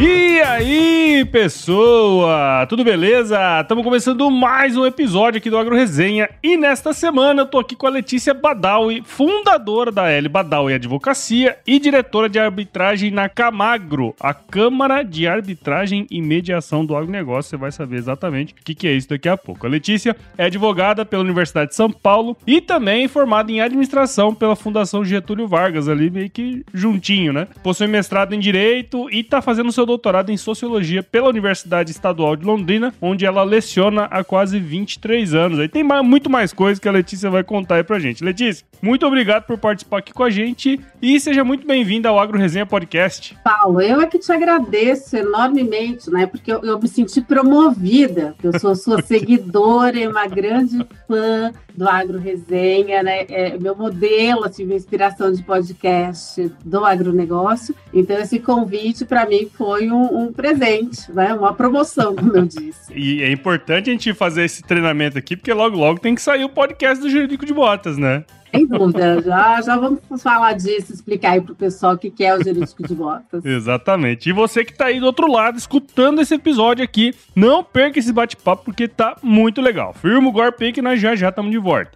E 0.00 0.40
aí, 0.42 1.24
pessoa? 1.24 2.64
Tudo 2.68 2.84
beleza? 2.84 3.36
Estamos 3.60 3.82
começando 3.82 4.30
mais 4.30 4.76
um 4.76 4.86
episódio 4.86 5.38
aqui 5.38 5.50
do 5.50 5.58
Agro 5.58 5.74
Resenha 5.74 6.30
e 6.40 6.56
nesta 6.56 6.92
semana 6.92 7.42
eu 7.42 7.46
tô 7.46 7.58
aqui 7.58 7.74
com 7.74 7.88
a 7.88 7.90
Letícia 7.90 8.32
Badawi, 8.32 9.02
fundadora 9.04 9.90
da 9.90 10.08
L 10.08 10.28
Badawi 10.28 10.74
Advocacia 10.74 11.58
e 11.66 11.80
diretora 11.80 12.28
de 12.28 12.38
arbitragem 12.38 13.10
na 13.10 13.28
Camagro, 13.28 14.14
a 14.20 14.32
Câmara 14.32 15.02
de 15.02 15.26
Arbitragem 15.26 16.06
e 16.08 16.22
Mediação 16.22 16.86
do 16.86 16.94
Agronegócio. 16.94 17.50
Você 17.50 17.56
vai 17.56 17.72
saber 17.72 17.96
exatamente 17.96 18.52
o 18.52 18.64
que, 18.64 18.76
que 18.76 18.86
é 18.86 18.92
isso 18.92 19.08
daqui 19.08 19.28
a 19.28 19.36
pouco. 19.36 19.66
A 19.66 19.68
Letícia 19.68 20.14
é 20.36 20.44
advogada 20.44 21.04
pela 21.04 21.24
Universidade 21.24 21.70
de 21.70 21.76
São 21.76 21.90
Paulo 21.90 22.36
e 22.46 22.60
também 22.60 23.08
formada 23.08 23.50
em 23.50 23.60
administração 23.60 24.32
pela 24.32 24.54
Fundação 24.54 25.04
Getúlio 25.04 25.48
Vargas, 25.48 25.88
ali 25.88 26.08
meio 26.08 26.30
que 26.30 26.64
juntinho, 26.72 27.32
né? 27.32 27.48
Possui 27.64 27.88
mestrado 27.88 28.32
em 28.32 28.38
Direito 28.38 29.10
e 29.10 29.24
tá 29.24 29.42
fazendo 29.42 29.72
seu 29.72 29.87
doutorado 29.88 30.30
em 30.30 30.36
Sociologia 30.36 31.02
pela 31.02 31.28
Universidade 31.28 31.90
Estadual 31.90 32.36
de 32.36 32.44
Londrina, 32.44 32.94
onde 33.00 33.24
ela 33.24 33.42
leciona 33.42 34.04
há 34.04 34.22
quase 34.22 34.60
23 34.60 35.34
anos. 35.34 35.58
Aí 35.58 35.68
tem 35.68 35.82
mais, 35.82 36.04
muito 36.04 36.30
mais 36.30 36.52
coisa 36.52 36.80
que 36.80 36.88
a 36.88 36.92
Letícia 36.92 37.30
vai 37.30 37.42
contar 37.42 37.76
aí 37.76 37.82
pra 37.82 37.98
gente. 37.98 38.22
Letícia, 38.22 38.64
muito 38.82 39.06
obrigado 39.06 39.44
por 39.44 39.58
participar 39.58 39.98
aqui 39.98 40.12
com 40.12 40.22
a 40.22 40.30
gente 40.30 40.80
e 41.00 41.18
seja 41.18 41.42
muito 41.42 41.66
bem-vinda 41.66 42.08
ao 42.08 42.18
Agro 42.18 42.38
Resenha 42.38 42.66
Podcast. 42.66 43.36
Paulo, 43.42 43.80
eu 43.80 44.00
é 44.00 44.06
que 44.06 44.18
te 44.18 44.30
agradeço 44.30 45.16
enormemente, 45.16 46.10
né? 46.10 46.26
Porque 46.26 46.52
eu, 46.52 46.62
eu 46.62 46.78
me 46.78 46.86
senti 46.86 47.20
promovida. 47.20 48.34
Eu 48.42 48.58
sou 48.58 48.74
sua 48.76 49.00
seguidora 49.02 49.98
e 49.98 50.06
uma 50.06 50.26
grande 50.26 50.86
fã 51.06 51.52
do 51.78 51.88
Agro 51.88 52.18
Resenha, 52.18 53.02
né? 53.02 53.24
É 53.28 53.56
meu 53.56 53.74
modelo, 53.74 54.44
assim, 54.44 54.64
minha 54.64 54.76
inspiração 54.76 55.32
de 55.32 55.42
podcast 55.44 56.52
do 56.64 56.84
agronegócio. 56.84 57.74
Então, 57.94 58.18
esse 58.18 58.40
convite 58.40 59.04
para 59.04 59.24
mim 59.26 59.48
foi 59.56 59.77
um, 59.90 60.24
um, 60.24 60.32
presente, 60.32 61.10
né? 61.12 61.34
Uma 61.34 61.52
promoção, 61.52 62.14
como 62.14 62.36
eu 62.36 62.46
disse. 62.46 62.92
e 62.94 63.22
é 63.22 63.30
importante 63.30 63.90
a 63.90 63.92
gente 63.92 64.12
fazer 64.14 64.44
esse 64.44 64.62
treinamento 64.62 65.18
aqui, 65.18 65.36
porque 65.36 65.52
logo, 65.52 65.76
logo 65.76 66.00
tem 66.00 66.14
que 66.14 66.22
sair 66.22 66.44
o 66.44 66.48
podcast 66.48 67.02
do 67.02 67.10
Jurídico 67.10 67.44
de 67.44 67.52
Botas, 67.52 67.96
né? 67.96 68.24
Sem 68.50 68.66
dúvida, 68.66 69.20
já, 69.20 69.60
já 69.60 69.76
vamos 69.76 70.00
falar 70.22 70.54
disso, 70.54 70.92
explicar 70.92 71.32
aí 71.32 71.40
pro 71.40 71.54
pessoal 71.54 71.94
o 71.94 71.98
que, 71.98 72.10
que 72.10 72.24
é 72.24 72.34
o 72.34 72.42
jurídico 72.42 72.82
de 72.82 72.94
botas. 72.94 73.44
Exatamente. 73.44 74.30
E 74.30 74.32
você 74.32 74.64
que 74.64 74.72
tá 74.72 74.86
aí 74.86 74.98
do 74.98 75.06
outro 75.06 75.30
lado, 75.30 75.58
escutando 75.58 76.20
esse 76.20 76.34
episódio 76.34 76.82
aqui, 76.82 77.14
não 77.36 77.62
perca 77.62 77.98
esse 77.98 78.12
bate-papo, 78.12 78.64
porque 78.64 78.88
tá 78.88 79.16
muito 79.22 79.60
legal. 79.60 79.92
Firma 79.92 80.28
o 80.28 80.32
golpe 80.32 80.72
que 80.72 80.80
nós 80.80 81.00
já 81.00 81.14
já 81.14 81.28
estamos 81.28 81.50
de 81.50 81.58
volta. 81.58 81.90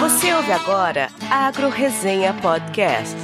Você 0.00 0.32
ouve 0.34 0.52
agora 0.52 1.08
Agro 1.30 1.68
Resenha 1.68 2.34
Podcast. 2.34 3.23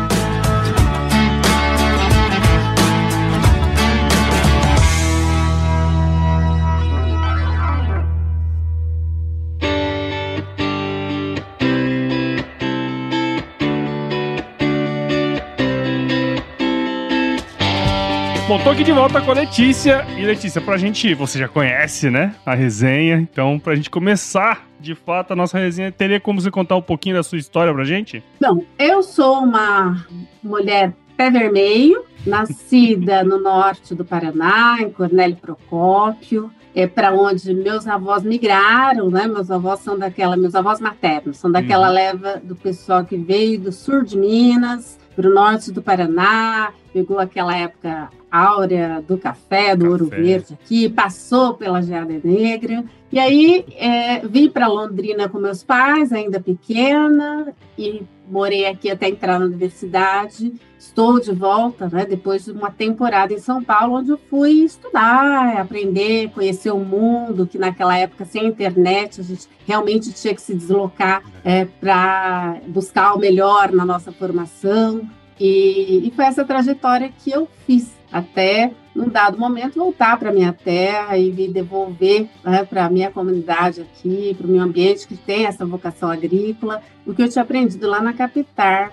Bom, 18.51 18.61
tô 18.61 18.71
aqui 18.71 18.83
de 18.83 18.91
volta 18.91 19.21
com 19.21 19.31
a 19.31 19.33
Letícia. 19.33 20.05
E 20.17 20.25
Letícia, 20.25 20.59
pra 20.59 20.75
gente, 20.75 21.13
você 21.15 21.39
já 21.39 21.47
conhece, 21.47 22.09
né, 22.09 22.35
a 22.45 22.53
resenha. 22.53 23.15
Então, 23.15 23.57
pra 23.57 23.75
gente 23.75 23.89
começar, 23.89 24.67
de 24.77 24.93
fato, 24.93 25.31
a 25.31 25.37
nossa 25.37 25.57
resenha, 25.57 25.89
teria 25.89 26.19
como 26.19 26.41
você 26.41 26.51
contar 26.51 26.75
um 26.75 26.81
pouquinho 26.81 27.15
da 27.15 27.23
sua 27.23 27.37
história 27.37 27.73
pra 27.73 27.85
gente? 27.85 28.21
Bom, 28.41 28.61
eu 28.77 29.01
sou 29.03 29.39
uma 29.39 30.05
mulher 30.43 30.93
pé 31.15 31.31
vermelho, 31.31 32.03
nascida 32.27 33.23
no 33.23 33.39
norte 33.39 33.95
do 33.95 34.03
Paraná, 34.03 34.79
em 34.81 34.89
Cornélio 34.89 35.37
Procópio. 35.37 36.51
É 36.75 36.85
para 36.85 37.13
onde 37.13 37.53
meus 37.53 37.87
avós 37.87 38.21
migraram, 38.21 39.09
né? 39.09 39.27
Meus 39.27 39.49
avós 39.49 39.79
são 39.79 39.97
daquela, 39.97 40.35
meus 40.35 40.55
avós 40.55 40.81
maternos 40.81 41.37
são 41.37 41.49
daquela 41.49 41.87
uhum. 41.87 41.93
leva 41.93 42.41
do 42.43 42.57
pessoal 42.57 43.05
que 43.05 43.15
veio 43.15 43.57
do 43.61 43.71
sul 43.71 44.03
de 44.03 44.17
Minas, 44.17 44.99
para 45.15 45.29
o 45.29 45.33
norte 45.33 45.71
do 45.71 45.81
Paraná, 45.81 46.73
pegou 46.93 47.17
aquela 47.17 47.55
época 47.55 48.09
áurea 48.31 49.03
do 49.05 49.17
café, 49.17 49.75
do 49.75 49.81
café. 49.83 49.91
ouro 49.91 50.05
verde 50.05 50.53
aqui, 50.53 50.87
passou 50.87 51.55
pela 51.55 51.81
Geada 51.81 52.19
Negra. 52.23 52.83
E 53.11 53.19
aí 53.19 53.65
é, 53.77 54.25
vim 54.25 54.49
para 54.49 54.67
Londrina 54.67 55.27
com 55.27 55.37
meus 55.37 55.63
pais, 55.63 56.13
ainda 56.13 56.39
pequena, 56.39 57.53
e 57.77 58.03
morei 58.25 58.65
aqui 58.65 58.89
até 58.89 59.09
entrar 59.09 59.37
na 59.37 59.45
universidade. 59.45 60.53
Estou 60.79 61.19
de 61.19 61.33
volta, 61.33 61.89
né, 61.91 62.05
depois 62.05 62.45
de 62.45 62.51
uma 62.51 62.71
temporada 62.71 63.33
em 63.33 63.37
São 63.37 63.61
Paulo, 63.61 63.97
onde 63.97 64.11
eu 64.11 64.17
fui 64.17 64.63
estudar, 64.63 65.57
aprender, 65.57 66.31
conhecer 66.31 66.71
o 66.71 66.79
mundo, 66.79 67.45
que 67.45 67.59
naquela 67.59 67.97
época, 67.97 68.23
sem 68.23 68.47
internet, 68.47 69.19
a 69.19 69.23
gente 69.23 69.47
realmente 69.67 70.11
tinha 70.13 70.33
que 70.33 70.41
se 70.41 70.55
deslocar 70.55 71.21
é, 71.43 71.65
para 71.65 72.61
buscar 72.67 73.13
o 73.13 73.19
melhor 73.19 73.71
na 73.73 73.85
nossa 73.85 74.11
formação. 74.11 75.07
E, 75.39 76.07
e 76.07 76.11
foi 76.15 76.25
essa 76.25 76.45
trajetória 76.45 77.11
que 77.23 77.31
eu 77.31 77.47
fiz 77.65 77.91
até 78.11 78.71
num 78.93 79.07
dado 79.07 79.37
momento 79.37 79.79
voltar 79.79 80.17
para 80.19 80.33
minha 80.33 80.51
terra 80.51 81.17
e 81.17 81.31
me 81.31 81.47
devolver 81.47 82.27
né, 82.43 82.63
para 82.65 82.85
a 82.85 82.89
minha 82.89 83.09
comunidade 83.09 83.81
aqui, 83.81 84.35
para 84.37 84.45
o 84.45 84.49
meu 84.49 84.61
ambiente 84.61 85.07
que 85.07 85.15
tem 85.15 85.45
essa 85.45 85.65
vocação 85.65 86.11
agrícola, 86.11 86.81
o 87.05 87.13
que 87.13 87.21
eu 87.21 87.29
tinha 87.29 87.41
aprendido 87.41 87.87
lá 87.87 88.01
na 88.01 88.13
capital. 88.13 88.89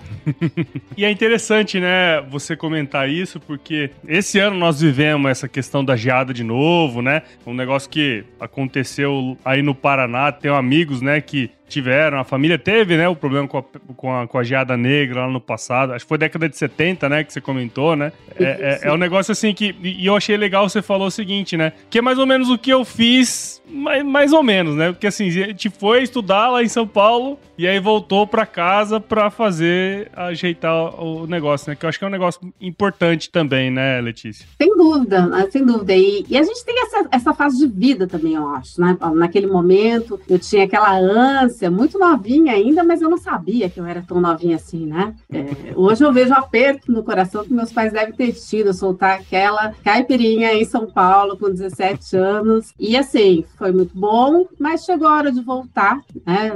e 0.96 1.04
é 1.04 1.10
interessante, 1.10 1.80
né, 1.80 2.20
você 2.30 2.56
comentar 2.56 3.08
isso, 3.08 3.40
porque 3.40 3.90
esse 4.06 4.38
ano 4.38 4.56
nós 4.56 4.80
vivemos 4.80 5.30
essa 5.30 5.48
questão 5.48 5.84
da 5.84 5.96
geada 5.96 6.32
de 6.32 6.44
novo, 6.44 7.02
né? 7.02 7.22
Um 7.44 7.54
negócio 7.54 7.90
que 7.90 8.24
aconteceu 8.38 9.36
aí 9.44 9.62
no 9.62 9.74
Paraná, 9.74 10.30
tenho 10.30 10.54
amigos, 10.54 11.02
né, 11.02 11.20
que 11.20 11.50
tiveram, 11.68 12.18
a 12.18 12.24
família 12.24 12.58
teve, 12.58 12.96
né, 12.96 13.08
o 13.08 13.16
problema 13.16 13.46
com 13.46 13.58
a, 13.58 13.64
com 13.96 14.12
a, 14.12 14.26
com 14.26 14.38
a 14.38 14.42
geada 14.42 14.76
negra 14.76 15.26
lá 15.26 15.32
no 15.32 15.40
passado, 15.40 15.92
acho 15.92 16.04
que 16.04 16.08
foi 16.08 16.18
década 16.18 16.48
de 16.48 16.56
70, 16.56 17.08
né, 17.08 17.24
que 17.24 17.32
você 17.32 17.40
comentou, 17.40 17.94
né? 17.94 18.12
É, 18.38 18.80
é, 18.84 18.88
é 18.88 18.92
um 18.92 18.96
negócio 18.96 19.32
assim 19.32 19.52
que 19.52 19.74
e 19.82 20.06
eu 20.06 20.16
achei 20.16 20.36
legal 20.36 20.68
você 20.68 20.80
falou 20.80 21.08
o 21.08 21.10
seguinte, 21.10 21.56
né? 21.56 21.72
Que 21.90 21.98
é 21.98 22.02
mais 22.02 22.18
ou 22.18 22.26
menos 22.26 22.48
o 22.50 22.58
que 22.58 22.70
eu 22.70 22.84
fiz, 22.84 23.60
mais, 23.68 24.04
mais 24.04 24.32
ou 24.32 24.42
menos, 24.42 24.76
né? 24.76 24.92
Porque 24.92 25.06
assim, 25.06 25.28
a 25.28 25.48
gente 25.48 25.70
foi 25.70 26.02
estudar 26.02 26.48
lá 26.48 26.62
em 26.62 26.68
São 26.68 26.86
Paulo 26.86 27.38
e 27.58 27.66
aí 27.66 27.80
voltou 27.80 28.24
para 28.26 28.46
casa 28.46 29.00
para 29.00 29.30
fazer 29.30 30.10
ajeitar 30.14 31.02
o 31.02 31.26
negócio, 31.26 31.68
né? 31.68 31.76
Que 31.76 31.84
eu 31.84 31.88
acho 31.88 31.98
que 31.98 32.04
é 32.04 32.08
um 32.08 32.10
negócio 32.10 32.40
importante 32.60 33.30
também, 33.30 33.68
né, 33.70 34.00
Letícia? 34.00 34.46
Sem 34.56 34.76
dúvida, 34.76 35.26
né? 35.26 35.48
sem 35.50 35.64
dúvida. 35.64 35.92
E, 35.92 36.24
e, 36.28 36.38
a 36.38 36.42
gente 36.42 36.64
tem 36.64 36.80
essa, 36.82 37.08
essa 37.10 37.34
fase 37.34 37.58
de 37.58 37.66
vida 37.66 38.06
também, 38.06 38.34
eu 38.34 38.48
acho, 38.50 38.80
né? 38.80 38.96
Naquele 39.14 39.48
momento, 39.48 40.20
eu 40.28 40.38
tinha 40.38 40.64
aquela 40.64 40.96
ânsia, 40.96 41.57
muito 41.70 41.98
novinha 41.98 42.52
ainda, 42.52 42.84
mas 42.84 43.00
eu 43.00 43.10
não 43.10 43.18
sabia 43.18 43.68
que 43.68 43.80
eu 43.80 43.86
era 43.86 44.02
tão 44.02 44.20
novinha 44.20 44.56
assim, 44.56 44.86
né? 44.86 45.14
É, 45.30 45.72
hoje 45.74 46.04
eu 46.04 46.12
vejo 46.12 46.32
aperto 46.34 46.92
no 46.92 47.02
coração 47.02 47.44
que 47.44 47.52
meus 47.52 47.72
pais 47.72 47.92
devem 47.92 48.14
ter 48.14 48.32
tido, 48.32 48.72
soltar 48.72 49.18
aquela 49.18 49.72
caipirinha 49.82 50.52
em 50.54 50.64
São 50.64 50.86
Paulo 50.86 51.36
com 51.36 51.50
17 51.50 52.16
anos. 52.16 52.72
E 52.78 52.96
assim, 52.96 53.44
foi 53.56 53.72
muito 53.72 53.96
bom, 53.98 54.46
mas 54.58 54.84
chegou 54.84 55.08
a 55.08 55.16
hora 55.16 55.32
de 55.32 55.40
voltar, 55.40 56.00
né? 56.26 56.52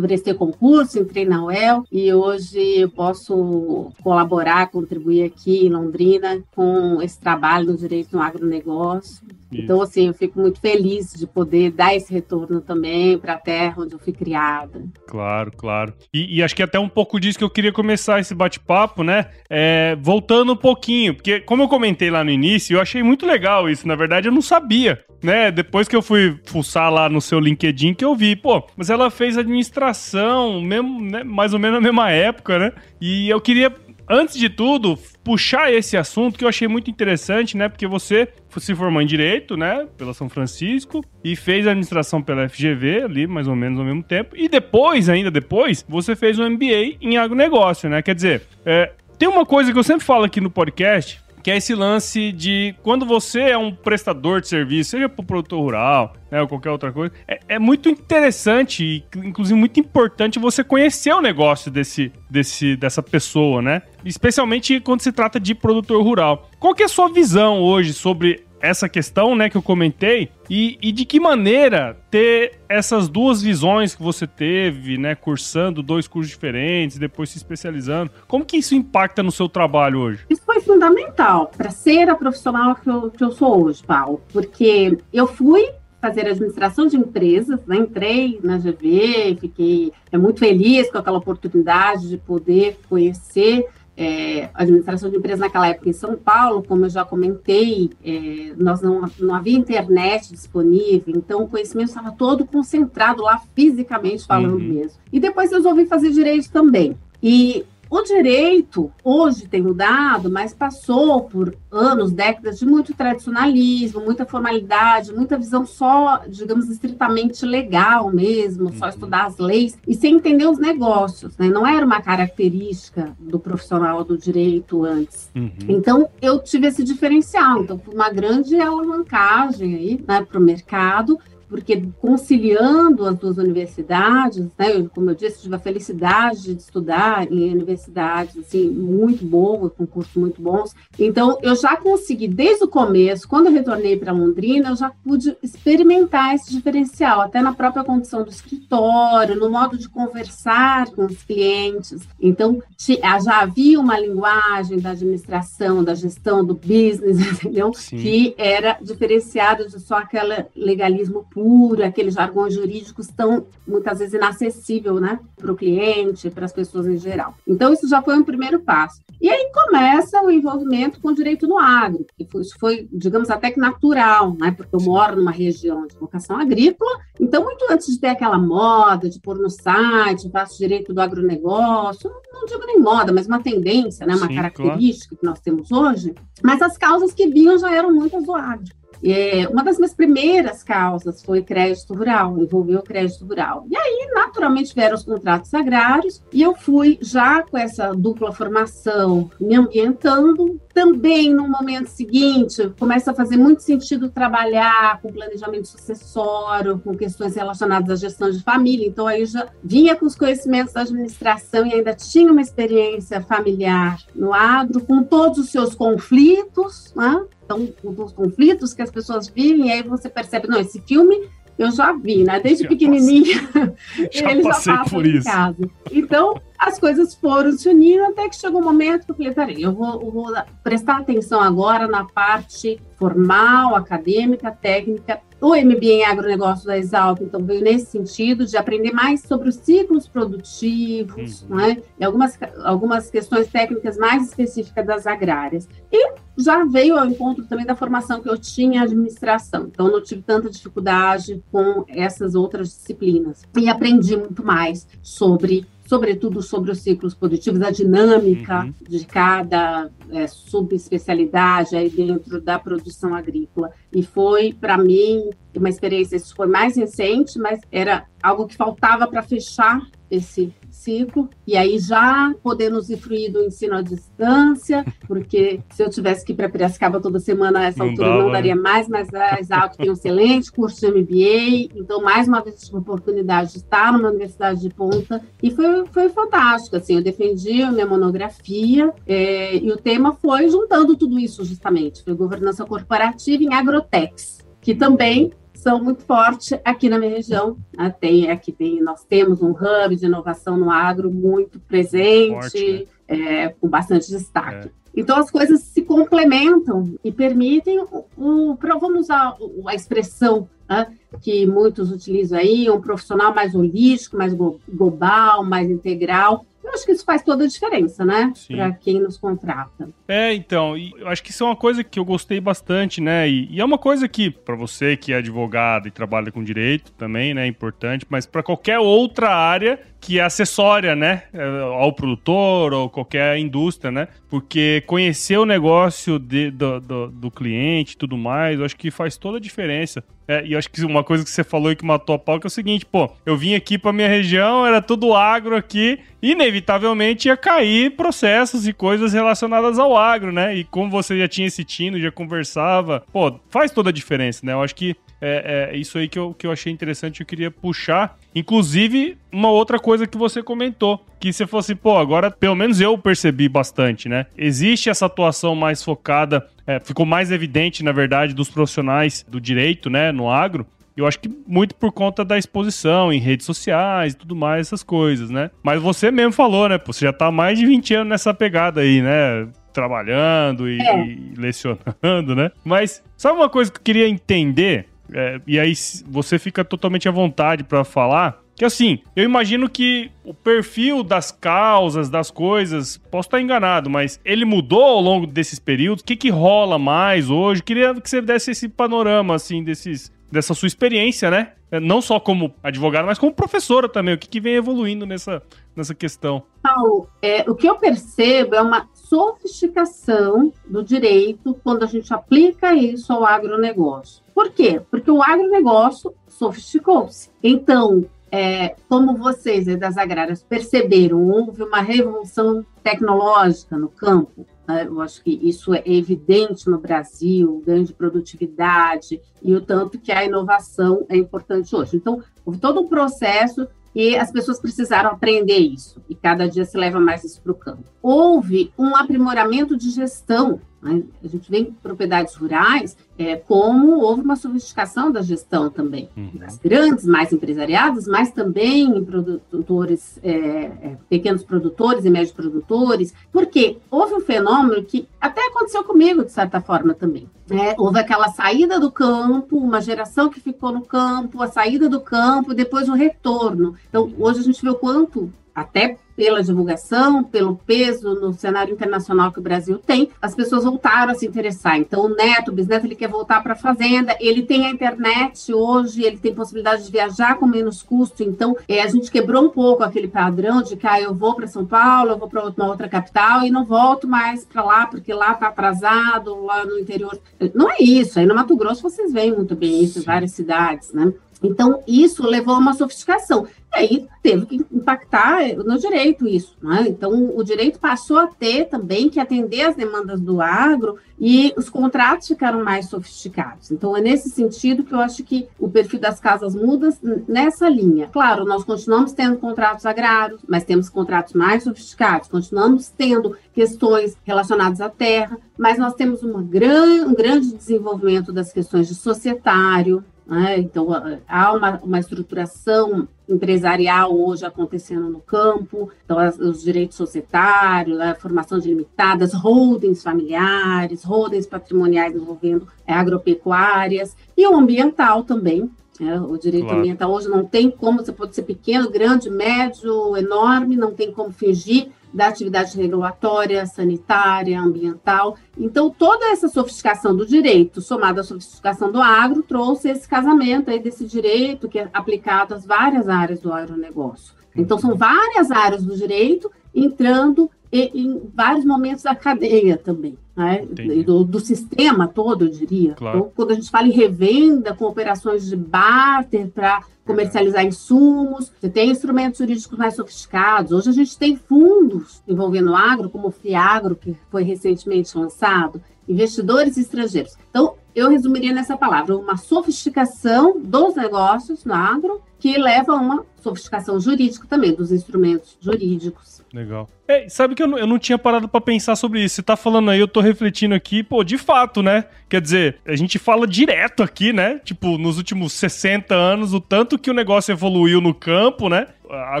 Prestei 0.00 0.34
concurso, 0.34 0.98
entrei 0.98 1.24
na 1.24 1.44
UEL 1.44 1.84
e 1.90 2.12
hoje 2.12 2.80
eu 2.80 2.90
posso 2.90 3.90
colaborar, 4.02 4.70
contribuir 4.70 5.24
aqui 5.24 5.66
em 5.66 5.68
Londrina 5.68 6.42
com 6.54 7.02
esse 7.02 7.18
trabalho 7.18 7.66
no 7.66 7.76
direito 7.76 8.16
no 8.16 8.22
agronegócio. 8.22 9.39
Isso. 9.52 9.62
Então, 9.62 9.82
assim, 9.82 10.06
eu 10.06 10.14
fico 10.14 10.38
muito 10.40 10.60
feliz 10.60 11.12
de 11.12 11.26
poder 11.26 11.72
dar 11.72 11.94
esse 11.94 12.12
retorno 12.12 12.60
também 12.60 13.18
para 13.18 13.34
a 13.34 13.38
terra 13.38 13.74
onde 13.78 13.94
eu 13.94 13.98
fui 13.98 14.12
criada. 14.12 14.82
Claro, 15.06 15.50
claro. 15.56 15.94
E, 16.14 16.38
e, 16.38 16.42
acho 16.42 16.54
que 16.54 16.62
até 16.62 16.78
um 16.78 16.88
pouco 16.88 17.18
disso 17.18 17.38
que 17.38 17.44
eu 17.44 17.50
queria 17.50 17.72
começar 17.72 18.20
esse 18.20 18.34
bate-papo, 18.34 19.02
né? 19.02 19.26
É, 19.48 19.96
voltando 20.00 20.52
um 20.52 20.56
pouquinho, 20.56 21.14
porque 21.14 21.40
como 21.40 21.62
eu 21.62 21.68
comentei 21.68 22.10
lá 22.10 22.22
no 22.22 22.30
início, 22.30 22.76
eu 22.76 22.80
achei 22.80 23.02
muito 23.02 23.26
legal 23.26 23.68
isso. 23.68 23.88
Na 23.88 23.96
verdade, 23.96 24.28
eu 24.28 24.32
não 24.32 24.42
sabia, 24.42 25.04
né? 25.22 25.50
Depois 25.50 25.88
que 25.88 25.96
eu 25.96 26.02
fui 26.02 26.38
fuçar 26.46 26.92
lá 26.92 27.08
no 27.08 27.20
seu 27.20 27.40
LinkedIn, 27.40 27.94
que 27.94 28.04
eu 28.04 28.14
vi, 28.14 28.36
pô, 28.36 28.64
mas 28.76 28.88
ela 28.88 29.10
fez 29.10 29.36
administração, 29.36 30.60
mesmo, 30.60 31.00
né, 31.00 31.24
mais 31.24 31.52
ou 31.52 31.58
menos 31.58 31.76
na 31.76 31.80
mesma 31.80 32.10
época, 32.10 32.58
né? 32.58 32.72
E 33.00 33.28
eu 33.28 33.40
queria 33.40 33.74
antes 34.10 34.36
de 34.36 34.50
tudo, 34.50 34.98
puxar 35.22 35.72
esse 35.72 35.96
assunto 35.96 36.36
que 36.36 36.44
eu 36.44 36.48
achei 36.48 36.66
muito 36.66 36.90
interessante, 36.90 37.56
né? 37.56 37.68
Porque 37.68 37.86
você 37.86 38.28
se 38.58 38.74
formou 38.74 39.00
em 39.00 39.06
Direito, 39.06 39.56
né? 39.56 39.86
Pela 39.96 40.12
São 40.12 40.28
Francisco 40.28 41.04
e 41.22 41.36
fez 41.36 41.66
administração 41.66 42.20
pela 42.20 42.48
FGV 42.48 43.04
ali, 43.04 43.26
mais 43.28 43.46
ou 43.46 43.54
menos 43.54 43.78
ao 43.78 43.84
mesmo 43.84 44.02
tempo. 44.02 44.36
E 44.36 44.48
depois, 44.48 45.08
ainda 45.08 45.30
depois, 45.30 45.84
você 45.88 46.16
fez 46.16 46.38
um 46.38 46.50
MBA 46.50 46.96
em 47.00 47.16
agronegócio, 47.16 47.88
né? 47.88 48.02
Quer 48.02 48.16
dizer, 48.16 48.42
é, 48.66 48.92
tem 49.16 49.28
uma 49.28 49.46
coisa 49.46 49.72
que 49.72 49.78
eu 49.78 49.84
sempre 49.84 50.04
falo 50.04 50.24
aqui 50.24 50.40
no 50.40 50.50
podcast, 50.50 51.20
que 51.42 51.50
é 51.50 51.56
esse 51.56 51.74
lance 51.74 52.32
de 52.32 52.74
quando 52.82 53.06
você 53.06 53.40
é 53.40 53.58
um 53.58 53.72
prestador 53.72 54.40
de 54.40 54.48
serviço, 54.48 54.90
seja 54.90 55.08
para 55.08 55.22
o 55.22 55.26
produtor 55.26 55.60
rural, 55.60 56.14
né, 56.30 56.40
ou 56.40 56.48
qualquer 56.48 56.70
outra 56.70 56.92
coisa, 56.92 57.12
é, 57.26 57.40
é, 57.48 57.58
muito 57.58 57.88
interessante 57.88 58.84
e, 58.84 59.04
inclusive, 59.16 59.58
muito 59.58 59.80
importante 59.80 60.38
você 60.38 60.62
conhecer 60.62 61.12
o 61.12 61.20
negócio 61.20 61.70
desse, 61.70 62.12
desse, 62.28 62.76
dessa 62.76 63.02
pessoa, 63.02 63.60
né? 63.60 63.82
Especialmente 64.04 64.80
quando 64.80 65.00
se 65.00 65.12
trata 65.12 65.40
de 65.40 65.54
produtor 65.54 66.02
rural. 66.02 66.48
Qual 66.58 66.74
que 66.74 66.82
é 66.82 66.86
a 66.86 66.88
sua 66.88 67.08
visão 67.08 67.60
hoje 67.60 67.92
sobre 67.92 68.44
essa 68.60 68.88
questão, 68.88 69.34
né, 69.34 69.48
que 69.48 69.56
eu 69.56 69.62
comentei, 69.62 70.30
e, 70.48 70.78
e, 70.82 70.92
de 70.92 71.04
que 71.04 71.18
maneira 71.18 71.96
ter 72.10 72.58
essas 72.68 73.08
duas 73.08 73.40
visões 73.40 73.94
que 73.94 74.02
você 74.02 74.26
teve, 74.26 74.98
né, 74.98 75.14
cursando 75.14 75.82
dois 75.82 76.06
cursos 76.06 76.30
diferentes, 76.30 76.98
depois 76.98 77.30
se 77.30 77.38
especializando, 77.38 78.10
como 78.26 78.44
que 78.44 78.56
isso 78.56 78.74
impacta 78.74 79.22
no 79.22 79.32
seu 79.32 79.48
trabalho 79.48 80.00
hoje? 80.00 80.24
Isso 80.28 80.42
foi 80.44 80.60
fundamental 80.60 81.50
para 81.56 81.70
ser 81.70 82.08
a 82.08 82.14
profissional 82.14 82.74
que 82.74 82.88
eu, 82.88 83.10
que 83.10 83.24
eu 83.24 83.30
sou 83.30 83.64
hoje, 83.64 83.82
Paulo, 83.82 84.20
porque 84.32 84.98
eu 85.12 85.26
fui 85.26 85.70
fazer 86.00 86.26
administração 86.26 86.86
de 86.86 86.96
empresas, 86.96 87.60
né? 87.66 87.76
entrei 87.76 88.40
na 88.42 88.56
GV, 88.56 89.36
fiquei 89.38 89.92
é, 90.10 90.16
muito 90.16 90.40
feliz 90.40 90.90
com 90.90 90.98
aquela 90.98 91.18
oportunidade 91.18 92.08
de 92.08 92.16
poder 92.16 92.78
conhecer 92.88 93.66
é, 94.00 94.48
administração 94.54 95.10
de 95.10 95.18
empresas 95.18 95.40
naquela 95.40 95.68
época 95.68 95.90
em 95.90 95.92
São 95.92 96.16
Paulo, 96.16 96.64
como 96.66 96.86
eu 96.86 96.88
já 96.88 97.04
comentei, 97.04 97.90
é, 98.02 98.54
nós 98.56 98.80
não, 98.80 99.02
não 99.18 99.34
havia 99.34 99.58
internet 99.58 100.32
disponível, 100.32 101.14
então 101.14 101.42
o 101.42 101.48
conhecimento 101.48 101.88
estava 101.88 102.10
todo 102.10 102.46
concentrado 102.46 103.22
lá 103.22 103.42
fisicamente 103.54 104.26
falando 104.26 104.54
uhum. 104.54 104.72
mesmo. 104.72 104.98
E 105.12 105.20
depois 105.20 105.52
resolvi 105.52 105.84
fazer 105.84 106.12
direito 106.12 106.50
também. 106.50 106.96
E 107.22 107.66
o 107.90 108.02
direito 108.02 108.92
hoje 109.02 109.48
tem 109.48 109.60
mudado, 109.60 110.30
mas 110.30 110.54
passou 110.54 111.24
por 111.24 111.56
anos, 111.72 112.12
décadas 112.12 112.60
de 112.60 112.64
muito 112.64 112.94
tradicionalismo, 112.94 114.00
muita 114.00 114.24
formalidade, 114.24 115.12
muita 115.12 115.36
visão 115.36 115.66
só, 115.66 116.22
digamos, 116.28 116.68
estritamente 116.70 117.44
legal 117.44 118.12
mesmo, 118.12 118.72
só 118.74 118.84
uhum. 118.84 118.90
estudar 118.90 119.26
as 119.26 119.38
leis 119.38 119.76
e 119.88 119.94
sem 119.94 120.14
entender 120.14 120.46
os 120.46 120.58
negócios, 120.58 121.36
né? 121.36 121.48
Não 121.48 121.66
era 121.66 121.84
uma 121.84 122.00
característica 122.00 123.16
do 123.18 123.40
profissional 123.40 124.04
do 124.04 124.16
direito 124.16 124.84
antes. 124.84 125.28
Uhum. 125.34 125.50
Então, 125.68 126.08
eu 126.22 126.38
tive 126.38 126.68
esse 126.68 126.84
diferencial. 126.84 127.62
Então, 127.62 127.80
uma 127.92 128.08
grande 128.10 128.58
alavancagem 128.60 129.74
aí, 129.74 130.04
né, 130.06 130.24
para 130.24 130.38
o 130.38 130.42
mercado 130.42 131.18
porque 131.50 131.82
conciliando 132.00 133.04
as 133.04 133.18
duas 133.18 133.36
universidades, 133.36 134.46
né, 134.56 134.76
eu, 134.76 134.88
como 134.88 135.10
eu 135.10 135.16
disse, 135.16 135.42
tive 135.42 135.56
a 135.56 135.58
felicidade 135.58 136.54
de 136.54 136.60
estudar 136.60 137.30
em 137.30 137.50
universidades 137.50 138.38
assim 138.38 138.70
muito 138.70 139.24
boas, 139.24 139.72
com 139.72 139.84
cursos 139.84 140.14
muito 140.14 140.40
bons. 140.40 140.72
Então, 140.96 141.38
eu 141.42 141.56
já 141.56 141.76
consegui 141.76 142.28
desde 142.28 142.64
o 142.64 142.68
começo, 142.68 143.28
quando 143.28 143.46
eu 143.46 143.52
retornei 143.52 143.96
para 143.96 144.12
Londrina, 144.12 144.70
eu 144.70 144.76
já 144.76 144.90
pude 145.02 145.36
experimentar 145.42 146.36
esse 146.36 146.52
diferencial, 146.52 147.20
até 147.20 147.42
na 147.42 147.52
própria 147.52 147.82
condição 147.82 148.22
do 148.22 148.30
escritório, 148.30 149.34
no 149.34 149.50
modo 149.50 149.76
de 149.76 149.88
conversar 149.88 150.88
com 150.90 151.06
os 151.06 151.20
clientes. 151.24 152.06
Então, 152.20 152.62
ah, 153.02 153.18
já 153.18 153.40
havia 153.40 153.80
uma 153.80 153.98
linguagem 153.98 154.78
da 154.78 154.90
administração, 154.90 155.82
da 155.82 155.94
gestão 155.94 156.44
do 156.44 156.54
business, 156.54 157.18
entendeu? 157.42 157.74
Sim. 157.74 157.96
Que 157.96 158.34
era 158.38 158.78
diferenciada 158.80 159.66
de 159.66 159.80
só 159.80 159.96
aquele 159.96 160.46
legalismo 160.54 161.26
puro 161.28 161.39
puro, 161.40 161.82
aqueles 161.82 162.12
jargões 162.12 162.52
jurídicos 162.52 163.06
tão, 163.06 163.46
muitas 163.66 163.98
vezes, 163.98 164.12
inacessível, 164.12 165.00
né, 165.00 165.18
para 165.38 165.50
o 165.50 165.56
cliente, 165.56 166.28
para 166.28 166.44
as 166.44 166.52
pessoas 166.52 166.86
em 166.86 166.98
geral. 166.98 167.34
Então, 167.48 167.72
isso 167.72 167.88
já 167.88 168.02
foi 168.02 168.18
um 168.18 168.22
primeiro 168.22 168.60
passo. 168.60 169.00
E 169.18 169.30
aí 169.30 169.50
começa 169.50 170.22
o 170.22 170.30
envolvimento 170.30 171.00
com 171.00 171.08
o 171.08 171.14
direito 171.14 171.48
no 171.48 171.58
agro, 171.58 172.04
que 172.14 172.26
foi, 172.30 172.42
foi, 172.58 172.88
digamos, 172.92 173.30
até 173.30 173.50
que 173.50 173.58
natural, 173.58 174.36
né, 174.38 174.50
porque 174.54 174.76
eu 174.76 174.80
moro 174.82 175.16
numa 175.16 175.30
região 175.30 175.86
de 175.86 175.96
vocação 175.96 176.36
agrícola, 176.36 176.90
então, 177.18 177.42
muito 177.42 177.64
antes 177.70 177.86
de 177.86 177.98
ter 177.98 178.08
aquela 178.08 178.38
moda 178.38 179.08
de 179.08 179.18
pôr 179.18 179.38
no 179.38 179.48
site, 179.48 180.30
faço 180.30 180.58
direito 180.58 180.92
do 180.92 181.00
agronegócio, 181.00 182.10
não 182.30 182.44
digo 182.44 182.66
nem 182.66 182.78
moda, 182.78 183.14
mas 183.14 183.26
uma 183.26 183.42
tendência, 183.42 184.06
né, 184.06 184.14
uma 184.14 184.26
Sim, 184.26 184.34
característica 184.34 185.16
claro. 185.16 185.20
que 185.20 185.26
nós 185.26 185.40
temos 185.40 185.72
hoje, 185.72 186.14
mas 186.42 186.60
as 186.60 186.76
causas 186.76 187.14
que 187.14 187.26
vinham 187.28 187.56
já 187.56 187.74
eram 187.74 187.94
muito 187.94 188.20
do 188.20 188.34
agro. 188.34 188.79
É, 189.02 189.48
uma 189.48 189.64
das 189.64 189.78
minhas 189.78 189.94
primeiras 189.94 190.62
causas 190.62 191.22
foi 191.22 191.42
crédito 191.42 191.94
rural, 191.94 192.38
envolveu 192.38 192.82
crédito 192.82 193.24
rural. 193.24 193.66
E 193.70 193.76
aí, 193.76 194.10
naturalmente, 194.12 194.74
vieram 194.74 194.94
os 194.94 195.04
contratos 195.04 195.52
agrários 195.54 196.22
e 196.32 196.42
eu 196.42 196.54
fui 196.54 196.98
já 197.00 197.42
com 197.42 197.56
essa 197.56 197.92
dupla 197.92 198.32
formação 198.32 199.30
me 199.40 199.54
ambientando. 199.54 200.60
Também, 200.72 201.34
no 201.34 201.48
momento 201.48 201.88
seguinte, 201.88 202.72
começa 202.78 203.10
a 203.10 203.14
fazer 203.14 203.36
muito 203.36 203.62
sentido 203.62 204.08
trabalhar 204.08 205.00
com 205.00 205.12
planejamento 205.12 205.66
sucessório, 205.66 206.78
com 206.78 206.96
questões 206.96 207.34
relacionadas 207.34 207.90
à 207.90 207.96
gestão 207.96 208.30
de 208.30 208.42
família. 208.42 208.86
Então, 208.86 209.06
aí 209.06 209.24
já 209.26 209.48
vinha 209.62 209.96
com 209.96 210.06
os 210.06 210.14
conhecimentos 210.14 210.72
da 210.74 210.82
administração 210.82 211.66
e 211.66 211.74
ainda 211.74 211.94
tinha 211.94 212.30
uma 212.30 212.40
experiência 212.40 213.20
familiar 213.20 213.98
no 214.14 214.32
agro, 214.32 214.80
com 214.80 215.02
todos 215.02 215.38
os 215.38 215.50
seus 215.50 215.74
conflitos, 215.74 216.92
né? 216.94 217.24
Questão 217.50 217.92
dos 217.92 218.12
conflitos 218.12 218.72
que 218.74 218.82
as 218.82 218.90
pessoas 218.90 219.28
vivem, 219.28 219.68
e 219.68 219.72
aí 219.72 219.82
você 219.82 220.08
percebe, 220.08 220.48
não, 220.48 220.60
esse 220.60 220.80
filme 220.82 221.28
eu 221.58 221.70
já 221.70 221.92
vi, 221.92 222.24
né? 222.24 222.40
Desde 222.40 222.62
já 222.62 222.68
pequenininha, 222.70 223.48
já 224.10 224.30
ele 224.30 224.42
já 224.42 224.48
passa 224.48 224.84
por 224.88 225.04
em 225.04 225.18
isso. 225.18 225.28
casa. 225.28 225.70
Então, 225.92 226.40
as 226.58 226.78
coisas 226.78 227.14
foram 227.14 227.52
se 227.52 227.68
unindo 227.68 228.02
até 228.04 228.28
que 228.30 228.36
chegou 228.36 228.62
um 228.62 228.64
momento 228.64 229.04
que 229.04 229.10
eu 229.10 229.16
falei, 229.16 229.32
peraí, 229.32 229.62
eu 229.62 229.72
vou, 229.72 230.00
eu 230.00 230.10
vou 230.10 230.32
prestar 230.62 230.98
atenção 230.98 231.38
agora 231.38 231.86
na 231.86 232.04
parte 232.04 232.80
formal, 232.96 233.74
acadêmica, 233.76 234.50
técnica 234.50 235.20
o 235.40 235.54
MBA 235.54 235.84
em 235.84 236.04
agronegócio 236.04 236.66
da 236.66 236.76
Exalc, 236.76 237.22
então, 237.22 237.42
veio 237.44 237.62
nesse 237.62 237.86
sentido 237.86 238.44
de 238.44 238.56
aprender 238.56 238.92
mais 238.92 239.22
sobre 239.22 239.48
os 239.48 239.56
ciclos 239.56 240.06
produtivos, 240.06 241.42
uhum. 241.42 241.56
né? 241.56 241.82
E 241.98 242.04
algumas, 242.04 242.38
algumas 242.62 243.10
questões 243.10 243.48
técnicas 243.48 243.96
mais 243.96 244.28
específicas 244.28 244.86
das 244.86 245.06
agrárias. 245.06 245.68
E 245.90 246.12
já 246.36 246.64
veio 246.64 246.98
ao 246.98 247.06
encontro 247.06 247.44
também 247.46 247.64
da 247.64 247.74
formação 247.74 248.20
que 248.20 248.28
eu 248.28 248.38
tinha 248.38 248.80
em 248.80 248.82
administração, 248.82 249.68
então 249.72 249.90
não 249.90 250.02
tive 250.02 250.22
tanta 250.22 250.50
dificuldade 250.50 251.42
com 251.50 251.84
essas 251.88 252.34
outras 252.34 252.68
disciplinas. 252.68 253.42
E 253.56 253.68
aprendi 253.68 254.16
muito 254.16 254.44
mais 254.44 254.86
sobre 255.02 255.66
sobretudo 255.90 256.40
sobre 256.40 256.70
os 256.70 256.78
ciclos 256.78 257.14
produtivos, 257.14 257.60
a 257.62 257.72
dinâmica 257.72 258.62
uhum. 258.62 258.74
de 258.88 259.04
cada 259.04 259.90
é, 260.12 260.24
subespecialidade 260.28 261.74
aí 261.74 261.90
dentro 261.90 262.40
da 262.40 262.60
produção 262.60 263.12
agrícola. 263.12 263.72
E 263.92 264.00
foi, 264.00 264.52
para 264.52 264.78
mim, 264.78 265.30
uma 265.58 265.68
experiência, 265.68 266.16
isso 266.16 266.34
foi 266.34 266.46
mais 266.46 266.76
recente, 266.76 267.38
mas 267.38 267.60
era 267.70 268.06
algo 268.22 268.46
que 268.46 268.56
faltava 268.56 269.06
para 269.06 269.22
fechar 269.22 269.80
esse 270.10 270.52
ciclo, 270.70 271.28
e 271.46 271.56
aí 271.56 271.78
já 271.78 272.34
podendo 272.42 272.78
usufruir 272.78 273.32
do 273.32 273.42
ensino 273.44 273.74
à 273.76 273.82
distância, 273.82 274.84
porque 275.06 275.60
se 275.70 275.82
eu 275.82 275.90
tivesse 275.90 276.24
que 276.24 276.32
ir 276.32 276.34
para 276.34 276.48
Piracicaba 276.48 277.00
toda 277.00 277.20
semana, 277.20 277.60
a 277.60 277.64
essa 277.64 277.78
não 277.78 277.90
altura 277.90 278.08
dava, 278.08 278.20
não 278.20 278.26
né? 278.28 278.32
daria 278.32 278.56
mais, 278.56 278.88
mas 278.88 279.12
a 279.12 279.38
Exalto 279.38 279.76
tem 279.76 279.90
um 279.90 279.92
excelente 279.92 280.50
curso 280.50 280.80
de 280.80 280.90
MBA, 280.90 281.70
então 281.76 282.02
mais 282.02 282.26
uma 282.26 282.40
vez 282.40 282.60
tive 282.60 282.76
a 282.76 282.80
oportunidade 282.80 283.52
de 283.52 283.58
estar 283.58 283.92
numa 283.92 284.08
universidade 284.08 284.60
de 284.60 284.70
ponta, 284.70 285.22
e 285.42 285.50
foi, 285.50 285.86
foi 285.86 286.08
fantástico, 286.08 286.76
assim, 286.76 286.96
eu 286.96 287.02
defendi 287.02 287.62
a 287.62 287.70
minha 287.70 287.86
monografia, 287.86 288.92
é, 289.06 289.56
e 289.56 289.70
o 289.70 289.76
tema 289.76 290.12
foi 290.14 290.48
juntando 290.48 290.96
tudo 290.96 291.18
isso 291.18 291.44
justamente, 291.44 292.02
foi 292.02 292.14
governança 292.14 292.64
corporativa 292.64 293.42
em 293.42 293.54
agrotechs, 293.54 294.40
que 294.60 294.74
também 294.74 295.32
são 295.54 295.82
muito 295.82 296.02
fortes 296.04 296.58
aqui 296.64 296.88
na 296.88 296.98
minha 296.98 297.10
região. 297.10 297.56
Né? 297.76 297.94
Tem, 298.00 298.30
aqui 298.30 298.50
tem, 298.50 298.82
nós 298.82 299.04
temos 299.04 299.42
um 299.42 299.50
hub 299.50 299.94
de 299.96 300.06
inovação 300.06 300.56
no 300.56 300.70
agro 300.70 301.10
muito 301.10 301.60
presente, 301.60 302.32
Forte, 302.32 302.88
né? 303.08 303.44
é, 303.44 303.48
com 303.48 303.68
bastante 303.68 304.08
destaque. 304.08 304.68
É. 304.68 304.70
Então 304.94 305.16
as 305.16 305.30
coisas 305.30 305.60
se 305.60 305.82
complementam 305.82 306.94
e 307.04 307.12
permitem 307.12 307.78
o, 307.80 308.04
o 308.16 308.58
vamos 308.80 309.02
usar 309.02 309.36
a 309.66 309.74
expressão 309.74 310.48
né, 310.68 310.86
que 311.20 311.46
muitos 311.46 311.92
utilizam 311.92 312.38
aí, 312.38 312.70
um 312.70 312.80
profissional 312.80 313.34
mais 313.34 313.54
holístico, 313.54 314.16
mais 314.16 314.34
global, 314.68 315.44
mais 315.44 315.70
integral, 315.70 316.44
eu 316.62 316.70
acho 316.72 316.84
que 316.84 316.92
isso 316.92 317.04
faz 317.04 317.22
toda 317.22 317.44
a 317.44 317.46
diferença, 317.46 318.04
né? 318.04 318.32
Para 318.48 318.72
quem 318.72 319.00
nos 319.00 319.16
contrata. 319.16 319.88
É, 320.06 320.34
então, 320.34 320.76
eu 320.76 321.08
acho 321.08 321.22
que 321.22 321.30
isso 321.30 321.42
é 321.42 321.46
uma 321.46 321.56
coisa 321.56 321.82
que 321.82 321.98
eu 321.98 322.04
gostei 322.04 322.40
bastante, 322.40 323.00
né? 323.00 323.28
E, 323.28 323.48
e 323.50 323.60
é 323.60 323.64
uma 323.64 323.78
coisa 323.78 324.06
que, 324.08 324.30
para 324.30 324.54
você 324.54 324.96
que 324.96 325.12
é 325.12 325.16
advogado 325.16 325.88
e 325.88 325.90
trabalha 325.90 326.30
com 326.30 326.44
direito 326.44 326.92
também, 326.92 327.32
né, 327.34 327.44
é 327.44 327.46
importante, 327.46 328.06
mas 328.08 328.26
para 328.26 328.42
qualquer 328.42 328.78
outra 328.78 329.34
área, 329.34 329.80
que 330.00 330.18
é 330.18 330.22
acessória, 330.22 330.96
né, 330.96 331.24
é, 331.32 331.60
ao 331.60 331.92
produtor 331.92 332.72
ou 332.72 332.88
qualquer 332.88 333.38
indústria, 333.38 333.90
né, 333.90 334.08
porque 334.28 334.82
conhecer 334.86 335.36
o 335.38 335.44
negócio 335.44 336.18
de, 336.18 336.50
do, 336.50 336.80
do, 336.80 337.06
do, 337.08 337.30
cliente 337.30 337.92
e 337.92 337.96
tudo 337.96 338.16
mais, 338.16 338.58
eu 338.58 338.64
acho 338.64 338.76
que 338.76 338.90
faz 338.90 339.16
toda 339.16 339.36
a 339.36 339.40
diferença. 339.40 340.02
É, 340.26 340.46
e 340.46 340.52
eu 340.52 340.58
acho 340.58 340.70
que 340.70 340.84
uma 340.84 341.02
coisa 341.02 341.24
que 341.24 341.30
você 341.30 341.42
falou 341.42 341.72
e 341.72 341.76
que 341.76 341.84
matou 341.84 342.14
a 342.14 342.18
pau 342.18 342.38
que 342.38 342.46
é 342.46 342.48
o 342.48 342.50
seguinte, 342.50 342.86
pô, 342.86 343.10
eu 343.26 343.36
vim 343.36 343.54
aqui 343.54 343.76
pra 343.76 343.92
minha 343.92 344.08
região, 344.08 344.64
era 344.64 344.80
tudo 344.80 345.12
agro 345.12 345.56
aqui, 345.56 345.98
inevitavelmente 346.22 347.28
ia 347.28 347.36
cair 347.36 347.90
processos 347.96 348.66
e 348.66 348.72
coisas 348.72 349.12
relacionadas 349.12 349.78
ao 349.78 349.96
agro, 349.96 350.32
né, 350.32 350.54
e 350.54 350.64
como 350.64 350.90
você 350.90 351.18
já 351.18 351.28
tinha 351.28 351.48
esse 351.48 351.64
tino, 351.64 352.00
já 352.00 352.10
conversava, 352.10 353.04
pô, 353.12 353.38
faz 353.50 353.70
toda 353.70 353.90
a 353.90 353.92
diferença, 353.92 354.46
né, 354.46 354.52
eu 354.52 354.62
acho 354.62 354.74
que 354.74 354.96
é, 355.20 355.70
é, 355.72 355.76
isso 355.76 355.98
aí 355.98 356.08
que 356.08 356.18
eu, 356.18 356.34
que 356.34 356.46
eu 356.46 356.52
achei 356.52 356.72
interessante, 356.72 357.20
eu 357.20 357.26
queria 357.26 357.50
puxar. 357.50 358.18
Inclusive, 358.34 359.18
uma 359.30 359.50
outra 359.50 359.78
coisa 359.78 360.06
que 360.06 360.16
você 360.16 360.42
comentou, 360.42 361.04
que 361.18 361.32
você 361.32 361.46
fosse, 361.46 361.74
pô, 361.74 361.98
agora 361.98 362.30
pelo 362.30 362.54
menos 362.54 362.80
eu 362.80 362.96
percebi 362.96 363.48
bastante, 363.48 364.08
né? 364.08 364.26
Existe 364.36 364.88
essa 364.88 365.06
atuação 365.06 365.54
mais 365.54 365.82
focada, 365.84 366.46
é, 366.66 366.80
ficou 366.80 367.04
mais 367.04 367.30
evidente, 367.30 367.84
na 367.84 367.92
verdade, 367.92 368.34
dos 368.34 368.48
profissionais 368.48 369.24
do 369.28 369.40
direito, 369.40 369.90
né, 369.90 370.10
no 370.10 370.30
agro. 370.30 370.66
Eu 370.96 371.06
acho 371.06 371.18
que 371.18 371.30
muito 371.46 371.74
por 371.74 371.92
conta 371.92 372.24
da 372.24 372.36
exposição 372.36 373.12
em 373.12 373.18
redes 373.18 373.46
sociais 373.46 374.12
e 374.12 374.16
tudo 374.16 374.34
mais, 374.36 374.66
essas 374.66 374.82
coisas, 374.82 375.30
né? 375.30 375.50
Mas 375.62 375.80
você 375.80 376.10
mesmo 376.10 376.32
falou, 376.32 376.68
né? 376.68 376.78
Pô, 376.78 376.92
você 376.92 377.06
já 377.06 377.12
tá 377.12 377.26
há 377.26 377.32
mais 377.32 377.58
de 377.58 377.64
20 377.64 377.94
anos 377.94 378.08
nessa 378.08 378.34
pegada 378.34 378.80
aí, 378.80 379.00
né? 379.00 379.48
Trabalhando 379.72 380.68
e, 380.68 380.80
é. 380.80 381.06
e 381.06 381.34
lecionando, 381.38 382.34
né? 382.34 382.50
Mas 382.64 383.02
sabe 383.16 383.38
uma 383.38 383.48
coisa 383.48 383.70
que 383.70 383.78
eu 383.78 383.82
queria 383.82 384.08
entender? 384.08 384.89
É, 385.12 385.40
e 385.46 385.58
aí 385.58 385.72
você 386.06 386.38
fica 386.38 386.64
totalmente 386.64 387.08
à 387.08 387.12
vontade 387.12 387.64
para 387.64 387.84
falar. 387.84 388.40
Que 388.54 388.64
assim, 388.64 388.98
eu 389.16 389.24
imagino 389.24 389.70
que 389.70 390.10
o 390.22 390.34
perfil 390.34 391.02
das 391.02 391.32
causas, 391.32 392.10
das 392.10 392.30
coisas, 392.30 392.98
posso 393.10 393.28
estar 393.28 393.40
enganado, 393.40 393.88
mas 393.88 394.20
ele 394.22 394.44
mudou 394.44 394.82
ao 394.82 395.00
longo 395.00 395.26
desses 395.26 395.58
períodos? 395.58 396.02
O 396.02 396.04
que, 396.04 396.14
que 396.14 396.28
rola 396.28 396.78
mais 396.78 397.30
hoje? 397.30 397.62
Queria 397.62 397.94
que 397.94 398.10
você 398.10 398.20
desse 398.20 398.50
esse 398.50 398.68
panorama, 398.68 399.34
assim, 399.34 399.64
desses, 399.64 400.12
dessa 400.30 400.52
sua 400.52 400.66
experiência, 400.66 401.30
né? 401.30 401.52
É, 401.70 401.80
não 401.80 402.02
só 402.02 402.18
como 402.20 402.52
advogada, 402.62 403.06
mas 403.06 403.18
como 403.18 403.32
professora 403.32 403.88
também. 403.88 404.14
O 404.14 404.18
que, 404.18 404.28
que 404.28 404.40
vem 404.40 404.56
evoluindo 404.56 405.06
nessa, 405.06 405.42
nessa 405.74 405.94
questão? 405.94 406.42
Paulo, 406.62 407.08
é, 407.22 407.48
o 407.48 407.54
que 407.54 407.66
eu 407.66 407.76
percebo 407.76 408.54
é 408.54 408.60
uma 408.60 408.88
sofisticação 408.92 410.52
do 410.68 410.82
direito 410.82 411.56
quando 411.64 411.84
a 411.84 411.86
gente 411.86 412.12
aplica 412.12 412.74
isso 412.74 413.12
ao 413.12 413.24
agronegócio. 413.24 414.22
Por 414.40 414.52
quê? 414.52 414.80
Porque 414.90 415.10
o 415.10 415.22
agronegócio 415.22 416.14
sofisticou-se. 416.26 417.28
Então, 417.42 418.06
é, 418.32 418.74
como 418.88 419.18
vocês 419.18 419.66
das 419.78 419.98
agrárias 419.98 420.42
perceberam, 420.42 421.28
houve 421.28 421.62
uma 421.62 421.82
revolução 421.82 422.64
tecnológica 422.82 423.76
no 423.76 423.90
campo. 423.90 424.46
Né? 424.66 424.86
Eu 424.86 424.98
acho 425.02 425.22
que 425.22 425.38
isso 425.42 425.74
é 425.74 425.82
evidente 425.84 426.70
no 426.70 426.78
Brasil, 426.78 427.62
ganho 427.66 427.84
de 427.84 427.92
produtividade 427.92 429.20
e 429.42 429.54
o 429.54 429.60
tanto 429.60 429.98
que 429.98 430.10
a 430.10 430.24
inovação 430.24 431.04
é 431.10 431.18
importante 431.18 431.76
hoje. 431.76 431.98
Então, 431.98 432.22
houve 432.42 432.58
todo 432.58 432.80
um 432.80 432.88
processo 432.88 433.68
e 433.94 434.16
as 434.16 434.32
pessoas 434.32 434.58
precisaram 434.58 435.10
aprender 435.10 435.58
isso, 435.58 436.00
e 436.08 436.14
cada 436.14 436.48
dia 436.48 436.64
se 436.64 436.78
leva 436.78 436.98
mais 436.98 437.24
isso 437.24 437.42
para 437.42 437.52
o 437.52 437.56
campo. 437.56 437.84
Houve 438.00 438.72
um 438.78 438.96
aprimoramento 438.96 439.76
de 439.76 439.90
gestão? 439.90 440.60
A 440.82 441.28
gente 441.28 441.50
vê 441.50 441.58
em 441.58 441.64
propriedades 441.66 442.34
rurais 442.34 442.96
é, 443.18 443.36
como 443.36 444.00
houve 444.00 444.22
uma 444.22 444.34
sofisticação 444.34 445.12
da 445.12 445.20
gestão 445.20 445.68
também, 445.68 446.08
uhum. 446.16 446.30
das 446.34 446.56
grandes, 446.56 447.04
mais 447.04 447.30
empresariadas, 447.32 448.06
mas 448.06 448.30
também 448.32 448.96
em 448.96 449.04
produtores, 449.04 450.18
é, 450.22 450.30
é, 450.30 450.96
pequenos 451.08 451.44
produtores 451.44 452.06
e 452.06 452.10
médios 452.10 452.32
produtores, 452.32 453.12
porque 453.30 453.76
houve 453.90 454.14
um 454.14 454.20
fenômeno 454.20 454.82
que 454.82 455.06
até 455.20 455.46
aconteceu 455.48 455.84
comigo, 455.84 456.24
de 456.24 456.32
certa 456.32 456.62
forma, 456.62 456.94
também. 456.94 457.28
É, 457.50 457.74
houve 457.76 457.98
aquela 457.98 458.28
saída 458.28 458.80
do 458.80 458.90
campo, 458.90 459.58
uma 459.58 459.82
geração 459.82 460.30
que 460.30 460.40
ficou 460.40 460.72
no 460.72 460.82
campo, 460.82 461.42
a 461.42 461.48
saída 461.48 461.90
do 461.90 462.00
campo, 462.00 462.54
depois 462.54 462.88
o 462.88 462.94
retorno. 462.94 463.74
Então, 463.88 464.10
hoje 464.18 464.40
a 464.40 464.44
gente 464.44 464.62
vê 464.62 464.70
o 464.70 464.74
quanto 464.76 465.30
até 465.54 465.96
pela 466.20 466.42
divulgação, 466.42 467.24
pelo 467.24 467.56
peso 467.56 468.14
no 468.14 468.34
cenário 468.34 468.74
internacional 468.74 469.32
que 469.32 469.38
o 469.38 469.42
Brasil 469.42 469.78
tem, 469.78 470.10
as 470.20 470.34
pessoas 470.34 470.64
voltaram 470.64 471.12
a 471.12 471.14
se 471.14 471.26
interessar. 471.26 471.78
Então, 471.78 472.04
o 472.04 472.08
neto, 472.14 472.50
o 472.50 472.54
bisneto, 472.54 472.86
ele 472.86 472.94
quer 472.94 473.08
voltar 473.08 473.42
para 473.42 473.54
a 473.54 473.56
fazenda, 473.56 474.14
ele 474.20 474.42
tem 474.42 474.66
a 474.66 474.70
internet 474.70 475.50
hoje, 475.50 476.04
ele 476.04 476.18
tem 476.18 476.34
possibilidade 476.34 476.84
de 476.84 476.92
viajar 476.92 477.36
com 477.36 477.46
menos 477.46 477.82
custo. 477.82 478.22
Então, 478.22 478.54
é, 478.68 478.82
a 478.82 478.86
gente 478.86 479.10
quebrou 479.10 479.44
um 479.44 479.48
pouco 479.48 479.82
aquele 479.82 480.08
padrão 480.08 480.60
de 480.60 480.76
que 480.76 480.86
ah, 480.86 481.00
eu 481.00 481.14
vou 481.14 481.34
para 481.34 481.46
São 481.46 481.64
Paulo, 481.64 482.10
eu 482.10 482.18
vou 482.18 482.28
para 482.28 482.44
uma 482.44 482.68
outra 482.68 482.86
capital 482.86 483.46
e 483.46 483.50
não 483.50 483.64
volto 483.64 484.06
mais 484.06 484.44
para 484.44 484.62
lá, 484.62 484.86
porque 484.86 485.14
lá 485.14 485.32
está 485.32 485.48
atrasado, 485.48 486.44
lá 486.44 486.66
no 486.66 486.78
interior. 486.78 487.18
Não 487.54 487.70
é 487.70 487.76
isso. 487.80 488.18
Aí 488.18 488.26
no 488.26 488.34
Mato 488.34 488.54
Grosso 488.56 488.82
vocês 488.82 489.10
veem 489.10 489.34
muito 489.34 489.56
bem 489.56 489.82
isso, 489.82 490.00
em 490.00 490.02
várias 490.02 490.32
cidades, 490.32 490.92
né? 490.92 491.14
Então, 491.42 491.82
isso 491.86 492.26
levou 492.26 492.54
a 492.54 492.58
uma 492.58 492.74
sofisticação. 492.74 493.46
E 493.72 493.78
aí 493.78 494.08
teve 494.22 494.46
que 494.46 494.56
impactar 494.72 495.54
no 495.56 495.78
direito 495.78 496.26
isso. 496.26 496.56
Né? 496.60 496.86
Então, 496.88 497.32
o 497.34 497.42
direito 497.42 497.78
passou 497.78 498.18
a 498.18 498.26
ter 498.26 498.66
também 498.66 499.08
que 499.08 499.20
atender 499.20 499.62
as 499.62 499.76
demandas 499.76 500.20
do 500.20 500.40
agro 500.40 500.96
e 501.18 501.52
os 501.56 501.68
contratos 501.70 502.28
ficaram 502.28 502.64
mais 502.64 502.86
sofisticados. 502.86 503.70
Então, 503.70 503.96
é 503.96 504.00
nesse 504.00 504.28
sentido 504.30 504.82
que 504.82 504.92
eu 504.92 505.00
acho 505.00 505.22
que 505.22 505.46
o 505.58 505.68
perfil 505.68 506.00
das 506.00 506.18
casas 506.18 506.54
muda 506.54 506.90
nessa 507.28 507.68
linha. 507.68 508.08
Claro, 508.12 508.44
nós 508.44 508.64
continuamos 508.64 509.12
tendo 509.12 509.38
contratos 509.38 509.86
agrários, 509.86 510.40
mas 510.48 510.64
temos 510.64 510.88
contratos 510.88 511.34
mais 511.34 511.62
sofisticados, 511.62 512.28
continuamos 512.28 512.88
tendo 512.88 513.36
questões 513.52 514.16
relacionadas 514.24 514.80
à 514.80 514.88
terra, 514.88 515.38
mas 515.58 515.78
nós 515.78 515.94
temos 515.94 516.20
gran, 516.48 517.06
um 517.06 517.14
grande 517.14 517.54
desenvolvimento 517.54 518.32
das 518.32 518.52
questões 518.52 518.88
de 518.88 518.94
societário, 518.94 520.04
né? 520.30 520.60
Então, 520.60 520.86
há 521.26 521.52
uma, 521.52 521.80
uma 521.82 521.98
estruturação 521.98 523.08
empresarial 523.28 524.16
hoje 524.16 524.46
acontecendo 524.46 525.10
no 525.10 525.18
campo, 525.20 525.90
então 526.04 526.20
as, 526.20 526.38
os 526.38 526.62
direitos 526.62 526.96
societários, 526.96 527.98
a 527.98 528.14
formação 528.14 528.60
de 528.60 528.68
limitadas, 528.68 529.32
holdings 529.32 530.04
familiares, 530.04 531.02
holdings 531.02 531.48
patrimoniais 531.48 532.14
envolvendo 532.14 532.68
é, 532.86 532.94
agropecuárias, 532.94 534.16
e 534.36 534.46
o 534.46 534.54
ambiental 534.54 535.24
também, 535.24 535.68
é, 536.00 536.20
o 536.20 536.38
direito 536.38 536.66
claro. 536.66 536.78
ambiental 536.78 537.10
hoje 537.10 537.28
não 537.28 537.44
tem 537.44 537.68
como, 537.68 537.98
você 537.98 538.12
pode 538.12 538.32
ser 538.32 538.42
pequeno, 538.42 538.88
grande, 538.88 539.28
médio, 539.28 540.16
enorme, 540.16 540.76
não 540.76 540.92
tem 540.92 541.10
como 541.10 541.32
fingir 541.32 541.88
da 542.12 542.28
atividade 542.28 542.76
regulatória, 542.76 543.64
sanitária, 543.66 544.60
ambiental. 544.60 545.36
Então, 545.56 545.90
toda 545.90 546.26
essa 546.26 546.48
sofisticação 546.48 547.16
do 547.16 547.26
direito, 547.26 547.80
somada 547.80 548.20
à 548.20 548.24
sofisticação 548.24 548.90
do 548.90 549.00
agro, 549.00 549.42
trouxe 549.42 549.90
esse 549.90 550.08
casamento 550.08 550.70
aí 550.70 550.80
desse 550.80 551.06
direito 551.06 551.68
que 551.68 551.78
é 551.78 551.88
aplicado 551.92 552.54
às 552.54 552.66
várias 552.66 553.08
áreas 553.08 553.40
do 553.40 553.52
agronegócio. 553.52 554.34
Então, 554.54 554.78
são 554.78 554.96
várias 554.96 555.50
áreas 555.50 555.84
do 555.84 555.96
direito 555.96 556.50
entrando 556.74 557.50
e 557.72 557.90
em 557.94 558.20
vários 558.34 558.64
momentos 558.64 559.04
da 559.04 559.14
cadeia 559.14 559.76
também, 559.76 560.18
né? 560.36 560.66
Do, 561.04 561.24
do, 561.24 561.38
sistema 561.38 562.08
todo, 562.08 562.46
eu 562.46 562.50
diria. 562.50 562.94
Claro. 562.94 563.18
Então, 563.18 563.32
quando 563.34 563.52
a 563.52 563.54
gente 563.54 563.70
fala 563.70 563.86
em 563.86 563.92
revenda, 563.92 564.74
com 564.74 564.86
operações 564.86 565.46
de 565.46 565.56
barter 565.56 566.48
para 566.48 566.82
comercializar 567.06 567.64
insumos, 567.64 568.52
você 568.60 568.68
tem 568.68 568.90
instrumentos 568.90 569.38
jurídicos 569.38 569.78
mais 569.78 569.94
sofisticados. 569.94 570.72
Hoje 570.72 570.88
a 570.90 570.92
gente 570.92 571.16
tem 571.16 571.36
fundos 571.36 572.22
envolvendo 572.26 572.72
o 572.72 572.76
agro, 572.76 573.08
como 573.08 573.28
o 573.28 573.32
FIAGRO, 573.32 573.94
que 573.94 574.16
foi 574.30 574.42
recentemente 574.42 575.16
lançado, 575.16 575.80
investidores 576.08 576.76
estrangeiros. 576.76 577.36
Então, 577.50 577.74
eu 577.94 578.08
resumiria 578.08 578.52
nessa 578.52 578.76
palavra, 578.76 579.16
uma 579.16 579.36
sofisticação 579.36 580.60
dos 580.60 580.94
negócios 580.94 581.64
no 581.64 581.74
agro 581.74 582.22
que 582.38 582.56
leva 582.56 582.92
a 582.92 582.96
uma 582.96 583.24
sofisticação 583.36 584.00
jurídica 584.00 584.46
também, 584.48 584.74
dos 584.74 584.90
instrumentos 584.90 585.56
jurídicos. 585.60 586.40
Legal. 586.52 586.88
É, 587.06 587.28
sabe 587.28 587.54
que 587.54 587.62
eu 587.62 587.66
não, 587.66 587.78
eu 587.78 587.86
não 587.86 587.98
tinha 587.98 588.18
parado 588.18 588.48
para 588.48 588.60
pensar 588.60 588.96
sobre 588.96 589.22
isso. 589.22 589.36
Você 589.36 589.42
tá 589.42 589.56
falando 589.56 589.90
aí, 589.90 590.00
eu 590.00 590.08
tô 590.08 590.20
refletindo 590.20 590.74
aqui, 590.74 591.02
pô, 591.02 591.22
de 591.22 591.38
fato, 591.38 591.82
né? 591.82 592.06
Quer 592.28 592.40
dizer, 592.40 592.78
a 592.84 592.96
gente 592.96 593.18
fala 593.18 593.46
direto 593.46 594.02
aqui, 594.02 594.32
né? 594.32 594.60
Tipo, 594.64 594.98
nos 594.98 595.16
últimos 595.16 595.52
60 595.52 596.14
anos, 596.14 596.52
o 596.52 596.60
tanto 596.60 596.98
que 596.98 597.10
o 597.10 597.14
negócio 597.14 597.52
evoluiu 597.52 598.00
no 598.00 598.12
campo, 598.12 598.68
né? 598.68 598.88
A 599.08 599.40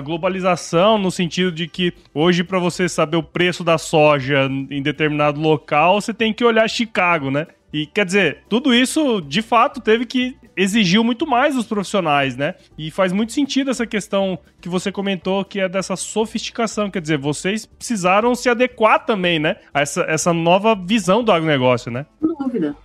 globalização, 0.00 0.98
no 0.98 1.10
sentido 1.10 1.50
de 1.50 1.66
que 1.66 1.92
hoje, 2.14 2.44
para 2.44 2.58
você 2.58 2.88
saber 2.88 3.16
o 3.16 3.22
preço 3.22 3.64
da 3.64 3.78
soja 3.78 4.48
em 4.70 4.82
determinado 4.82 5.40
local, 5.40 6.00
você 6.00 6.14
tem 6.14 6.32
que 6.32 6.44
olhar 6.44 6.68
Chicago, 6.68 7.30
né? 7.30 7.46
E 7.72 7.86
quer 7.86 8.04
dizer, 8.04 8.44
tudo 8.48 8.74
isso 8.74 9.20
de 9.20 9.42
fato 9.42 9.80
teve 9.80 10.04
que 10.04 10.36
exigiu 10.56 11.02
muito 11.04 11.26
mais 11.26 11.54
dos 11.54 11.66
profissionais, 11.66 12.36
né? 12.36 12.54
E 12.76 12.90
faz 12.90 13.12
muito 13.12 13.32
sentido 13.32 13.70
essa 13.70 13.86
questão 13.86 14.38
que 14.60 14.68
você 14.68 14.90
comentou, 14.90 15.44
que 15.44 15.60
é 15.60 15.68
dessa 15.68 15.96
sofisticação. 15.96 16.90
Quer 16.90 17.00
dizer, 17.00 17.18
vocês 17.18 17.64
precisaram 17.64 18.34
se 18.34 18.48
adequar 18.48 19.04
também, 19.06 19.38
né? 19.38 19.56
A 19.72 19.80
essa, 19.80 20.02
essa 20.02 20.32
nova 20.32 20.74
visão 20.74 21.22
do 21.22 21.32
agronegócio, 21.32 21.90
né? 21.90 22.06
Sem 22.20 22.34
dúvida. 22.36 22.76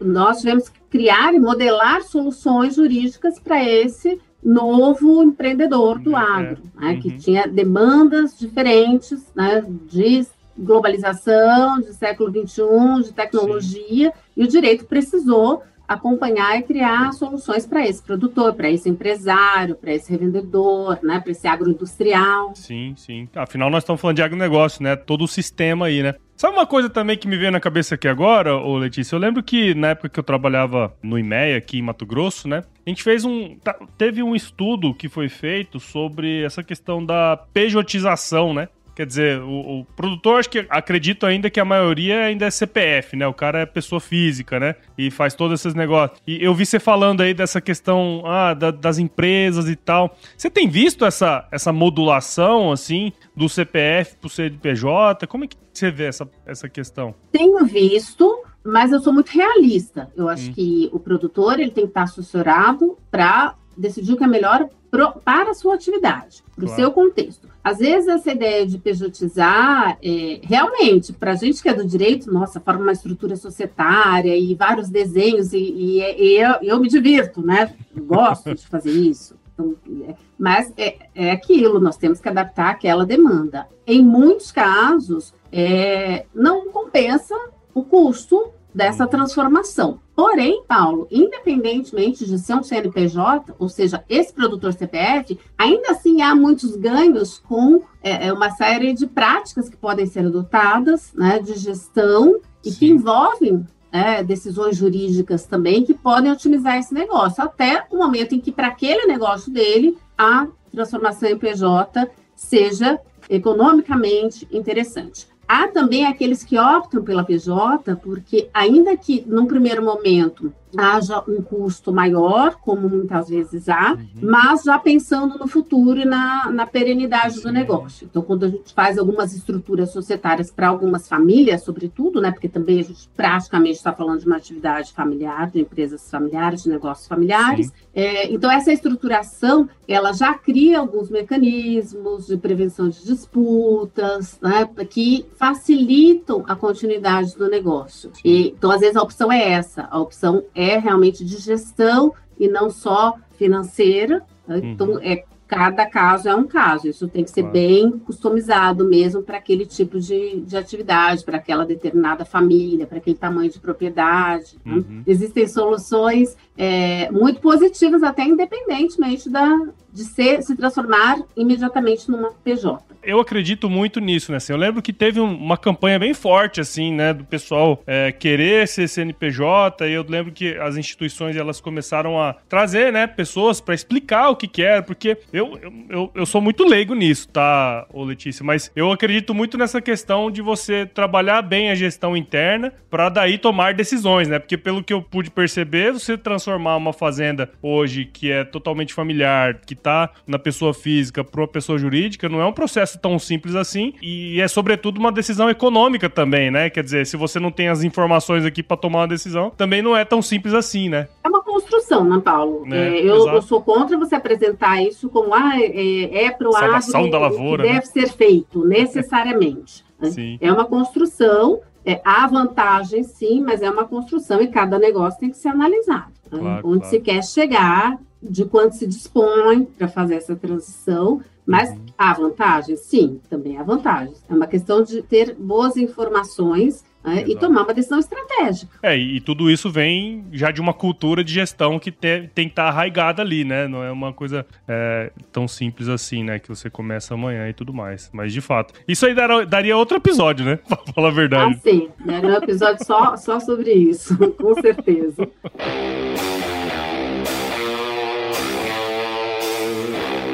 Nós 0.00 0.38
tivemos 0.38 0.68
que 0.68 0.80
criar 0.90 1.32
e 1.32 1.38
modelar 1.38 2.02
soluções 2.02 2.74
jurídicas 2.74 3.38
para 3.38 3.62
esse 3.62 4.18
novo 4.42 5.22
empreendedor 5.22 5.98
do 5.98 6.16
é, 6.16 6.18
agro, 6.18 6.62
né? 6.74 6.92
uhum. 6.92 7.00
que 7.00 7.18
tinha 7.18 7.46
demandas 7.46 8.36
diferentes 8.38 9.32
né? 9.34 9.64
de 9.86 10.26
globalização, 10.60 11.80
de 11.80 11.92
século 11.94 12.30
XXI, 12.30 13.04
de 13.04 13.12
tecnologia, 13.12 14.10
Sim. 14.10 14.16
e 14.36 14.44
o 14.44 14.48
direito 14.48 14.84
precisou 14.84 15.62
acompanhar 15.90 16.56
e 16.56 16.62
criar 16.62 17.12
soluções 17.12 17.66
para 17.66 17.84
esse 17.84 18.00
produtor, 18.00 18.54
para 18.54 18.70
esse 18.70 18.88
empresário, 18.88 19.74
para 19.74 19.92
esse 19.92 20.08
revendedor, 20.08 21.00
né, 21.02 21.18
para 21.18 21.32
esse 21.32 21.48
agroindustrial. 21.48 22.54
Sim, 22.54 22.94
sim. 22.96 23.28
Afinal, 23.34 23.68
nós 23.68 23.82
estamos 23.82 24.00
falando 24.00 24.14
de 24.14 24.22
agronegócio, 24.22 24.84
né? 24.84 24.94
Todo 24.94 25.24
o 25.24 25.28
sistema 25.28 25.86
aí, 25.86 26.00
né? 26.00 26.14
Sabe 26.36 26.54
uma 26.56 26.66
coisa 26.66 26.88
também 26.88 27.18
que 27.18 27.26
me 27.26 27.36
veio 27.36 27.50
na 27.50 27.58
cabeça 27.58 27.96
aqui 27.96 28.06
agora, 28.06 28.56
ô 28.56 28.78
Letícia? 28.78 29.16
Eu 29.16 29.18
lembro 29.18 29.42
que 29.42 29.74
na 29.74 29.88
época 29.88 30.08
que 30.08 30.18
eu 30.20 30.24
trabalhava 30.24 30.94
no 31.02 31.18
IMEA, 31.18 31.58
aqui 31.58 31.80
em 31.80 31.82
Mato 31.82 32.06
Grosso, 32.06 32.46
né? 32.46 32.62
A 32.86 32.88
gente 32.88 33.02
fez 33.02 33.24
um. 33.24 33.58
Teve 33.98 34.22
um 34.22 34.34
estudo 34.34 34.94
que 34.94 35.08
foi 35.08 35.28
feito 35.28 35.80
sobre 35.80 36.44
essa 36.44 36.62
questão 36.62 37.04
da 37.04 37.36
pejotização, 37.52 38.54
né? 38.54 38.68
Quer 39.00 39.06
dizer, 39.06 39.40
o, 39.40 39.80
o, 39.80 39.84
produtor, 39.96 40.40
acho 40.40 40.50
que 40.50 40.66
acredito 40.68 41.24
ainda 41.24 41.48
que 41.48 41.58
a 41.58 41.64
maioria 41.64 42.24
ainda 42.24 42.44
é 42.44 42.50
CPF, 42.50 43.16
né? 43.16 43.26
O 43.26 43.32
cara 43.32 43.60
é 43.60 43.64
pessoa 43.64 43.98
física, 43.98 44.60
né? 44.60 44.74
E 44.98 45.10
faz 45.10 45.32
todos 45.32 45.58
esses 45.58 45.74
negócios. 45.74 46.20
E 46.26 46.44
eu 46.44 46.54
vi 46.54 46.66
você 46.66 46.78
falando 46.78 47.22
aí 47.22 47.32
dessa 47.32 47.62
questão 47.62 48.22
ah, 48.26 48.52
da, 48.52 48.70
das 48.70 48.98
empresas 48.98 49.70
e 49.70 49.74
tal. 49.74 50.14
Você 50.36 50.50
tem 50.50 50.68
visto 50.68 51.06
essa, 51.06 51.48
essa 51.50 51.72
modulação, 51.72 52.70
assim, 52.72 53.10
do 53.34 53.48
CPF 53.48 54.16
pro 54.16 54.28
CNPJ? 54.28 55.26
Como 55.26 55.44
é 55.44 55.46
que 55.46 55.56
você 55.72 55.90
vê 55.90 56.04
essa, 56.04 56.28
essa 56.44 56.68
questão? 56.68 57.14
Tenho 57.32 57.64
visto, 57.64 58.44
mas 58.62 58.92
eu 58.92 59.00
sou 59.00 59.14
muito 59.14 59.30
realista. 59.30 60.10
Eu 60.14 60.28
acho 60.28 60.50
hum. 60.50 60.52
que 60.52 60.90
o 60.92 61.00
produtor 61.00 61.58
ele 61.58 61.70
tem 61.70 61.84
que 61.84 61.90
estar 61.92 62.02
assessorado 62.02 62.98
para 63.10 63.54
decidir 63.74 64.12
o 64.12 64.18
que 64.18 64.24
é 64.24 64.28
melhor 64.28 64.68
pro, 64.90 65.12
para 65.24 65.52
a 65.52 65.54
sua 65.54 65.74
atividade, 65.74 66.44
para 66.54 66.64
o 66.64 66.66
claro. 66.66 66.82
seu 66.82 66.92
contexto. 66.92 67.48
Às 67.62 67.78
vezes, 67.78 68.08
essa 68.08 68.32
ideia 68.32 68.66
de 68.66 68.78
pejotizar, 68.78 69.98
é, 70.02 70.40
realmente, 70.42 71.12
para 71.12 71.32
a 71.32 71.34
gente 71.34 71.62
que 71.62 71.68
é 71.68 71.74
do 71.74 71.86
direito, 71.86 72.32
nossa, 72.32 72.58
forma 72.58 72.82
uma 72.82 72.92
estrutura 72.92 73.36
societária 73.36 74.34
e 74.36 74.54
vários 74.54 74.88
desenhos, 74.88 75.52
e, 75.52 75.58
e, 75.58 76.00
e 76.00 76.38
eu, 76.38 76.54
eu, 76.62 76.80
me 76.80 76.88
divirto, 76.88 77.42
né? 77.42 77.74
Gosto 77.94 78.54
de 78.54 78.66
fazer 78.66 78.92
isso. 78.92 79.36
Então, 79.52 79.76
é, 80.08 80.14
mas 80.38 80.72
é, 80.76 80.96
é 81.14 81.30
aquilo, 81.32 81.78
nós 81.78 81.98
temos 81.98 82.18
que 82.18 82.28
adaptar 82.28 82.70
aquela 82.70 83.04
demanda. 83.04 83.66
Em 83.86 84.02
muitos 84.02 84.50
casos, 84.50 85.34
é, 85.52 86.24
não 86.34 86.70
compensa 86.70 87.34
o 87.74 87.84
custo 87.84 88.52
dessa 88.74 89.04
uhum. 89.04 89.10
transformação. 89.10 90.00
Porém, 90.20 90.62
Paulo, 90.68 91.08
independentemente 91.10 92.26
de 92.26 92.38
ser 92.38 92.54
um 92.54 92.62
CNPJ, 92.62 93.54
ou 93.58 93.70
seja, 93.70 94.04
esse 94.06 94.30
produtor 94.34 94.74
CPF, 94.74 95.38
ainda 95.56 95.92
assim 95.92 96.20
há 96.20 96.34
muitos 96.34 96.76
ganhos 96.76 97.38
com 97.38 97.80
é, 98.02 98.26
é, 98.26 98.30
uma 98.30 98.50
série 98.50 98.92
de 98.92 99.06
práticas 99.06 99.70
que 99.70 99.78
podem 99.78 100.04
ser 100.04 100.26
adotadas, 100.26 101.14
né, 101.14 101.38
de 101.38 101.54
gestão 101.54 102.38
e 102.62 102.70
Sim. 102.70 102.78
que 102.78 102.90
envolvem 102.90 103.66
é, 103.90 104.22
decisões 104.22 104.76
jurídicas 104.76 105.46
também 105.46 105.84
que 105.84 105.94
podem 105.94 106.30
otimizar 106.30 106.76
esse 106.76 106.92
negócio, 106.92 107.42
até 107.42 107.86
o 107.90 107.96
momento 107.96 108.34
em 108.34 108.40
que, 108.40 108.52
para 108.52 108.66
aquele 108.66 109.06
negócio 109.06 109.50
dele, 109.50 109.96
a 110.18 110.46
transformação 110.70 111.30
em 111.30 111.38
PJ 111.38 112.10
seja 112.36 113.00
economicamente 113.26 114.46
interessante. 114.52 115.26
Há 115.52 115.66
também 115.66 116.06
aqueles 116.06 116.44
que 116.44 116.56
optam 116.56 117.02
pela 117.02 117.24
PJ, 117.24 117.96
porque 117.96 118.48
ainda 118.54 118.96
que 118.96 119.24
num 119.26 119.46
primeiro 119.46 119.84
momento 119.84 120.52
haja 120.76 121.22
um 121.26 121.42
custo 121.42 121.92
maior, 121.92 122.56
como 122.60 122.88
muitas 122.88 123.28
vezes 123.28 123.68
há, 123.68 123.92
uhum. 123.92 124.08
mas 124.22 124.62
já 124.62 124.78
pensando 124.78 125.38
no 125.38 125.48
futuro 125.48 125.98
e 125.98 126.04
na, 126.04 126.50
na 126.50 126.66
perenidade 126.66 127.34
Sim. 127.34 127.42
do 127.42 127.52
negócio. 127.52 128.06
Então, 128.08 128.22
quando 128.22 128.44
a 128.44 128.48
gente 128.48 128.72
faz 128.72 128.98
algumas 128.98 129.34
estruturas 129.34 129.92
societárias 129.92 130.50
para 130.50 130.68
algumas 130.68 131.08
famílias, 131.08 131.64
sobretudo, 131.64 132.20
né, 132.20 132.30
porque 132.30 132.48
também 132.48 132.80
a 132.80 132.84
gente 132.84 133.08
praticamente 133.16 133.76
está 133.76 133.92
falando 133.92 134.20
de 134.20 134.26
uma 134.26 134.36
atividade 134.36 134.92
familiar, 134.92 135.50
de 135.50 135.60
empresas 135.60 136.08
familiares, 136.10 136.62
de 136.62 136.68
negócios 136.68 137.08
familiares. 137.08 137.72
É, 137.94 138.32
então, 138.32 138.50
essa 138.50 138.72
estruturação, 138.72 139.68
ela 139.88 140.12
já 140.12 140.34
cria 140.34 140.78
alguns 140.78 141.10
mecanismos 141.10 142.26
de 142.26 142.36
prevenção 142.36 142.88
de 142.88 143.04
disputas, 143.04 144.38
né, 144.40 144.68
que 144.88 145.26
facilitam 145.40 146.44
a 146.46 146.54
continuidade 146.54 147.34
do 147.34 147.48
negócio. 147.48 148.12
E, 148.22 148.48
então, 148.48 148.70
às 148.70 148.80
vezes, 148.80 148.94
a 148.94 149.02
opção 149.02 149.32
é 149.32 149.52
essa, 149.52 149.88
a 149.90 149.98
opção 149.98 150.44
é 150.54 150.76
realmente 150.76 151.24
de 151.24 151.38
gestão 151.38 152.12
e 152.38 152.46
não 152.46 152.68
só 152.68 153.14
financeira. 153.38 154.22
Né? 154.46 154.56
Uhum. 154.56 154.72
Então, 154.72 154.98
é, 155.00 155.24
cada 155.48 155.86
caso 155.86 156.28
é 156.28 156.36
um 156.36 156.46
caso. 156.46 156.88
Isso 156.88 157.08
tem 157.08 157.24
que 157.24 157.30
ser 157.30 157.40
claro. 157.40 157.54
bem 157.54 157.90
customizado 158.00 158.86
mesmo 158.86 159.22
para 159.22 159.38
aquele 159.38 159.64
tipo 159.64 159.98
de, 159.98 160.42
de 160.42 160.58
atividade, 160.58 161.24
para 161.24 161.38
aquela 161.38 161.64
determinada 161.64 162.26
família, 162.26 162.86
para 162.86 162.98
aquele 162.98 163.16
tamanho 163.16 163.50
de 163.50 163.58
propriedade. 163.58 164.58
Né? 164.62 164.74
Uhum. 164.74 165.02
Existem 165.06 165.48
soluções 165.48 166.36
é, 166.54 167.10
muito 167.10 167.40
positivas, 167.40 168.02
até 168.02 168.24
independentemente 168.24 169.30
da, 169.30 169.58
de 169.92 170.04
ser, 170.04 170.42
se 170.42 170.56
transformar 170.56 171.22
imediatamente 171.36 172.10
numa 172.10 172.30
PJ 172.44 172.90
eu 173.02 173.20
acredito 173.20 173.68
muito 173.68 174.00
nisso, 174.00 174.32
né? 174.32 174.38
Eu 174.48 174.56
lembro 174.56 174.82
que 174.82 174.92
teve 174.92 175.20
um, 175.20 175.34
uma 175.34 175.56
campanha 175.56 175.98
bem 175.98 176.14
forte, 176.14 176.60
assim, 176.60 176.92
né? 176.92 177.12
Do 177.12 177.24
pessoal 177.24 177.82
é, 177.86 178.12
querer 178.12 178.66
ser 178.68 178.88
CNPJ, 178.88 179.86
e 179.88 179.92
eu 179.92 180.04
lembro 180.06 180.32
que 180.32 180.56
as 180.58 180.76
instituições, 180.76 181.36
elas 181.36 181.60
começaram 181.60 182.20
a 182.20 182.34
trazer, 182.48 182.92
né? 182.92 183.06
Pessoas 183.06 183.60
para 183.60 183.74
explicar 183.74 184.30
o 184.30 184.36
que 184.36 184.46
que 184.46 184.60
porque 184.86 185.16
eu, 185.32 185.58
eu, 185.88 186.10
eu 186.14 186.26
sou 186.26 186.40
muito 186.40 186.64
leigo 186.64 186.94
nisso, 186.94 187.28
tá, 187.28 187.86
ô 187.92 188.04
Letícia? 188.04 188.44
Mas 188.44 188.70
eu 188.76 188.92
acredito 188.92 189.32
muito 189.32 189.56
nessa 189.56 189.80
questão 189.80 190.30
de 190.30 190.42
você 190.42 190.84
trabalhar 190.84 191.40
bem 191.40 191.70
a 191.70 191.74
gestão 191.74 192.14
interna 192.16 192.72
para 192.90 193.08
daí 193.08 193.38
tomar 193.38 193.72
decisões, 193.72 194.28
né? 194.28 194.38
Porque 194.38 194.58
pelo 194.58 194.84
que 194.84 194.92
eu 194.92 195.00
pude 195.00 195.30
perceber, 195.30 195.92
você 195.92 196.18
transformar 196.18 196.76
uma 196.76 196.92
fazenda 196.92 197.50
hoje 197.62 198.04
que 198.04 198.30
é 198.30 198.44
totalmente 198.44 198.92
familiar, 198.92 199.60
que 199.64 199.74
tá 199.80 200.10
na 200.26 200.38
pessoa 200.38 200.72
física 200.72 201.24
para 201.24 201.40
uma 201.40 201.48
pessoa 201.48 201.78
jurídica, 201.78 202.28
não 202.28 202.40
é 202.40 202.46
um 202.46 202.52
processo 202.52 202.98
tão 202.98 203.18
simples 203.18 203.54
assim 203.54 203.94
e 204.02 204.40
é 204.40 204.48
sobretudo 204.48 204.98
uma 204.98 205.12
decisão 205.12 205.48
econômica 205.50 206.08
também, 206.08 206.50
né? 206.50 206.70
Quer 206.70 206.84
dizer, 206.84 207.06
se 207.06 207.16
você 207.16 207.40
não 207.40 207.50
tem 207.50 207.68
as 207.68 207.82
informações 207.82 208.44
aqui 208.44 208.62
para 208.62 208.76
tomar 208.76 209.00
uma 209.00 209.08
decisão, 209.08 209.50
também 209.50 209.82
não 209.82 209.96
é 209.96 210.04
tão 210.04 210.22
simples 210.22 210.54
assim, 210.54 210.88
né? 210.88 211.08
É 211.24 211.28
uma 211.28 211.42
construção, 211.42 212.04
né, 212.04 212.20
Paulo? 212.22 212.64
É, 212.72 212.98
é, 212.98 213.00
eu, 213.00 213.28
eu, 213.28 213.42
sou 213.42 213.62
contra 213.62 213.96
você 213.98 214.14
apresentar 214.14 214.82
isso 214.82 215.08
como 215.08 215.34
ah, 215.34 215.58
é, 215.58 216.24
é 216.26 216.30
para 216.30 216.48
o 216.48 216.56
agro 216.56 217.10
da 217.10 217.18
lavoura, 217.18 217.64
né? 217.64 217.74
deve 217.74 217.86
ser 217.86 218.08
feito 218.08 218.64
necessariamente. 218.66 219.84
Né? 219.98 220.38
É 220.40 220.52
uma 220.52 220.64
construção 220.64 221.60
é, 221.84 222.00
há 222.04 222.26
vantagem, 222.26 223.02
sim, 223.02 223.40
mas 223.40 223.62
é 223.62 223.70
uma 223.70 223.84
construção 223.84 224.40
e 224.40 224.48
cada 224.48 224.78
negócio 224.78 225.18
tem 225.18 225.30
que 225.30 225.36
ser 225.36 225.48
analisado. 225.48 226.12
Né? 226.30 226.38
Claro, 226.38 226.68
Onde 226.68 226.80
claro. 226.80 226.90
se 226.90 227.00
quer 227.00 227.24
chegar, 227.24 227.98
de 228.22 228.44
quanto 228.44 228.76
se 228.76 228.86
dispõe 228.86 229.64
para 229.64 229.88
fazer 229.88 230.16
essa 230.16 230.36
transição, 230.36 231.22
Mas 231.46 231.74
há 231.98 232.12
vantagens? 232.12 232.78
Sim, 232.80 233.20
também 233.28 233.58
há 233.58 233.62
vantagens. 233.64 234.22
É 234.28 234.34
uma 234.34 234.46
questão 234.46 234.84
de 234.84 235.02
ter 235.02 235.34
boas 235.34 235.76
informações 235.76 236.84
né, 237.02 237.24
e 237.26 237.34
tomar 237.34 237.62
uma 237.62 237.74
decisão 237.74 237.98
estratégica. 237.98 238.78
É, 238.82 238.96
e 238.96 239.20
tudo 239.20 239.50
isso 239.50 239.70
vem 239.70 240.24
já 240.32 240.50
de 240.50 240.60
uma 240.60 240.72
cultura 240.72 241.24
de 241.24 241.32
gestão 241.32 241.78
que 241.78 241.90
te, 241.90 242.30
tem 242.34 242.46
que 242.46 242.52
estar 242.52 242.64
tá 242.64 242.68
arraigada 242.68 243.22
ali, 243.22 243.44
né? 243.44 243.66
Não 243.66 243.82
é 243.82 243.90
uma 243.90 244.12
coisa 244.12 244.46
é, 244.68 245.10
tão 245.32 245.48
simples 245.48 245.88
assim, 245.88 246.22
né? 246.22 246.38
Que 246.38 246.48
você 246.48 246.70
começa 246.70 247.14
amanhã 247.14 247.48
e 247.48 247.52
tudo 247.52 247.72
mais. 247.72 248.10
Mas 248.12 248.32
de 248.32 248.40
fato, 248.40 248.74
isso 248.86 249.04
aí 249.06 249.14
daria, 249.14 249.46
daria 249.46 249.76
outro 249.76 249.96
episódio, 249.96 250.44
né? 250.44 250.56
Pra 250.68 250.78
falar 250.94 251.08
a 251.08 251.12
verdade. 251.12 251.54
Ah, 251.56 251.60
sim. 251.68 251.88
Daria 252.04 252.30
um 252.30 252.34
episódio 252.34 252.84
só, 252.84 253.16
só 253.16 253.40
sobre 253.40 253.72
isso, 253.72 254.16
com 254.38 254.54
certeza. 254.60 255.28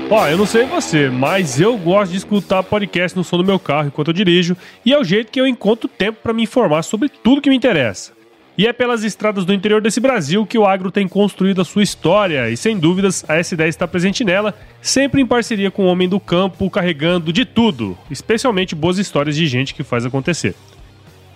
Ó, 0.08 0.28
eu 0.28 0.38
não 0.38 0.46
sei 0.46 0.64
você, 0.64 1.10
mas 1.10 1.60
eu 1.60 1.76
gosto 1.76 2.12
de 2.12 2.18
escutar 2.18 2.62
podcast 2.62 3.16
no 3.16 3.24
som 3.24 3.38
do 3.38 3.44
meu 3.44 3.58
carro 3.58 3.88
enquanto 3.88 4.08
eu 4.08 4.14
dirijo, 4.14 4.56
e 4.84 4.92
é 4.92 4.98
o 4.98 5.02
jeito 5.02 5.32
que 5.32 5.40
eu 5.40 5.48
encontro 5.48 5.88
tempo 5.88 6.20
para 6.22 6.32
me 6.32 6.44
informar 6.44 6.84
sobre 6.84 7.08
tudo 7.08 7.40
que 7.40 7.50
me 7.50 7.56
interessa. 7.56 8.12
E 8.56 8.68
é 8.68 8.72
pelas 8.72 9.02
estradas 9.02 9.44
do 9.44 9.52
interior 9.52 9.82
desse 9.82 9.98
Brasil 9.98 10.46
que 10.46 10.56
o 10.56 10.64
agro 10.64 10.92
tem 10.92 11.08
construído 11.08 11.60
a 11.60 11.64
sua 11.64 11.82
história, 11.82 12.48
e 12.48 12.56
sem 12.56 12.78
dúvidas 12.78 13.24
a 13.28 13.34
S10 13.34 13.66
está 13.66 13.88
presente 13.88 14.22
nela, 14.22 14.54
sempre 14.80 15.20
em 15.20 15.26
parceria 15.26 15.72
com 15.72 15.82
o 15.82 15.88
homem 15.88 16.08
do 16.08 16.20
campo, 16.20 16.70
carregando 16.70 17.32
de 17.32 17.44
tudo, 17.44 17.98
especialmente 18.08 18.76
boas 18.76 18.98
histórias 18.98 19.34
de 19.34 19.44
gente 19.48 19.74
que 19.74 19.82
faz 19.82 20.06
acontecer. 20.06 20.54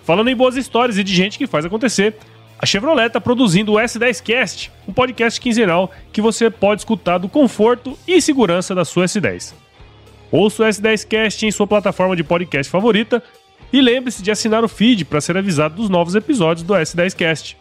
Falando 0.05 0.29
em 0.29 0.35
boas 0.35 0.55
histórias 0.55 0.97
e 0.97 1.03
de 1.03 1.13
gente 1.13 1.37
que 1.37 1.45
faz 1.45 1.65
acontecer, 1.65 2.15
a 2.61 2.65
Chevrolet 2.65 3.07
está 3.07 3.19
produzindo 3.19 3.73
o 3.73 3.75
S10Cast, 3.75 4.69
um 4.87 4.93
podcast 4.93 5.41
quinzenal 5.41 5.91
que 6.13 6.21
você 6.21 6.47
pode 6.47 6.81
escutar 6.81 7.17
do 7.17 7.27
conforto 7.27 7.97
e 8.07 8.21
segurança 8.21 8.75
da 8.75 8.85
sua 8.85 9.05
S10. 9.05 9.53
Ouça 10.31 10.63
o 10.63 10.65
S10Cast 10.67 11.41
em 11.41 11.51
sua 11.51 11.65
plataforma 11.65 12.15
de 12.15 12.23
podcast 12.23 12.71
favorita 12.71 13.23
e 13.73 13.81
lembre-se 13.81 14.21
de 14.21 14.29
assinar 14.29 14.63
o 14.63 14.67
feed 14.67 15.05
para 15.05 15.19
ser 15.19 15.35
avisado 15.35 15.75
dos 15.75 15.89
novos 15.89 16.13
episódios 16.13 16.63
do 16.63 16.75
S10Cast. 16.75 17.57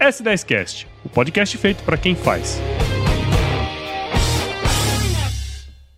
S10Cast, 0.00 0.86
o 1.04 1.10
podcast 1.10 1.58
feito 1.58 1.82
para 1.82 1.98
quem 1.98 2.14
faz. 2.14 2.58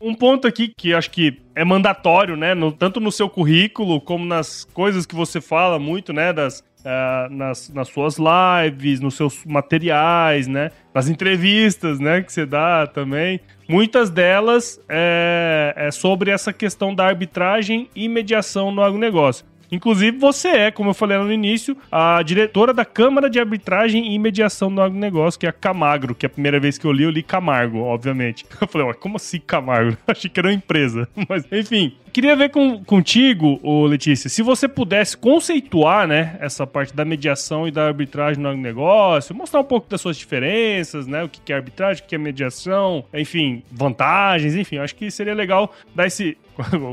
Um 0.05 0.15
ponto 0.15 0.49
aqui 0.49 0.73
que 0.77 0.93
acho 0.93 1.11
que 1.12 1.41
é 1.55 1.65
mandatório, 1.65 2.37
né? 2.37 2.55
No, 2.55 2.73
tanto 2.73 2.99
no 2.99 3.12
seu 3.12 3.29
currículo 3.31 4.01
como 4.01 4.25
nas 4.25 4.65
coisas 4.65 5.07
que 5.07 5.15
você 5.15 5.41
fala 5.41 5.79
muito, 5.79 6.12
né? 6.12 6.33
Das, 6.33 6.65
Uh, 6.83 7.33
nas, 7.33 7.73
nas 7.73 7.87
suas 7.87 8.17
lives, 8.19 8.99
nos 8.99 9.15
seus 9.15 9.45
materiais, 9.45 10.49
né? 10.49 10.73
Nas 10.93 11.09
entrevistas, 11.09 12.01
né? 12.01 12.23
Que 12.23 12.33
você 12.33 12.45
dá 12.45 12.88
também. 12.88 13.38
Muitas 13.69 14.11
delas 14.11 14.81
é, 14.88 15.73
é 15.77 15.91
sobre 15.93 16.33
essa 16.33 16.53
questão 16.53 16.93
da 16.93 17.07
arbitragem 17.07 17.88
e 17.95 18.09
mediação 18.09 18.73
no 18.73 18.83
agronegócio. 18.83 19.47
Inclusive, 19.73 20.19
você 20.19 20.49
é, 20.49 20.71
como 20.71 20.91
eu 20.91 20.95
falei 20.95 21.17
no 21.17 21.33
início, 21.33 21.75
a 21.91 22.23
diretora 22.23 22.75
da 22.75 22.85
Câmara 22.85 23.31
de 23.31 23.41
Arbitragem 23.41 24.15
e 24.15 24.19
Mediação 24.19 24.73
do 24.73 24.83
Agronegócio, 24.83 25.41
que 25.41 25.47
é 25.47 25.49
a 25.49 25.53
Camagro, 25.53 26.15
que 26.15 26.27
é 26.27 26.29
a 26.29 26.31
primeira 26.31 26.61
vez 26.61 26.77
que 26.77 26.87
eu 26.87 26.93
li, 26.93 27.05
eu 27.05 27.11
li 27.11 27.23
Camargo, 27.23 27.79
obviamente. 27.79 28.45
Eu 28.61 28.69
falei, 28.69 28.87
ué, 28.87 28.95
como 28.95 29.17
assim 29.17 29.41
Camargo? 29.41 29.97
Achei 30.07 30.31
que 30.31 30.39
era 30.39 30.49
uma 30.49 30.55
empresa. 30.55 31.09
Mas, 31.29 31.45
enfim, 31.51 31.97
queria 32.13 32.37
ver 32.37 32.51
com, 32.51 32.85
contigo, 32.85 33.59
ô 33.63 33.87
Letícia, 33.87 34.29
se 34.29 34.43
você 34.43 34.69
pudesse 34.69 35.17
conceituar, 35.17 36.07
né, 36.07 36.37
essa 36.39 36.67
parte 36.67 36.95
da 36.95 37.05
mediação 37.05 37.67
e 37.67 37.71
da 37.71 37.87
arbitragem 37.87 38.43
no 38.43 38.49
agronegócio, 38.51 39.35
mostrar 39.35 39.61
um 39.61 39.65
pouco 39.65 39.89
das 39.89 40.01
suas 40.01 40.17
diferenças, 40.17 41.07
né, 41.07 41.25
o 41.25 41.29
que 41.29 41.53
é 41.53 41.57
arbitragem, 41.57 42.05
o 42.05 42.07
que 42.07 42.15
é 42.15 42.19
mediação, 42.19 43.05
enfim, 43.15 43.63
vantagens, 43.71 44.55
enfim, 44.55 44.77
acho 44.77 44.95
que 44.95 45.11
seria 45.11 45.35
legal 45.35 45.75
dar 45.95 46.07
esse, 46.07 46.37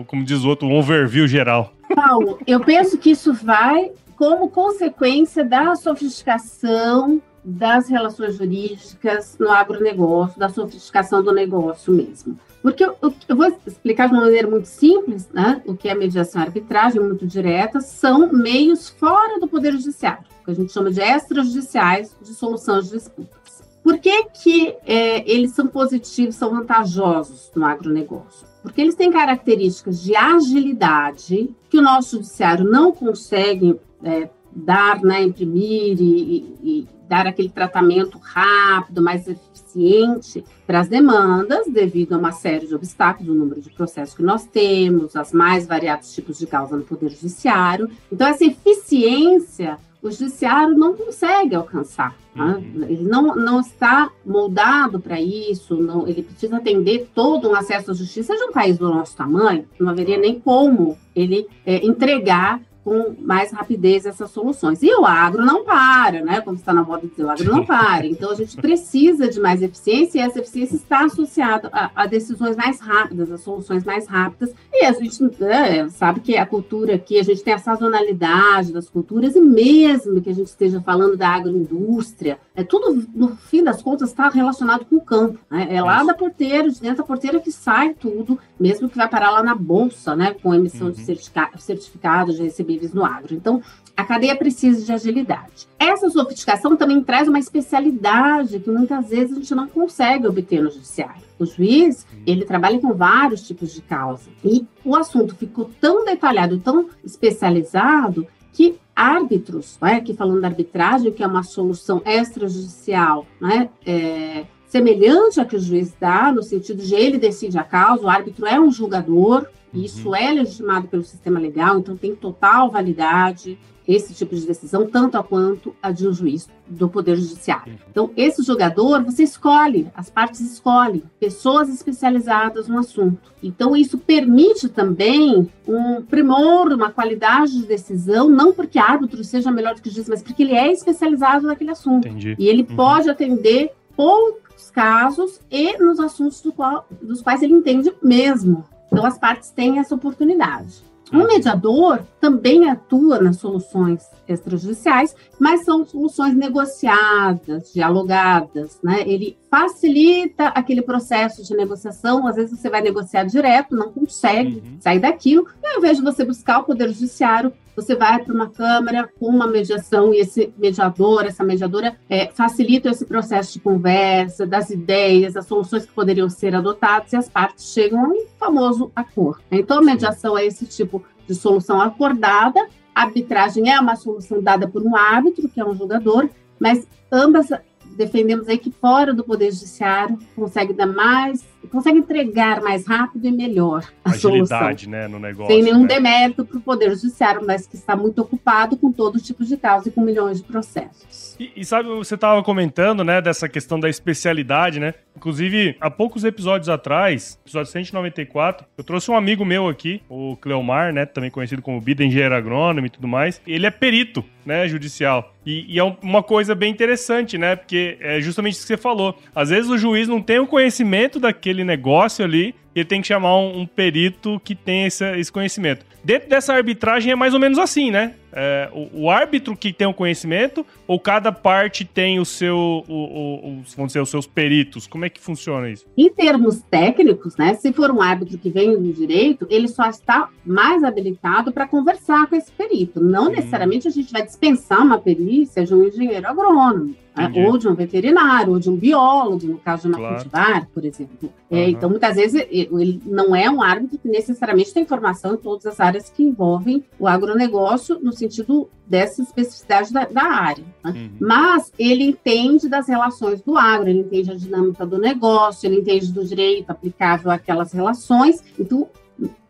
como 0.07 0.23
diz 0.23 0.43
o 0.43 0.49
outro, 0.49 0.67
um 0.67 0.73
overview 0.73 1.27
geral. 1.27 1.73
Paulo, 1.95 2.39
eu 2.45 2.59
penso 2.59 2.97
que 2.97 3.11
isso 3.11 3.33
vai 3.33 3.91
como 4.15 4.49
consequência 4.49 5.45
da 5.45 5.75
sofisticação 5.75 7.21
das 7.43 7.87
relações 7.87 8.35
jurídicas 8.35 9.37
no 9.39 9.49
agronegócio, 9.49 10.37
da 10.37 10.49
sofisticação 10.49 11.23
do 11.23 11.31
negócio 11.31 11.93
mesmo. 11.93 12.37
Porque 12.61 12.83
eu, 12.83 12.97
eu, 13.01 13.35
vou 13.35 13.47
explicar 13.65 14.07
de 14.07 14.13
uma 14.13 14.23
maneira 14.23 14.47
muito 14.47 14.67
simples, 14.67 15.29
né? 15.31 15.61
O 15.65 15.75
que 15.75 15.87
é 15.87 15.95
mediação 15.95 16.41
e 16.41 16.45
arbitragem, 16.45 17.01
muito 17.01 17.25
direta, 17.25 17.79
são 17.79 18.31
meios 18.33 18.89
fora 18.89 19.39
do 19.39 19.47
Poder 19.47 19.71
Judiciário, 19.71 20.25
que 20.43 20.51
a 20.51 20.53
gente 20.53 20.73
chama 20.73 20.91
de 20.91 21.01
extrajudiciais 21.01 22.13
de 22.21 22.33
solução 22.33 22.81
de 22.81 22.89
disputas. 22.89 23.63
Por 23.81 23.97
que, 23.97 24.25
que 24.25 24.75
é, 24.85 25.31
eles 25.31 25.51
são 25.51 25.67
positivos, 25.67 26.35
são 26.35 26.51
vantajosos 26.51 27.49
no 27.55 27.65
agronegócio? 27.65 28.48
Porque 28.61 28.81
eles 28.81 28.95
têm 28.95 29.11
características 29.11 30.01
de 30.01 30.15
agilidade 30.15 31.49
que 31.69 31.77
o 31.77 31.81
nosso 31.81 32.17
judiciário 32.17 32.65
não 32.65 32.91
consegue 32.91 33.79
é, 34.03 34.29
dar, 34.51 35.01
né, 35.01 35.23
imprimir 35.23 35.97
e, 35.99 36.55
e, 36.63 36.87
dar 37.07 37.25
aquele 37.25 37.49
tratamento 37.49 38.19
rápido, 38.19 39.01
mais 39.01 39.27
eficiente 39.27 40.43
para 40.67 40.79
as 40.79 40.87
demandas, 40.87 41.65
devido 41.67 42.13
a 42.13 42.17
uma 42.17 42.31
série 42.31 42.67
de 42.67 42.75
obstáculos, 42.75 43.31
o 43.31 43.33
número 43.33 43.61
de 43.61 43.69
processos 43.71 44.13
que 44.13 44.21
nós 44.21 44.45
temos, 44.45 45.15
as 45.15 45.33
mais 45.33 45.65
variados 45.65 46.13
tipos 46.13 46.37
de 46.37 46.45
causa 46.45 46.75
no 46.77 46.83
Poder 46.83 47.09
Judiciário. 47.09 47.89
Então, 48.11 48.27
essa 48.27 48.45
eficiência 48.45 49.79
o 50.01 50.09
judiciário 50.09 50.77
não 50.77 50.95
consegue 50.95 51.55
alcançar. 51.55 52.15
Tá? 52.35 52.45
Uhum. 52.45 52.85
Ele 52.87 53.03
não, 53.03 53.35
não 53.35 53.59
está 53.59 54.09
moldado 54.25 54.99
para 54.99 55.19
isso, 55.19 55.75
não, 55.75 56.07
ele 56.07 56.23
precisa 56.23 56.57
atender 56.57 57.09
todo 57.13 57.49
um 57.49 57.55
acesso 57.55 57.91
à 57.91 57.93
justiça 57.93 58.35
de 58.35 58.43
um 58.43 58.51
país 58.51 58.77
do 58.77 58.87
nosso 58.89 59.15
tamanho, 59.17 59.65
não 59.79 59.89
haveria 59.89 60.17
nem 60.17 60.39
como 60.39 60.97
ele 61.15 61.47
é, 61.65 61.85
entregar 61.85 62.61
com 62.83 63.15
mais 63.19 63.51
rapidez 63.51 64.05
essas 64.05 64.31
soluções. 64.31 64.81
E 64.81 64.93
o 64.93 65.05
agro 65.05 65.45
não 65.45 65.63
para, 65.63 66.21
né? 66.21 66.41
Como 66.41 66.57
está 66.57 66.73
na 66.73 66.83
moda 66.83 67.07
dizer, 67.07 67.23
o 67.23 67.29
agro 67.29 67.51
não 67.51 67.65
para. 67.67 68.05
Então 68.05 68.31
a 68.31 68.35
gente 68.35 68.55
precisa 68.57 69.27
de 69.27 69.39
mais 69.39 69.61
eficiência 69.61 70.19
e 70.19 70.21
essa 70.21 70.39
eficiência 70.39 70.75
está 70.75 71.05
associada 71.05 71.69
a, 71.71 71.91
a 71.95 72.05
decisões 72.05 72.55
mais 72.55 72.79
rápidas, 72.79 73.31
a 73.31 73.37
soluções 73.37 73.83
mais 73.83 74.07
rápidas. 74.07 74.53
E 74.71 74.85
a 74.85 74.91
gente 74.93 75.43
é, 75.43 75.87
sabe 75.89 76.19
que 76.19 76.37
a 76.37 76.45
cultura 76.45 76.95
aqui, 76.95 77.19
a 77.19 77.23
gente 77.23 77.43
tem 77.43 77.53
a 77.53 77.59
sazonalidade 77.59 78.73
das 78.73 78.89
culturas 78.89 79.35
e 79.35 79.41
mesmo 79.41 80.21
que 80.21 80.29
a 80.29 80.35
gente 80.35 80.47
esteja 80.47 80.81
falando 80.81 81.17
da 81.17 81.29
agroindústria, 81.29 82.39
é 82.55 82.63
tudo, 82.63 83.07
no 83.13 83.35
fim 83.35 83.63
das 83.63 83.81
contas, 83.81 84.09
está 84.09 84.29
relacionado 84.29 84.85
com 84.85 84.97
o 84.97 85.01
campo. 85.01 85.39
Né? 85.49 85.67
É 85.69 85.81
lá 85.81 86.03
da 86.03 86.13
porteira, 86.13 86.69
de 86.69 86.79
dentro 86.79 86.97
da 86.97 87.03
porteira 87.03 87.39
que 87.39 87.51
sai 87.51 87.93
tudo, 87.93 88.39
mesmo 88.59 88.89
que 88.89 88.97
vai 88.97 89.07
parar 89.07 89.31
lá 89.31 89.43
na 89.43 89.55
bolsa, 89.55 90.15
né? 90.15 90.35
Com 90.41 90.53
emissão 90.53 90.87
uhum. 90.87 90.93
de 90.93 91.01
certificado, 91.01 91.59
certificado 91.59 92.33
de 92.33 92.43
receber 92.43 92.68
recebíveis 92.69 92.93
no 92.93 93.03
agro. 93.03 93.33
Então, 93.33 93.61
a 93.97 94.03
cadeia 94.03 94.35
precisa 94.35 94.85
de 94.85 94.91
agilidade. 94.91 95.67
Essa 95.77 96.09
sofisticação 96.09 96.75
também 96.75 97.01
traz 97.03 97.27
uma 97.27 97.39
especialidade 97.39 98.59
que 98.59 98.69
muitas 98.69 99.09
vezes 99.09 99.33
a 99.33 99.39
gente 99.39 99.55
não 99.55 99.67
consegue 99.67 100.27
obter 100.27 100.61
no 100.61 100.71
judiciário. 100.71 101.23
O 101.39 101.45
juiz, 101.45 102.05
ele 102.25 102.45
trabalha 102.45 102.79
com 102.79 102.93
vários 102.93 103.45
tipos 103.45 103.73
de 103.73 103.81
causa. 103.81 104.29
E 104.43 104.65
o 104.85 104.95
assunto 104.95 105.35
ficou 105.35 105.69
tão 105.81 106.05
detalhado, 106.05 106.59
tão 106.59 106.89
especializado, 107.03 108.27
que 108.53 108.77
árbitros, 108.95 109.77
né, 109.81 109.95
aqui 109.95 110.13
falando 110.13 110.41
da 110.41 110.47
arbitragem, 110.47 111.11
que 111.11 111.23
é 111.23 111.27
uma 111.27 111.43
solução 111.43 112.01
extrajudicial, 112.05 113.25
né, 113.39 113.69
é, 113.85 114.45
semelhante 114.67 115.39
a 115.39 115.45
que 115.45 115.55
o 115.55 115.59
juiz 115.59 115.93
dá, 115.97 116.31
no 116.31 116.43
sentido 116.43 116.83
de 116.83 116.93
ele 116.93 117.17
decide 117.17 117.57
a 117.57 117.63
causa, 117.63 118.03
o 118.03 118.09
árbitro 118.09 118.45
é 118.45 118.59
um 118.59 118.69
julgador, 118.69 119.47
Uhum. 119.73 119.83
Isso 119.83 120.15
é 120.15 120.31
legitimado 120.31 120.87
pelo 120.87 121.03
sistema 121.03 121.39
legal, 121.39 121.79
então 121.79 121.95
tem 121.95 122.15
total 122.15 122.69
validade 122.69 123.57
esse 123.89 124.13
tipo 124.13 124.35
de 124.35 124.45
decisão, 124.45 124.85
tanto 124.85 125.17
a 125.17 125.23
quanto 125.23 125.75
a 125.81 125.89
de 125.89 126.07
um 126.07 126.13
juiz 126.13 126.47
do 126.67 126.87
Poder 126.87 127.15
Judiciário. 127.15 127.73
Uhum. 127.73 127.79
Então, 127.89 128.11
esse 128.15 128.43
jogador, 128.43 129.03
você 129.03 129.23
escolhe, 129.23 129.87
as 129.95 130.11
partes 130.11 130.41
escolhem 130.41 131.01
pessoas 131.19 131.69
especializadas 131.69 132.67
no 132.67 132.77
assunto. 132.77 133.33
Então, 133.41 133.75
isso 133.75 133.97
permite 133.97 134.69
também 134.69 135.49
um 135.67 136.03
primor, 136.03 136.71
uma 136.71 136.91
qualidade 136.91 137.53
de 137.53 137.65
decisão, 137.65 138.29
não 138.29 138.53
porque 138.53 138.77
árbitro 138.77 139.23
seja 139.23 139.51
melhor 139.51 139.73
do 139.73 139.81
que 139.81 139.89
o 139.89 139.91
juiz, 139.91 140.07
mas 140.07 140.21
porque 140.21 140.43
ele 140.43 140.53
é 140.53 140.71
especializado 140.71 141.47
naquele 141.47 141.71
assunto. 141.71 142.07
Entendi. 142.07 142.35
E 142.37 142.47
ele 142.47 142.67
uhum. 142.69 142.75
pode 142.75 143.09
atender 143.09 143.71
poucos 143.95 144.69
casos 144.69 145.41
e 145.49 145.77
nos 145.79 145.99
assuntos 145.99 146.41
do 146.41 146.53
qual, 146.53 146.87
dos 147.01 147.23
quais 147.23 147.41
ele 147.41 147.53
entende 147.53 147.91
mesmo. 148.03 148.63
Então, 148.91 149.05
as 149.05 149.17
partes 149.17 149.51
têm 149.51 149.79
essa 149.79 149.95
oportunidade. 149.95 150.89
Um 151.11 151.25
mediador 151.25 152.01
também 152.21 152.69
atua 152.69 153.19
nas 153.19 153.37
soluções 153.37 154.07
extrajudiciais, 154.27 155.15
mas 155.39 155.65
são 155.65 155.83
soluções 155.83 156.35
negociadas, 156.35 157.73
dialogadas, 157.73 158.79
né? 158.83 159.01
Ele 159.07 159.35
facilita 159.49 160.49
aquele 160.49 160.83
processo 160.83 161.43
de 161.43 161.55
negociação. 161.55 162.27
Às 162.27 162.35
vezes 162.35 162.59
você 162.59 162.69
vai 162.69 162.81
negociar 162.81 163.23
direto, 163.23 163.75
não 163.75 163.91
consegue 163.91 164.57
uhum. 164.57 164.77
sair 164.79 164.99
daquilo, 164.99 165.47
e 165.63 165.67
ao 165.67 165.79
invés 165.79 165.97
de 165.97 166.03
você 166.03 166.23
buscar 166.23 166.59
o 166.59 166.63
Poder 166.63 166.89
Judiciário, 166.89 167.51
você 167.81 167.95
vai 167.95 168.23
para 168.23 168.33
uma 168.33 168.49
Câmara 168.49 169.09
com 169.19 169.27
uma 169.27 169.47
mediação 169.47 170.13
e 170.13 170.19
esse 170.19 170.53
mediador, 170.57 171.25
essa 171.25 171.43
mediadora, 171.43 171.95
é, 172.09 172.27
facilita 172.27 172.89
esse 172.89 173.05
processo 173.05 173.53
de 173.53 173.59
conversa, 173.59 174.45
das 174.45 174.69
ideias, 174.69 175.33
das 175.33 175.45
soluções 175.45 175.85
que 175.85 175.93
poderiam 175.93 176.29
ser 176.29 176.55
adotadas, 176.55 177.13
e 177.13 177.15
as 177.15 177.29
partes 177.29 177.71
chegam 177.71 178.05
a 178.05 178.07
um 178.09 178.25
famoso 178.37 178.91
acordo. 178.95 179.41
Então, 179.51 179.79
a 179.79 179.81
mediação 179.81 180.37
é 180.37 180.45
esse 180.45 180.65
tipo 180.65 181.03
de 181.27 181.35
solução 181.35 181.79
acordada, 181.79 182.67
a 182.93 183.03
arbitragem 183.03 183.71
é 183.71 183.79
uma 183.79 183.95
solução 183.95 184.41
dada 184.41 184.67
por 184.67 184.83
um 184.83 184.95
árbitro, 184.95 185.47
que 185.47 185.61
é 185.61 185.65
um 185.65 185.75
jogador, 185.75 186.29
mas 186.59 186.85
ambas 187.11 187.49
defendemos 187.95 188.47
aí 188.47 188.57
que 188.57 188.71
fora 188.71 189.13
do 189.13 189.23
Poder 189.23 189.51
Judiciário 189.51 190.17
consegue 190.35 190.73
dar 190.73 190.87
mais, 190.87 191.45
consegue 191.67 191.99
entregar 191.99 192.61
mais 192.61 192.87
rápido 192.87 193.27
e 193.27 193.31
melhor 193.31 193.83
a 194.03 194.11
Agilidade, 194.11 194.83
solução. 194.85 194.91
né, 194.91 195.07
no 195.07 195.19
negócio. 195.19 195.53
Sem 195.53 195.63
nenhum 195.63 195.81
né? 195.81 195.87
demérito 195.87 196.45
para 196.45 196.57
o 196.57 196.61
Poder 196.61 196.89
Judiciário, 196.95 197.41
mas 197.45 197.67
que 197.67 197.75
está 197.75 197.95
muito 197.95 198.19
ocupado 198.21 198.77
com 198.77 198.91
todo 198.91 199.19
tipo 199.19 199.43
de 199.43 199.57
causa 199.57 199.89
e 199.89 199.91
com 199.91 200.01
milhões 200.01 200.37
de 200.41 200.47
processos. 200.47 201.35
E, 201.39 201.51
e 201.57 201.65
sabe, 201.65 201.89
você 201.89 202.15
estava 202.15 202.41
comentando, 202.43 203.03
né, 203.03 203.21
dessa 203.21 203.47
questão 203.49 203.79
da 203.79 203.89
especialidade, 203.89 204.79
né? 204.79 204.93
Inclusive, 205.15 205.75
há 205.81 205.89
poucos 205.91 206.23
episódios 206.23 206.69
atrás, 206.69 207.37
episódio 207.43 207.71
194, 207.71 208.65
eu 208.77 208.83
trouxe 208.83 209.11
um 209.11 209.15
amigo 209.15 209.43
meu 209.43 209.67
aqui, 209.67 210.01
o 210.09 210.37
Cleomar, 210.37 210.93
né, 210.93 211.05
também 211.05 211.29
conhecido 211.29 211.61
como 211.61 211.79
Bida, 211.81 212.03
engenheiro 212.03 212.35
agrônomo 212.35 212.87
e 212.87 212.89
tudo 212.89 213.07
mais. 213.07 213.41
Ele 213.45 213.65
é 213.65 213.71
perito, 213.71 214.23
né, 214.45 214.67
judicial. 214.67 215.33
E, 215.45 215.65
e 215.75 215.79
é 215.79 215.83
um- 215.83 215.95
uma 216.01 216.21
coisa 216.23 216.53
bem 216.55 216.71
interessante, 216.71 217.37
né, 217.37 217.55
porque 217.55 217.97
é 217.99 218.21
justamente 218.21 218.53
isso 218.53 218.61
que 218.61 218.67
você 218.67 218.77
falou. 218.77 219.17
Às 219.35 219.49
vezes 219.49 219.69
o 219.69 219.77
juiz 219.77 220.07
não 220.07 220.21
tem 220.21 220.39
o 220.39 220.47
conhecimento 220.47 221.19
daquele 221.19 221.48
negócio 221.65 222.25
ali, 222.25 222.55
ele 222.75 222.85
tem 222.85 223.01
que 223.01 223.07
chamar 223.07 223.35
um, 223.37 223.61
um 223.61 223.65
perito 223.65 224.39
que 224.43 224.55
tem 224.55 224.85
esse, 224.85 225.03
esse 225.17 225.31
conhecimento. 225.31 225.85
Dentro 226.03 226.29
dessa 226.29 226.53
arbitragem 226.53 227.11
é 227.11 227.15
mais 227.15 227.33
ou 227.33 227.39
menos 227.39 227.59
assim, 227.59 227.91
né? 227.91 228.13
É, 228.31 228.69
o, 228.71 229.05
o 229.05 229.09
árbitro 229.09 229.57
que 229.57 229.73
tem 229.73 229.87
o 229.87 229.93
conhecimento, 229.93 230.65
ou 230.87 230.99
cada 230.99 231.31
parte 231.31 231.83
tem 231.83 232.19
o 232.19 232.25
seu, 232.25 232.55
o, 232.87 232.93
o- 232.93 233.59
os, 233.61 233.73
vamos 233.73 233.89
dizer, 233.89 233.99
os 234.01 234.09
seus 234.09 234.25
peritos? 234.27 234.85
Como 234.87 235.03
é 235.03 235.09
que 235.09 235.19
funciona 235.19 235.69
isso? 235.69 235.85
Em 235.97 236.09
termos 236.13 236.61
técnicos, 236.61 237.35
né, 237.35 237.55
se 237.55 237.73
for 237.73 237.89
um 237.91 238.01
árbitro 238.01 238.37
que 238.37 238.49
vem 238.49 238.79
do 238.81 238.93
direito, 238.93 239.45
ele 239.49 239.67
só 239.67 239.89
está 239.89 240.29
mais 240.45 240.83
habilitado 240.83 241.51
para 241.51 241.67
conversar 241.67 242.27
com 242.27 242.35
esse 242.35 242.51
perito. 242.51 243.01
Não 243.03 243.25
Hum. 243.27 243.31
necessariamente 243.31 243.87
a 243.87 243.91
gente 243.91 244.11
vai 244.13 244.21
dispensar 244.23 244.81
uma 244.81 244.99
perícia 244.99 245.65
de 245.65 245.73
um 245.73 245.83
engenheiro 245.85 246.27
agrônomo, 246.27 246.95
né, 247.15 247.25
Entendi. 247.25 247.39
ou 247.45 247.57
de 247.57 247.67
um 247.67 247.73
veterinário, 247.73 248.53
ou 248.53 248.59
de 248.59 248.69
um 248.69 248.75
biólogo, 248.75 249.45
no 249.47 249.57
caso 249.57 249.81
de 249.81 249.87
uma 249.89 249.97
Claro. 249.97 250.15
cultivar, 250.15 250.67
por 250.73 250.85
exemplo. 250.85 251.33
É, 251.51 251.61
Aham. 251.63 251.69
então, 251.71 251.89
muitas 251.89 252.15
vezes, 252.15 252.45
ele 252.61 253.01
não 253.05 253.35
é 253.35 253.49
um 253.49 253.61
árbitro 253.61 253.97
que 253.97 254.07
necessariamente 254.07 254.73
tem 254.73 254.85
formação 254.85 255.33
em 255.33 255.37
todas 255.37 255.65
as 255.65 255.79
áreas 255.79 256.09
que 256.09 256.23
envolvem 256.23 256.83
o 256.97 257.07
agronegócio, 257.07 257.99
no 257.99 258.11
sentido 258.11 258.69
dessa 258.87 259.21
especificidade 259.21 259.93
da, 259.93 260.05
da 260.05 260.23
área. 260.23 260.63
né? 260.83 260.91
Uhum. 260.91 261.11
Mas 261.19 261.71
ele 261.77 262.03
entende 262.03 262.67
das 262.67 262.87
relações 262.87 263.41
do 263.41 263.57
agro, 263.57 263.89
ele 263.89 263.99
entende 263.99 264.31
a 264.31 264.35
dinâmica 264.35 264.85
do 264.85 264.97
negócio, 264.97 265.67
ele 265.67 265.79
entende 265.79 266.11
do 266.11 266.25
direito 266.25 266.69
aplicável 266.71 267.31
àquelas 267.31 267.71
relações. 267.71 268.43
Então, 268.57 268.89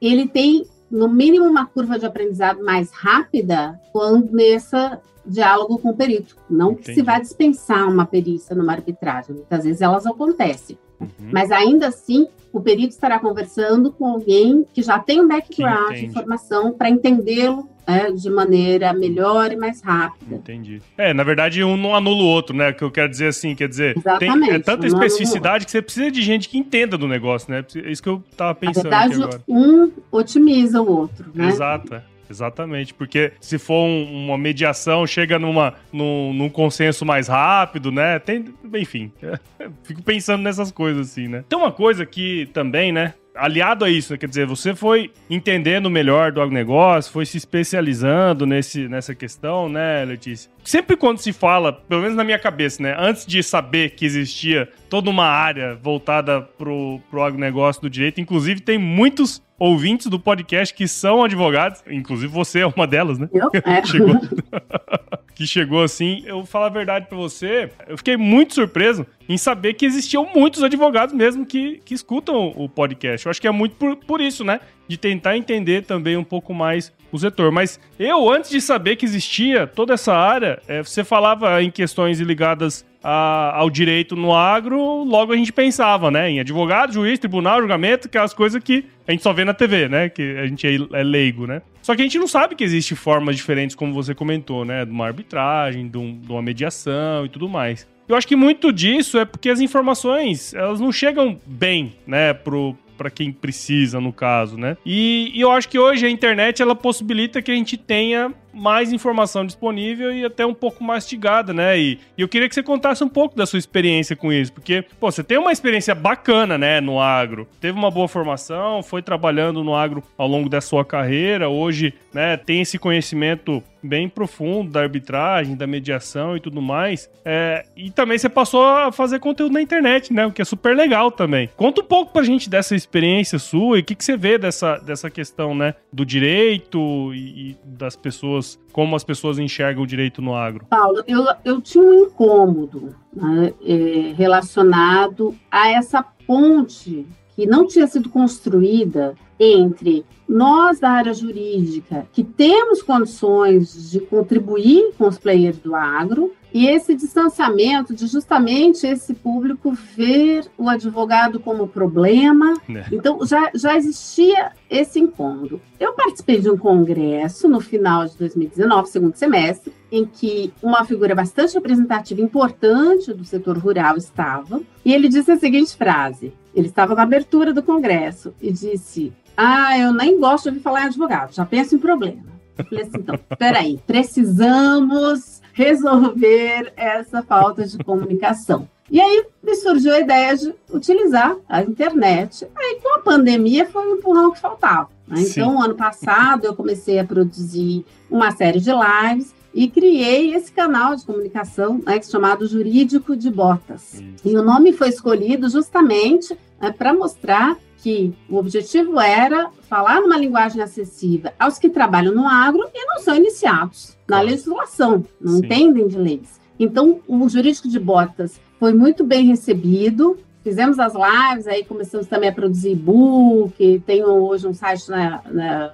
ele 0.01 0.27
tem, 0.27 0.65
no 0.89 1.07
mínimo, 1.07 1.45
uma 1.45 1.65
curva 1.65 1.97
de 1.97 2.05
aprendizado 2.05 2.63
mais 2.63 2.91
rápida 2.91 3.79
quando 3.91 4.31
nessa 4.31 5.01
diálogo 5.25 5.77
com 5.77 5.89
o 5.89 5.95
perito. 5.95 6.35
Não 6.49 6.73
que 6.73 6.85
se 6.85 6.91
Entendi. 6.91 7.05
vá 7.05 7.19
dispensar 7.19 7.87
uma 7.87 8.05
perícia 8.05 8.55
numa 8.55 8.73
arbitragem, 8.73 9.35
muitas 9.35 9.63
vezes 9.63 9.81
elas 9.81 10.05
acontecem. 10.05 10.77
Uhum. 10.99 11.29
Mas 11.31 11.51
ainda 11.51 11.87
assim, 11.87 12.27
o 12.51 12.59
perito 12.59 12.89
estará 12.89 13.19
conversando 13.19 13.91
com 13.91 14.05
alguém 14.05 14.65
que 14.73 14.81
já 14.81 14.99
tem 14.99 15.21
um 15.21 15.27
background 15.27 15.95
de 15.95 16.11
formação 16.11 16.73
para 16.73 16.89
entendê-lo 16.89 17.69
né, 17.87 18.11
de 18.11 18.29
maneira 18.29 18.93
melhor 18.93 19.51
e 19.51 19.55
mais 19.55 19.81
rápida. 19.81 20.35
Entendi. 20.35 20.81
É, 20.97 21.13
na 21.13 21.23
verdade, 21.23 21.63
um 21.63 21.75
não 21.75 21.95
anula 21.95 22.21
o 22.21 22.25
outro, 22.25 22.55
né? 22.55 22.71
Que 22.71 22.83
eu 22.83 22.91
quero 22.91 23.09
dizer 23.09 23.27
assim, 23.27 23.55
quer 23.55 23.67
dizer, 23.67 23.95
tem, 24.19 24.29
é 24.51 24.59
tanta 24.59 24.81
um 24.81 24.83
o 24.83 24.87
especificidade 24.87 25.65
que 25.65 25.71
você 25.71 25.81
precisa 25.81 26.11
de 26.11 26.21
gente 26.21 26.47
que 26.47 26.57
entenda 26.57 26.97
do 26.97 27.07
negócio, 27.07 27.51
né? 27.51 27.65
É 27.75 27.91
isso 27.91 28.03
que 28.03 28.09
eu 28.09 28.23
tava 28.37 28.51
Na 28.51 28.55
pensando 28.55 28.83
verdade, 28.83 29.13
aqui 29.13 29.23
agora. 29.23 29.41
um 29.47 29.91
otimiza 30.11 30.81
o 30.81 30.89
outro, 30.89 31.31
né? 31.33 31.47
Exato, 31.47 31.95
é. 31.95 32.03
Exatamente, 32.29 32.93
porque 32.93 33.31
se 33.41 33.57
for 33.57 33.85
um- 33.85 34.25
uma 34.27 34.37
mediação, 34.37 35.05
chega 35.07 35.39
numa, 35.39 35.73
num, 35.91 36.31
num 36.33 36.49
consenso 36.49 37.05
mais 37.05 37.27
rápido, 37.27 37.91
né? 37.91 38.19
Tem, 38.19 38.45
enfim, 38.75 39.11
fico 39.83 40.01
pensando 40.03 40.43
nessas 40.43 40.71
coisas 40.71 41.09
assim, 41.11 41.27
né? 41.27 41.43
Tem 41.49 41.57
uma 41.57 41.71
coisa 41.71 42.05
que 42.05 42.47
também, 42.53 42.91
né? 42.91 43.13
Aliado 43.39 43.85
a 43.85 43.89
isso, 43.89 44.11
né, 44.11 44.17
quer 44.17 44.27
dizer, 44.27 44.45
você 44.45 44.75
foi 44.75 45.11
entendendo 45.29 45.89
melhor 45.89 46.31
do 46.31 46.41
agronegócio, 46.41 47.11
foi 47.11 47.25
se 47.25 47.37
especializando 47.37 48.45
nesse, 48.45 48.87
nessa 48.87 49.15
questão, 49.15 49.69
né, 49.69 50.03
Letícia? 50.03 50.51
Sempre 50.63 50.97
quando 50.97 51.19
se 51.19 51.31
fala, 51.31 51.71
pelo 51.71 52.01
menos 52.01 52.17
na 52.17 52.23
minha 52.23 52.37
cabeça, 52.37 52.83
né, 52.83 52.95
antes 52.99 53.25
de 53.25 53.41
saber 53.41 53.91
que 53.91 54.05
existia 54.05 54.69
toda 54.89 55.09
uma 55.09 55.25
área 55.25 55.75
voltada 55.75 56.41
pro, 56.41 56.99
pro 57.09 57.23
agronegócio 57.23 57.81
do 57.81 57.89
direito, 57.89 58.19
inclusive 58.19 58.59
tem 58.59 58.77
muitos 58.77 59.41
ouvintes 59.57 60.07
do 60.07 60.19
podcast 60.19 60.73
que 60.73 60.87
são 60.87 61.23
advogados, 61.23 61.83
inclusive 61.89 62.31
você 62.31 62.59
é 62.59 62.67
uma 62.67 62.87
delas, 62.87 63.17
né? 63.17 63.29
Eu? 63.33 63.49
É. 63.53 63.83
Chegou. 63.85 64.15
que 65.39 65.47
chegou 65.47 65.81
assim, 65.81 66.21
eu 66.25 66.35
vou 66.35 66.45
falar 66.45 66.65
a 66.65 66.69
verdade 66.69 67.05
pra 67.07 67.17
você, 67.17 67.69
eu 67.87 67.97
fiquei 67.97 68.17
muito 68.17 68.53
surpreso 68.53 69.05
em 69.29 69.37
saber 69.37 69.73
que 69.73 69.85
existiam 69.85 70.27
muitos 70.35 70.61
advogados 70.63 71.15
mesmo 71.15 71.45
que, 71.45 71.79
que 71.85 71.93
escutam 71.93 72.51
o 72.57 72.67
podcast. 72.67 73.25
Eu 73.25 73.29
acho 73.29 73.39
que 73.39 73.47
é 73.47 73.51
muito 73.51 73.77
por, 73.77 73.95
por 73.95 74.19
isso, 74.19 74.43
né? 74.43 74.59
De 74.85 74.97
tentar 74.97 75.37
entender 75.37 75.83
também 75.85 76.17
um 76.17 76.25
pouco 76.25 76.53
mais 76.53 76.91
o 77.09 77.17
setor. 77.17 77.53
Mas 77.53 77.79
eu, 77.97 78.29
antes 78.29 78.49
de 78.49 78.59
saber 78.59 78.97
que 78.97 79.05
existia 79.05 79.65
toda 79.65 79.93
essa 79.93 80.13
área, 80.13 80.61
é, 80.67 80.83
você 80.83 81.05
falava 81.05 81.63
em 81.63 81.71
questões 81.71 82.19
ligadas 82.19 82.85
a- 83.01 83.53
ao 83.55 83.69
direito 83.69 84.17
no 84.17 84.35
agro, 84.35 85.05
logo 85.05 85.31
a 85.31 85.37
gente 85.37 85.53
pensava, 85.53 86.11
né? 86.11 86.29
Em 86.29 86.41
advogado, 86.41 86.91
juiz, 86.91 87.17
tribunal, 87.17 87.61
julgamento, 87.61 88.07
aquelas 88.07 88.33
coisas 88.33 88.61
que 88.61 88.83
a 89.07 89.11
gente 89.11 89.23
só 89.23 89.31
vê 89.31 89.45
na 89.45 89.53
TV, 89.53 89.87
né? 89.87 90.09
Que 90.09 90.37
a 90.37 90.45
gente 90.47 90.67
é, 90.67 90.99
é 90.99 91.03
leigo, 91.03 91.47
né? 91.47 91.61
Só 91.89 91.95
que 91.95 92.03
a 92.03 92.05
gente 92.05 92.19
não 92.19 92.27
sabe 92.27 92.53
que 92.53 92.63
existe 92.63 92.93
formas 92.93 93.35
diferentes, 93.35 93.75
como 93.75 93.91
você 93.95 94.13
comentou, 94.13 94.63
né? 94.63 94.85
De 94.85 94.91
uma 94.91 95.07
arbitragem, 95.07 95.87
de, 95.87 95.97
um- 95.97 96.19
de 96.19 96.31
uma 96.31 96.39
mediação 96.39 97.25
e 97.25 97.29
tudo 97.29 97.49
mais. 97.49 97.87
Eu 98.07 98.15
acho 98.15 98.27
que 98.27 98.35
muito 98.35 98.71
disso 98.71 99.17
é 99.17 99.25
porque 99.25 99.49
as 99.49 99.59
informações, 99.59 100.53
elas 100.53 100.79
não 100.79 100.91
chegam 100.91 101.39
bem, 101.47 101.95
né, 102.05 102.31
pro 102.31 102.77
para 102.95 103.09
quem 103.09 103.31
precisa, 103.31 104.01
no 104.01 104.11
caso, 104.11 104.57
né? 104.57 104.75
E, 104.85 105.31
e 105.33 105.39
eu 105.39 105.49
acho 105.51 105.69
que 105.69 105.79
hoje 105.79 106.05
a 106.05 106.09
internet 106.09 106.61
ela 106.61 106.75
possibilita 106.75 107.41
que 107.41 107.49
a 107.49 107.55
gente 107.55 107.77
tenha 107.77 108.31
mais 108.53 108.91
informação 108.91 109.45
disponível 109.45 110.13
e 110.13 110.25
até 110.25 110.45
um 110.45 110.53
pouco 110.53 110.83
mastigada, 110.83 111.53
né? 111.53 111.77
E, 111.79 111.99
e 112.17 112.21
eu 112.21 112.27
queria 112.27 112.47
que 112.47 112.55
você 112.55 112.63
contasse 112.63 113.03
um 113.03 113.09
pouco 113.09 113.35
da 113.35 113.45
sua 113.45 113.59
experiência 113.59 114.15
com 114.15 114.31
isso, 114.31 114.53
porque, 114.53 114.83
pô, 114.99 115.11
você 115.11 115.23
tem 115.23 115.37
uma 115.37 115.51
experiência 115.51 115.93
bacana, 115.93 116.57
né, 116.57 116.81
no 116.81 116.99
agro. 116.99 117.47
Teve 117.59 117.77
uma 117.77 117.91
boa 117.91 118.07
formação, 118.07 118.81
foi 118.83 119.01
trabalhando 119.01 119.63
no 119.63 119.75
agro 119.75 120.03
ao 120.17 120.27
longo 120.27 120.49
da 120.49 120.61
sua 120.61 120.83
carreira, 120.83 121.49
hoje, 121.49 121.93
né, 122.13 122.37
tem 122.37 122.61
esse 122.61 122.77
conhecimento 122.77 123.63
bem 123.81 124.09
profundo 124.09 124.71
da 124.71 124.81
arbitragem, 124.81 125.55
da 125.55 125.65
mediação 125.65 126.35
e 126.35 126.39
tudo 126.39 126.61
mais. 126.61 127.09
É, 127.23 127.65
e 127.75 127.89
também 127.89 128.17
você 128.17 128.29
passou 128.29 128.63
a 128.63 128.91
fazer 128.91 129.19
conteúdo 129.19 129.53
na 129.53 129.61
internet, 129.61 130.13
né? 130.13 130.25
O 130.25 130.31
que 130.31 130.41
é 130.41 130.45
super 130.45 130.75
legal 130.75 131.11
também. 131.11 131.49
Conta 131.55 131.81
um 131.81 131.85
pouco 131.85 132.11
pra 132.11 132.23
gente 132.23 132.49
dessa 132.49 132.75
experiência 132.75 133.39
sua 133.39 133.77
e 133.77 133.81
o 133.81 133.83
que, 133.83 133.95
que 133.95 134.03
você 134.03 134.17
vê 134.17 134.37
dessa, 134.37 134.77
dessa 134.77 135.09
questão, 135.09 135.55
né? 135.55 135.73
Do 135.91 136.05
direito 136.05 137.13
e, 137.13 137.51
e 137.51 137.57
das 137.63 137.95
pessoas, 137.95 138.38
como 138.71 138.95
as 138.95 139.03
pessoas 139.03 139.39
enxergam 139.39 139.83
o 139.83 139.87
direito 139.87 140.21
no 140.21 140.35
agro. 140.35 140.65
Paulo, 140.69 141.03
eu, 141.07 141.25
eu 141.43 141.61
tinha 141.61 141.83
um 141.83 142.05
incômodo 142.05 142.95
né, 143.13 143.53
é, 143.65 144.13
relacionado 144.15 145.35
a 145.51 145.69
essa 145.69 146.03
ponte 146.25 147.05
que 147.35 147.45
não 147.45 147.65
tinha 147.65 147.87
sido 147.87 148.09
construída 148.09 149.15
entre 149.39 150.05
nós 150.27 150.79
da 150.79 150.91
área 150.91 151.13
jurídica, 151.13 152.05
que 152.11 152.23
temos 152.23 152.83
condições 152.83 153.89
de 153.89 153.99
contribuir 154.01 154.93
com 154.97 155.07
os 155.07 155.17
players 155.17 155.57
do 155.57 155.73
agro, 155.73 156.33
e 156.53 156.67
esse 156.67 156.95
distanciamento 156.95 157.93
de 157.93 158.07
justamente 158.07 158.87
esse 158.87 159.13
público 159.13 159.71
ver 159.71 160.45
o 160.57 160.67
advogado 160.67 161.39
como 161.39 161.67
problema. 161.67 162.55
Né? 162.67 162.85
Então, 162.91 163.25
já, 163.25 163.51
já 163.53 163.77
existia 163.77 164.51
esse 164.69 164.99
incômodo. 164.99 165.61
Eu 165.79 165.93
participei 165.93 166.39
de 166.39 166.49
um 166.49 166.57
congresso 166.57 167.47
no 167.47 167.59
final 167.59 168.05
de 168.05 168.17
2019, 168.17 168.89
segundo 168.89 169.15
semestre, 169.15 169.73
em 169.91 170.05
que 170.05 170.53
uma 170.61 170.83
figura 170.83 171.15
bastante 171.15 171.53
representativa, 171.53 172.21
importante 172.21 173.13
do 173.13 173.23
setor 173.23 173.57
rural 173.57 173.97
estava, 173.97 174.61
e 174.83 174.93
ele 174.93 175.07
disse 175.07 175.31
a 175.31 175.37
seguinte 175.37 175.75
frase: 175.75 176.33
ele 176.53 176.67
estava 176.67 176.95
na 176.95 177.03
abertura 177.03 177.53
do 177.53 177.63
congresso 177.63 178.33
e 178.41 178.51
disse: 178.51 179.13
Ah, 179.35 179.77
eu 179.77 179.93
nem 179.93 180.19
gosto 180.19 180.43
de 180.43 180.49
ouvir 180.49 180.61
falar 180.61 180.83
em 180.83 180.87
advogado, 180.87 181.33
já 181.33 181.45
penso 181.45 181.75
em 181.75 181.79
problema. 181.79 182.29
Eu 182.57 182.65
falei 182.65 182.83
assim: 182.83 182.97
então, 182.97 183.19
peraí, 183.37 183.79
precisamos 183.87 185.38
resolver 185.59 186.71
essa 186.77 187.21
falta 187.21 187.67
de 187.67 187.77
comunicação. 187.79 188.65
E 188.89 188.99
aí 189.01 189.25
me 189.43 189.53
surgiu 189.55 189.93
a 189.93 189.99
ideia 189.99 190.35
de 190.35 190.55
utilizar 190.71 191.35
a 191.49 191.61
internet. 191.61 192.47
Aí, 192.55 192.79
com 192.81 192.97
a 192.97 193.01
pandemia, 193.01 193.65
foi 193.65 193.85
o 193.85 193.97
empurrão 193.97 194.31
que 194.31 194.39
faltava. 194.39 194.89
né? 195.05 195.21
Então, 195.21 195.61
ano 195.61 195.75
passado, 195.75 196.45
eu 196.45 196.55
comecei 196.55 196.97
a 196.97 197.03
produzir 197.03 197.85
uma 198.09 198.31
série 198.31 198.61
de 198.61 198.71
lives 198.71 199.35
e 199.53 199.67
criei 199.67 200.33
esse 200.33 200.49
canal 200.49 200.95
de 200.95 201.05
comunicação 201.05 201.81
né, 201.85 202.01
chamado 202.01 202.47
Jurídico 202.47 203.13
de 203.13 203.29
Botas. 203.29 204.01
E 204.23 204.37
o 204.37 204.41
nome 204.41 204.71
foi 204.71 204.87
escolhido 204.87 205.49
justamente 205.49 206.37
para 206.77 206.93
mostrar 206.93 207.57
que 207.81 208.13
o 208.29 208.37
objetivo 208.37 208.99
era 208.99 209.49
falar 209.69 210.01
numa 210.01 210.17
linguagem 210.17 210.61
acessível 210.61 211.31
aos 211.39 211.57
que 211.57 211.69
trabalham 211.69 212.13
no 212.13 212.27
agro 212.27 212.69
e 212.73 212.85
não 212.85 212.99
são 212.99 213.15
iniciados 213.15 213.97
na 214.07 214.21
legislação, 214.21 215.05
não 215.19 215.33
Sim. 215.33 215.45
entendem 215.45 215.87
de 215.87 215.97
leis. 215.97 216.39
Então, 216.59 216.99
o 217.07 217.29
jurídico 217.29 217.69
de 217.69 217.79
botas 217.79 218.39
foi 218.59 218.73
muito 218.73 219.03
bem 219.05 219.25
recebido. 219.25 220.17
Fizemos 220.43 220.77
as 220.79 220.93
lives, 220.93 221.47
aí 221.47 221.63
começamos 221.63 222.07
também 222.07 222.29
a 222.29 222.33
produzir 222.33 222.71
e-book, 222.71 223.83
tenho 223.85 224.07
hoje 224.07 224.47
um 224.47 224.53
site 224.53 224.89
na, 224.89 225.21
na 225.31 225.73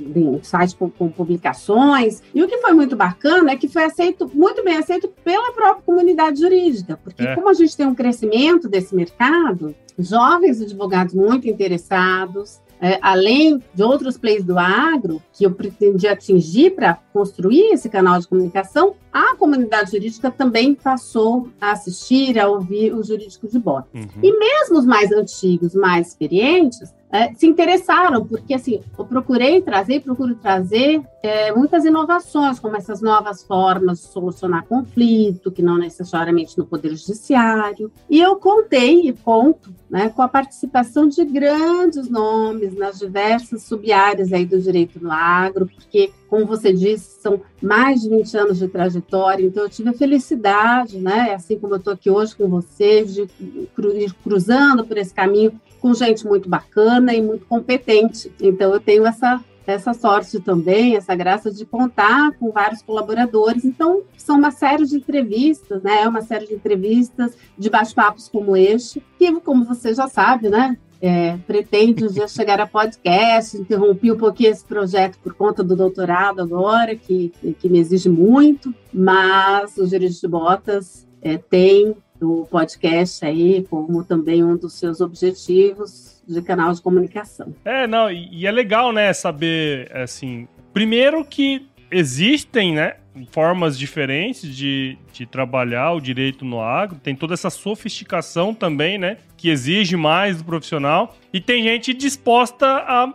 um 0.00 0.42
site 0.42 0.76
com, 0.76 0.90
com, 0.90 1.08
publicações. 1.08 2.22
E 2.34 2.42
o 2.42 2.48
que 2.48 2.58
foi 2.58 2.72
muito 2.72 2.96
bacana 2.96 3.52
é 3.52 3.56
que 3.56 3.68
foi 3.68 3.84
aceito, 3.84 4.30
muito 4.34 4.62
bem 4.62 4.76
aceito 4.76 5.08
pela 5.24 5.52
própria 5.52 5.82
comunidade 5.82 6.40
jurídica, 6.40 6.98
porque 7.02 7.22
é. 7.22 7.34
como 7.34 7.48
a 7.48 7.54
gente 7.54 7.76
tem 7.76 7.86
um 7.86 7.94
crescimento 7.94 8.68
desse 8.68 8.94
mercado, 8.94 9.74
jovens 9.98 10.60
advogados 10.60 11.14
muito 11.14 11.48
interessados, 11.48 12.60
é, 12.80 12.98
além 13.02 13.62
de 13.74 13.82
outros 13.82 14.16
players 14.16 14.44
do 14.44 14.58
agro, 14.58 15.20
que 15.32 15.44
eu 15.44 15.50
pretendi 15.50 16.06
atingir 16.06 16.70
para 16.70 16.94
construir 17.12 17.72
esse 17.72 17.88
canal 17.88 18.20
de 18.20 18.28
comunicação, 18.28 18.94
a 19.12 19.34
comunidade 19.34 19.90
jurídica 19.90 20.30
também 20.30 20.74
passou 20.74 21.48
a 21.60 21.72
assistir, 21.72 22.38
a 22.38 22.48
ouvir 22.48 22.94
o 22.94 23.02
jurídico 23.02 23.48
de 23.48 23.58
bota. 23.58 23.88
Uhum. 23.94 24.06
E 24.22 24.38
mesmo 24.38 24.78
os 24.78 24.86
mais 24.86 25.10
antigos, 25.10 25.74
mais 25.74 26.08
experientes, 26.08 26.94
é, 27.10 27.32
se 27.34 27.46
interessaram, 27.46 28.24
porque 28.24 28.54
assim, 28.54 28.80
eu 28.98 29.04
procurei 29.04 29.62
trazer, 29.62 30.00
procuro 30.00 30.34
trazer 30.34 31.02
é, 31.22 31.52
muitas 31.52 31.84
inovações, 31.84 32.60
como 32.60 32.76
essas 32.76 33.00
novas 33.00 33.42
formas 33.42 34.00
de 34.00 34.08
solucionar 34.08 34.66
conflito, 34.66 35.50
que 35.50 35.62
não 35.62 35.78
necessariamente 35.78 36.56
no 36.58 36.66
Poder 36.66 36.94
Judiciário. 36.94 37.90
E 38.10 38.20
eu 38.20 38.36
contei 38.36 39.08
e 39.08 39.12
conto 39.12 39.74
né, 39.88 40.10
com 40.10 40.20
a 40.20 40.28
participação 40.28 41.08
de 41.08 41.24
grandes 41.24 42.08
nomes 42.10 42.76
nas 42.76 42.98
diversas 42.98 43.62
sub-áreas 43.62 44.32
aí 44.32 44.44
do 44.44 44.60
direito 44.60 45.02
no 45.02 45.10
agro, 45.10 45.66
porque, 45.66 46.12
como 46.28 46.44
você 46.44 46.72
disse, 46.72 47.20
são 47.22 47.40
mais 47.62 48.02
de 48.02 48.10
20 48.10 48.36
anos 48.36 48.58
de 48.58 48.68
trajetória, 48.68 49.46
então 49.46 49.62
eu 49.62 49.70
tive 49.70 49.88
a 49.88 49.94
felicidade, 49.94 50.98
né, 50.98 51.32
assim 51.32 51.58
como 51.58 51.74
eu 51.74 51.78
estou 51.78 51.94
aqui 51.94 52.10
hoje 52.10 52.36
com 52.36 52.48
vocês, 52.48 53.14
de 53.14 53.22
ir 53.22 54.12
cruzando 54.22 54.84
por 54.84 54.98
esse 54.98 55.14
caminho 55.14 55.58
com 55.80 55.94
gente 55.94 56.26
muito 56.26 56.48
bacana 56.48 57.14
e 57.14 57.22
muito 57.22 57.46
competente. 57.46 58.32
Então, 58.40 58.72
eu 58.72 58.80
tenho 58.80 59.06
essa, 59.06 59.42
essa 59.66 59.92
sorte 59.94 60.40
também, 60.40 60.96
essa 60.96 61.14
graça 61.14 61.50
de 61.50 61.64
contar 61.64 62.32
com 62.32 62.50
vários 62.50 62.82
colaboradores. 62.82 63.64
Então, 63.64 64.02
são 64.16 64.36
uma 64.36 64.50
série 64.50 64.84
de 64.84 64.96
entrevistas, 64.96 65.82
né? 65.82 66.06
Uma 66.06 66.22
série 66.22 66.46
de 66.46 66.54
entrevistas, 66.54 67.36
de 67.56 67.68
bate-papos 67.68 68.28
como 68.28 68.56
este, 68.56 69.02
que, 69.18 69.40
como 69.40 69.64
você 69.64 69.94
já 69.94 70.08
sabe, 70.08 70.48
né? 70.48 70.76
É, 71.00 71.36
pretende 71.46 72.04
um 72.04 72.08
dia 72.08 72.26
chegar 72.28 72.60
a 72.60 72.66
podcast, 72.66 73.56
interrompi 73.56 74.10
um 74.10 74.16
pouquinho 74.16 74.50
esse 74.50 74.64
projeto 74.64 75.18
por 75.22 75.32
conta 75.34 75.62
do 75.62 75.76
doutorado 75.76 76.40
agora, 76.40 76.96
que, 76.96 77.32
que 77.58 77.68
me 77.68 77.78
exige 77.78 78.08
muito, 78.08 78.74
mas 78.92 79.76
o 79.76 79.86
Direito 79.86 80.20
de 80.20 80.28
Botas 80.28 81.06
é, 81.22 81.36
tem 81.36 81.94
do 82.18 82.46
podcast 82.50 83.24
aí 83.24 83.66
como 83.68 84.04
também 84.04 84.42
um 84.42 84.56
dos 84.56 84.74
seus 84.74 85.00
objetivos 85.00 86.22
de 86.26 86.42
canal 86.42 86.72
de 86.72 86.82
comunicação. 86.82 87.54
É, 87.64 87.86
não, 87.86 88.10
e, 88.10 88.46
é 88.46 88.50
legal, 88.50 88.92
né, 88.92 89.12
saber, 89.12 89.90
assim, 89.96 90.46
primeiro 90.72 91.24
que 91.24 91.66
existem, 91.90 92.74
né, 92.74 92.96
formas 93.30 93.78
diferentes 93.78 94.54
de, 94.54 94.98
de 95.12 95.24
trabalhar 95.24 95.92
o 95.92 96.00
direito 96.00 96.44
no 96.44 96.60
agro, 96.60 97.00
tem 97.02 97.16
toda 97.16 97.34
essa 97.34 97.48
sofisticação 97.48 98.54
também, 98.54 98.98
né, 98.98 99.16
que 99.36 99.48
exige 99.48 99.96
mais 99.96 100.38
do 100.38 100.44
profissional, 100.44 101.16
e 101.32 101.40
tem 101.40 101.62
gente 101.62 101.94
disposta 101.94 102.66
a 102.66 103.12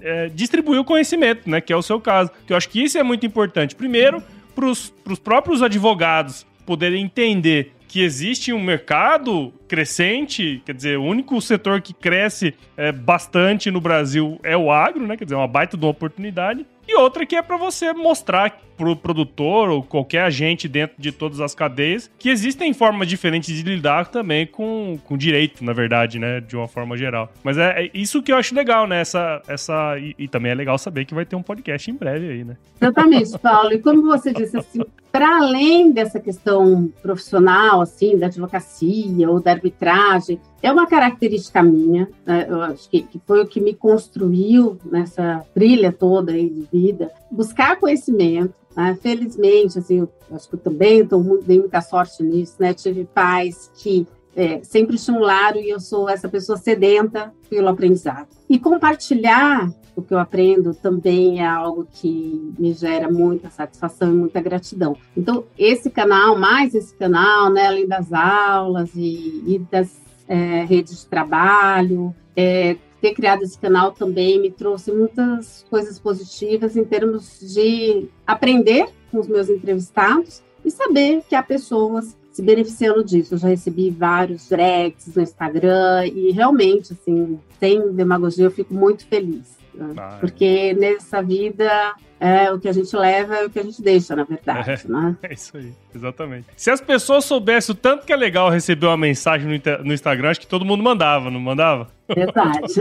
é, 0.00 0.28
distribuir 0.28 0.80
o 0.80 0.84
conhecimento, 0.84 1.50
né, 1.50 1.60
que 1.60 1.72
é 1.72 1.76
o 1.76 1.82
seu 1.82 2.00
caso. 2.00 2.30
Que 2.46 2.52
eu 2.52 2.56
acho 2.56 2.68
que 2.68 2.82
isso 2.82 2.96
é 2.96 3.02
muito 3.02 3.26
importante. 3.26 3.74
Primeiro, 3.74 4.22
para 4.54 4.66
os 4.66 4.92
próprios 5.22 5.62
advogados 5.62 6.46
poderem 6.64 7.04
entender 7.04 7.72
que 7.88 8.02
existe 8.02 8.52
um 8.52 8.62
mercado 8.62 9.52
crescente, 9.68 10.62
quer 10.64 10.74
dizer, 10.74 10.98
o 10.98 11.04
único 11.04 11.40
setor 11.40 11.80
que 11.80 11.94
cresce 11.94 12.54
é, 12.76 12.90
bastante 12.92 13.70
no 13.70 13.80
Brasil 13.80 14.38
é 14.42 14.56
o 14.56 14.70
agro, 14.70 15.06
né? 15.06 15.16
Quer 15.16 15.24
dizer, 15.24 15.36
uma 15.36 15.48
baita 15.48 15.76
de 15.76 15.84
uma 15.84 15.90
oportunidade. 15.90 16.66
E 16.88 16.94
outra 16.96 17.26
que 17.26 17.36
é 17.36 17.42
para 17.42 17.56
você 17.56 17.92
mostrar 17.92 18.58
pro 18.76 18.96
produtor 18.96 19.68
ou 19.68 19.82
qualquer 19.82 20.22
agente 20.22 20.68
dentro 20.68 20.96
de 20.98 21.12
todas 21.12 21.40
as 21.40 21.54
cadeias 21.54 22.10
que 22.18 22.28
existem 22.28 22.72
formas 22.72 23.08
diferentes 23.08 23.54
de 23.54 23.62
lidar 23.62 24.08
também 24.08 24.46
com, 24.46 24.98
com 25.04 25.16
direito, 25.16 25.64
na 25.64 25.72
verdade, 25.72 26.18
né? 26.18 26.40
De 26.40 26.56
uma 26.56 26.68
forma 26.68 26.96
geral. 26.96 27.32
Mas 27.42 27.58
é, 27.58 27.84
é 27.84 27.90
isso 27.94 28.22
que 28.22 28.32
eu 28.32 28.36
acho 28.36 28.54
legal, 28.54 28.86
né? 28.86 29.00
Essa, 29.00 29.42
essa, 29.48 29.98
e, 29.98 30.14
e, 30.18 30.28
também 30.28 30.52
é 30.52 30.54
legal 30.54 30.78
saber 30.78 31.04
que 31.04 31.14
vai 31.14 31.24
ter 31.24 31.36
um 31.36 31.42
podcast 31.42 31.90
em 31.90 31.94
breve 31.94 32.28
aí, 32.28 32.44
né? 32.44 32.56
Exatamente, 32.80 33.38
Paulo. 33.40 33.72
E 33.72 33.78
como 33.78 34.02
você 34.02 34.32
disse, 34.32 34.56
assim, 34.56 34.80
para 35.16 35.38
além 35.38 35.92
dessa 35.92 36.20
questão 36.20 36.92
profissional, 37.00 37.80
assim, 37.80 38.18
da 38.18 38.26
advocacia 38.26 39.30
ou 39.30 39.40
da 39.40 39.52
arbitragem, 39.52 40.38
é 40.62 40.70
uma 40.70 40.86
característica 40.86 41.62
minha, 41.62 42.08
né? 42.26 42.46
eu 42.48 42.60
acho 42.60 42.90
que, 42.90 43.02
que, 43.02 43.18
foi 43.26 43.40
o 43.40 43.46
que 43.46 43.60
me 43.60 43.72
construiu 43.72 44.78
nessa 44.84 45.42
trilha 45.54 45.90
toda 45.90 46.32
aí 46.32 46.50
de 46.50 46.68
vida, 46.70 47.10
buscar 47.30 47.76
conhecimento. 47.76 48.52
Né? 48.76 48.96
Felizmente, 49.00 49.78
assim, 49.78 50.00
eu 50.00 50.08
acho 50.30 50.48
que 50.48 50.54
eu 50.54 50.60
também 50.60 51.06
tô, 51.06 51.18
dei 51.44 51.58
muita 51.58 51.80
sorte 51.80 52.22
nisso, 52.22 52.56
né? 52.60 52.74
Tive 52.74 53.06
pais 53.06 53.70
que 53.74 54.06
é, 54.36 54.62
sempre 54.62 54.96
estimularam 54.96 55.58
e 55.58 55.70
eu 55.70 55.80
sou 55.80 56.08
essa 56.08 56.28
pessoa 56.28 56.58
sedenta 56.58 57.32
pelo 57.48 57.68
aprendizado. 57.68 58.28
E 58.50 58.58
compartilhar 58.58 59.72
o 59.96 60.02
que 60.02 60.12
eu 60.12 60.18
aprendo 60.18 60.74
também 60.74 61.40
é 61.40 61.46
algo 61.46 61.88
que 61.90 62.52
me 62.58 62.74
gera 62.74 63.10
muita 63.10 63.48
satisfação 63.48 64.10
e 64.10 64.14
muita 64.14 64.42
gratidão. 64.42 64.94
Então, 65.16 65.44
esse 65.58 65.88
canal, 65.88 66.38
mais 66.38 66.74
esse 66.74 66.94
canal, 66.94 67.50
né, 67.50 67.66
além 67.66 67.88
das 67.88 68.12
aulas 68.12 68.90
e, 68.94 69.42
e 69.46 69.58
das 69.70 69.88
é, 70.28 70.64
redes 70.64 71.00
de 71.00 71.06
trabalho. 71.06 72.14
É, 72.36 72.76
ter 73.06 73.14
criado 73.14 73.42
esse 73.42 73.56
canal 73.58 73.92
também 73.92 74.40
me 74.40 74.50
trouxe 74.50 74.90
muitas 74.90 75.64
coisas 75.70 75.98
positivas 75.98 76.76
em 76.76 76.84
termos 76.84 77.38
de 77.40 78.08
aprender 78.26 78.88
com 79.10 79.18
os 79.20 79.28
meus 79.28 79.48
entrevistados 79.48 80.42
e 80.64 80.70
saber 80.70 81.22
que 81.28 81.34
há 81.36 81.42
pessoas 81.42 82.16
se 82.32 82.42
beneficiando 82.42 83.04
disso. 83.04 83.34
Eu 83.34 83.38
já 83.38 83.48
recebi 83.48 83.90
vários 83.90 84.48
directs 84.48 85.14
no 85.14 85.22
Instagram 85.22 86.06
e 86.06 86.32
realmente, 86.32 86.92
assim, 86.92 87.38
sem 87.60 87.92
demagogia, 87.92 88.46
eu 88.46 88.50
fico 88.50 88.74
muito 88.74 89.06
feliz. 89.06 89.56
Né? 89.72 89.94
Ah, 89.96 90.16
é. 90.16 90.20
Porque 90.20 90.74
nessa 90.74 91.22
vida 91.22 91.94
é 92.18 92.50
o 92.50 92.58
que 92.58 92.68
a 92.68 92.72
gente 92.72 92.94
leva 92.96 93.36
é 93.36 93.44
o 93.44 93.50
que 93.50 93.58
a 93.58 93.62
gente 93.62 93.82
deixa, 93.82 94.16
na 94.16 94.24
verdade, 94.24 94.70
é, 94.70 94.80
né? 94.88 95.16
É 95.22 95.32
isso 95.32 95.56
aí, 95.56 95.72
exatamente. 95.94 96.46
Se 96.56 96.70
as 96.70 96.80
pessoas 96.80 97.24
soubessem 97.24 97.74
o 97.74 97.76
tanto 97.76 98.06
que 98.06 98.12
é 98.12 98.16
legal 98.16 98.50
receber 98.50 98.86
uma 98.86 98.96
mensagem 98.96 99.46
no, 99.46 99.84
no 99.84 99.92
Instagram, 99.92 100.30
acho 100.30 100.40
que 100.40 100.46
todo 100.46 100.64
mundo 100.64 100.82
mandava, 100.82 101.30
não 101.30 101.40
mandava? 101.40 101.88
Verdade. 102.08 102.74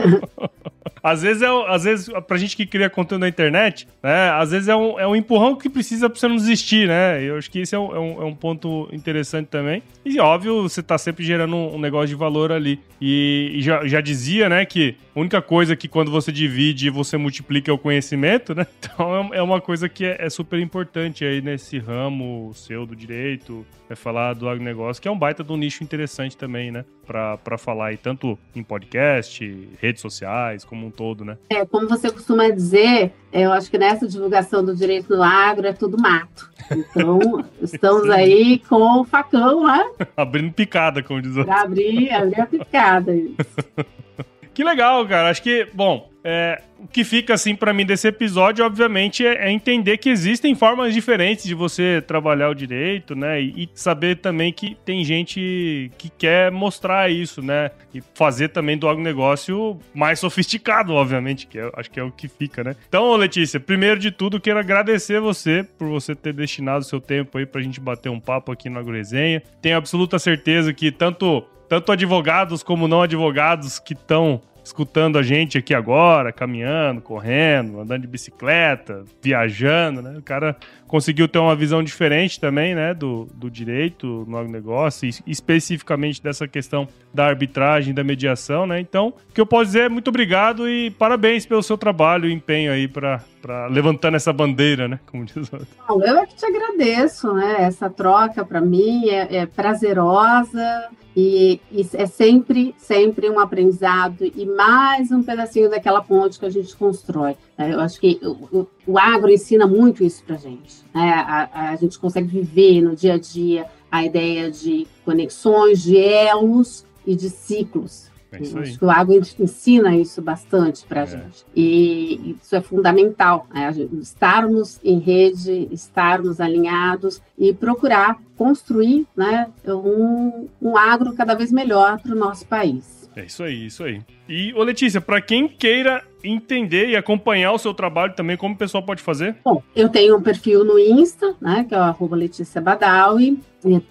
às 1.06 1.22
vezes, 1.22 1.44
é, 1.44 1.48
às 1.68 1.84
vezes, 1.84 2.10
pra 2.28 2.38
gente 2.38 2.56
que 2.56 2.66
cria 2.66 2.90
conteúdo 2.90 3.22
na 3.22 3.28
internet, 3.28 3.88
né? 4.02 4.32
Às 4.32 4.52
vezes 4.52 4.68
é 4.68 4.76
um, 4.76 5.00
é 5.00 5.08
um 5.08 5.16
empurrão 5.16 5.56
que 5.56 5.70
precisa 5.70 6.10
pra 6.10 6.20
você 6.20 6.28
não 6.28 6.36
desistir, 6.36 6.88
né? 6.88 7.22
Eu 7.22 7.38
acho 7.38 7.50
que 7.50 7.60
esse 7.60 7.76
é 7.76 7.80
um, 7.80 7.96
é 7.96 8.00
um, 8.00 8.22
é 8.24 8.26
um 8.26 8.34
ponto 8.34 8.90
interessante 8.92 9.48
também. 9.48 9.84
E 10.04 10.20
óbvio, 10.20 10.64
você 10.64 10.82
tá 10.82 10.98
sempre 10.98 11.24
gerando 11.24 11.56
um, 11.56 11.76
um 11.76 11.80
negócio 11.80 12.08
de 12.08 12.16
valor 12.16 12.52
ali. 12.52 12.80
E, 13.00 13.52
e, 13.54 13.62
já, 13.62 13.86
já 13.86 14.02
dizia, 14.02 14.50
né, 14.50 14.66
que 14.66 14.96
a 15.16 15.20
única 15.20 15.42
coisa 15.42 15.76
que 15.76 15.88
quando 15.88 16.10
você 16.10 16.32
divide 16.32 16.90
você 16.90 17.18
multiplica 17.18 17.70
é 17.70 17.74
o 17.74 17.78
conhecimento, 17.78 18.56
né? 18.56 18.66
Então 18.96 19.16
é, 19.16 19.25
é 19.34 19.42
uma 19.42 19.62
coisa 19.62 19.88
que 19.88 20.06
é, 20.06 20.18
é 20.20 20.30
super 20.30 20.60
importante 20.60 21.24
aí 21.24 21.42
nesse 21.42 21.78
ramo 21.78 22.52
seu 22.54 22.86
do 22.86 22.96
direito, 22.96 23.66
é 23.90 23.96
falar 23.96 24.34
do 24.34 24.50
agronegócio, 24.50 25.02
que 25.02 25.08
é 25.08 25.12
um 25.12 25.18
baita 25.18 25.44
de 25.44 25.52
um 25.52 25.58
nicho 25.58 25.84
interessante 25.84 26.36
também, 26.36 26.72
né? 26.72 26.86
Pra, 27.06 27.38
pra 27.38 27.58
falar 27.58 27.88
aí, 27.88 27.98
tanto 27.98 28.38
em 28.56 28.64
podcast, 28.64 29.70
redes 29.80 30.02
sociais, 30.02 30.64
como 30.64 30.88
um 30.88 30.92
todo, 30.92 31.24
né? 31.24 31.38
É, 31.50 31.66
como 31.66 31.88
você 31.88 32.12
costuma 32.12 32.50
dizer, 32.50 33.14
eu 33.32 33.52
acho 33.52 33.70
que 33.70 33.78
nessa 33.78 34.08
divulgação 34.08 34.64
do 34.64 34.76
direito 34.76 35.08
do 35.08 35.22
agro 35.22 35.68
é 35.68 35.74
tudo 35.74 36.02
mato. 36.02 36.50
Então, 36.72 37.46
estamos 37.62 38.10
aí 38.10 38.60
com 38.68 39.02
o 39.02 39.04
facão, 39.04 39.66
né? 39.68 39.92
Abrindo 40.18 40.52
picada, 40.54 41.04
como 41.04 41.22
diz 41.22 41.36
o 41.38 41.46
Pra 41.46 41.62
abrir, 41.62 42.12
abrir 42.12 42.42
a 42.42 42.48
picada, 42.48 43.14
isso. 43.14 43.38
que 44.54 44.64
legal, 44.64 45.06
cara. 45.08 45.30
Acho 45.30 45.44
que, 45.44 45.68
bom, 45.74 46.10
é, 46.28 46.60
o 46.80 46.88
que 46.88 47.04
fica 47.04 47.36
assim 47.36 47.54
para 47.56 47.72
mim 47.72 47.86
desse 47.86 48.08
episódio, 48.08 48.66
obviamente, 48.66 49.24
é, 49.24 49.48
é, 49.48 49.52
entender 49.52 50.00
que 50.00 50.10
existem 50.10 50.56
formas 50.56 50.92
diferentes 50.92 51.46
de 51.46 51.54
você 51.54 52.04
trabalhar 52.08 52.50
o 52.50 52.56
direito, 52.56 53.16
né? 53.16 53.40
E, 53.40 53.66
e, 53.66 53.70
saber 53.76 54.16
também 54.16 54.52
que 54.52 54.76
tem 54.84 55.04
gente 55.04 55.92
que 56.00 56.10
quer 56.10 56.52
mostrar 56.52 57.12
isso, 57.12 57.44
né? 57.44 57.70
E 57.94 58.02
fazer 58.16 58.50
também 58.50 58.76
do 58.76 58.90
agronegócio 58.90 59.80
mais 59.94 60.20
sofisticado, 60.20 60.94
obviamente, 60.94 61.46
que 61.46 61.60
é, 61.60 61.70
acho 61.76 61.92
que 61.92 62.00
é 62.00 62.04
o 62.04 62.12
que 62.12 62.28
fica, 62.28 62.64
né? 62.64 62.76
Então, 62.90 63.16
Letícia, 63.16 63.60
primeiro 63.60 64.00
de 64.00 64.10
tudo, 64.10 64.42
quero 64.42 64.58
agradecer 64.58 65.20
você 65.20 65.64
por 65.78 65.88
você 65.88 66.16
ter 66.16 66.34
destinado 66.34 66.84
seu 66.86 67.00
tempo 67.00 67.38
aí 67.38 67.46
pra 67.46 67.62
gente 67.62 67.80
bater 67.80 68.10
um 68.10 68.20
papo 68.20 68.52
aqui 68.52 68.68
no 68.68 68.80
AgroResenha. 68.80 69.44
Tenho 69.62 69.78
absoluta 69.78 70.18
certeza 70.18 70.74
que 70.74 70.92
tanto 70.92 71.46
tanto 71.70 71.92
advogados 71.92 72.62
como 72.62 72.88
não 72.88 73.02
advogados 73.02 73.80
que 73.80 73.94
estão 73.94 74.42
escutando 74.66 75.20
a 75.20 75.24
gente 75.24 75.60
aqui 75.60 75.76
agora, 75.76 76.34
caminhando, 76.34 77.00
correndo, 77.00 77.80
andando 77.80 78.02
de 78.02 78.08
bicicleta, 78.08 79.06
viajando, 79.22 80.02
né? 80.02 80.18
O 80.18 80.24
cara 80.24 80.58
conseguiu 80.88 81.28
ter 81.28 81.38
uma 81.38 81.56
visão 81.56 81.84
diferente 81.84 82.40
também, 82.40 82.74
né, 82.74 82.94
do, 82.94 83.28
do 83.36 83.50
direito 83.50 84.26
no 84.28 84.44
negócio, 84.46 85.08
especificamente 85.28 86.22
dessa 86.22 86.48
questão 86.48 86.88
da 87.14 87.26
arbitragem, 87.26 87.94
da 87.94 88.04
mediação, 88.04 88.66
né? 88.66 88.80
Então, 88.80 89.14
o 89.30 89.34
que 89.34 89.40
eu 89.40 89.46
posso 89.46 89.66
dizer 89.66 89.82
é 89.82 89.90
muito 89.90 90.08
obrigado 90.08 90.68
e 90.68 90.90
parabéns 90.92 91.46
pelo 91.46 91.62
seu 91.62 91.78
trabalho 91.78 92.28
e 92.28 92.34
empenho 92.34 92.72
aí 92.72 92.88
para 92.88 93.22
levantando 93.70 94.16
essa 94.16 94.34
bandeira, 94.34 94.88
né, 94.88 95.00
como 95.06 95.26
diz 95.26 95.36
o 95.36 95.58
outro. 95.58 95.68
Eu 96.08 96.18
é 96.18 96.26
que 96.26 96.36
te 96.36 96.46
agradeço, 96.46 97.32
né? 97.34 97.58
Essa 97.60 97.88
troca 97.88 98.44
para 98.44 98.62
mim 98.62 99.10
é, 99.10 99.38
é 99.38 99.46
prazerosa. 99.46 100.90
E, 101.16 101.62
e, 101.72 101.88
é 101.94 102.06
sempre, 102.06 102.76
sempre 102.78 103.30
um 103.30 103.40
aprendizado 103.40 104.26
e 104.26 104.46
mais 104.46 105.12
um 105.12 105.24
pedacinho 105.24 105.70
daquela 105.70 106.02
ponte 106.02 106.38
que 106.38 106.46
a 106.46 106.50
gente 106.50 106.76
constrói. 106.76 107.38
É, 107.58 107.74
eu 107.74 107.80
acho 107.80 108.00
que 108.00 108.20
o, 108.22 108.68
o 108.86 109.00
agro 109.00 109.32
ensina 109.32 109.66
muito 109.66 110.04
isso 110.04 110.24
para 110.24 110.36
a 110.36 110.40
gente. 110.40 110.84
Né? 110.94 111.12
A, 111.12 111.70
a 111.72 111.76
gente 111.78 111.98
consegue 111.98 112.28
viver 112.28 112.82
no 112.82 112.96
dia 112.96 113.14
a 113.14 113.18
dia 113.18 113.66
a 113.90 114.04
ideia 114.04 114.52
de 114.52 114.86
conexões, 115.06 115.82
de 115.82 115.98
elos 115.98 116.86
e 117.08 117.16
de 117.16 117.30
ciclos. 117.30 118.12
É 118.32 118.42
isso 118.42 118.60
acho 118.60 118.78
que 118.78 118.84
o 118.84 118.90
agro 118.90 119.22
ensina 119.40 119.96
isso 119.96 120.22
bastante 120.22 120.86
para 120.86 121.02
a 121.02 121.04
é. 121.04 121.08
gente. 121.08 121.46
E 121.56 122.36
isso 122.42 122.56
é 122.56 122.62
fundamental, 122.62 123.48
né? 123.54 123.72
estarmos 124.02 124.80
em 124.84 125.00
rede, 125.00 125.70
estarmos 125.72 126.42
alinhados 126.42 127.22
e 127.38 127.54
procurar 127.54 128.20
construir 128.38 129.06
né, 129.16 129.48
um, 129.68 130.48
um 130.62 130.78
agro 130.78 131.14
cada 131.14 131.34
vez 131.34 131.52
melhor 131.52 132.00
para 132.00 132.14
o 132.14 132.18
nosso 132.18 132.46
país. 132.48 133.06
É 133.16 133.24
isso 133.24 133.44
aí, 133.44 133.66
isso 133.66 133.84
aí. 133.84 134.02
E, 134.28 134.54
ô 134.54 134.62
Letícia, 134.62 135.00
para 135.00 135.22
quem 135.22 135.48
queira 135.48 136.04
entender 136.22 136.90
e 136.90 136.98
acompanhar 136.98 137.54
o 137.54 137.58
seu 137.58 137.74
trabalho 137.74 138.14
também, 138.14 138.36
como 138.36 138.56
o 138.56 138.58
pessoal 138.58 138.84
pode 138.84 139.02
fazer? 139.02 139.38
Bom, 139.44 139.64
eu 139.74 139.88
tenho 139.88 140.18
um 140.18 140.22
perfil 140.22 140.66
no 140.66 140.78
Insta, 140.78 141.34
né, 141.40 141.66
que 141.68 141.74
é 141.74 141.78
o 141.78 141.82
arroba 141.82 142.16
Letícia 142.16 142.60
Badawi. 142.60 143.40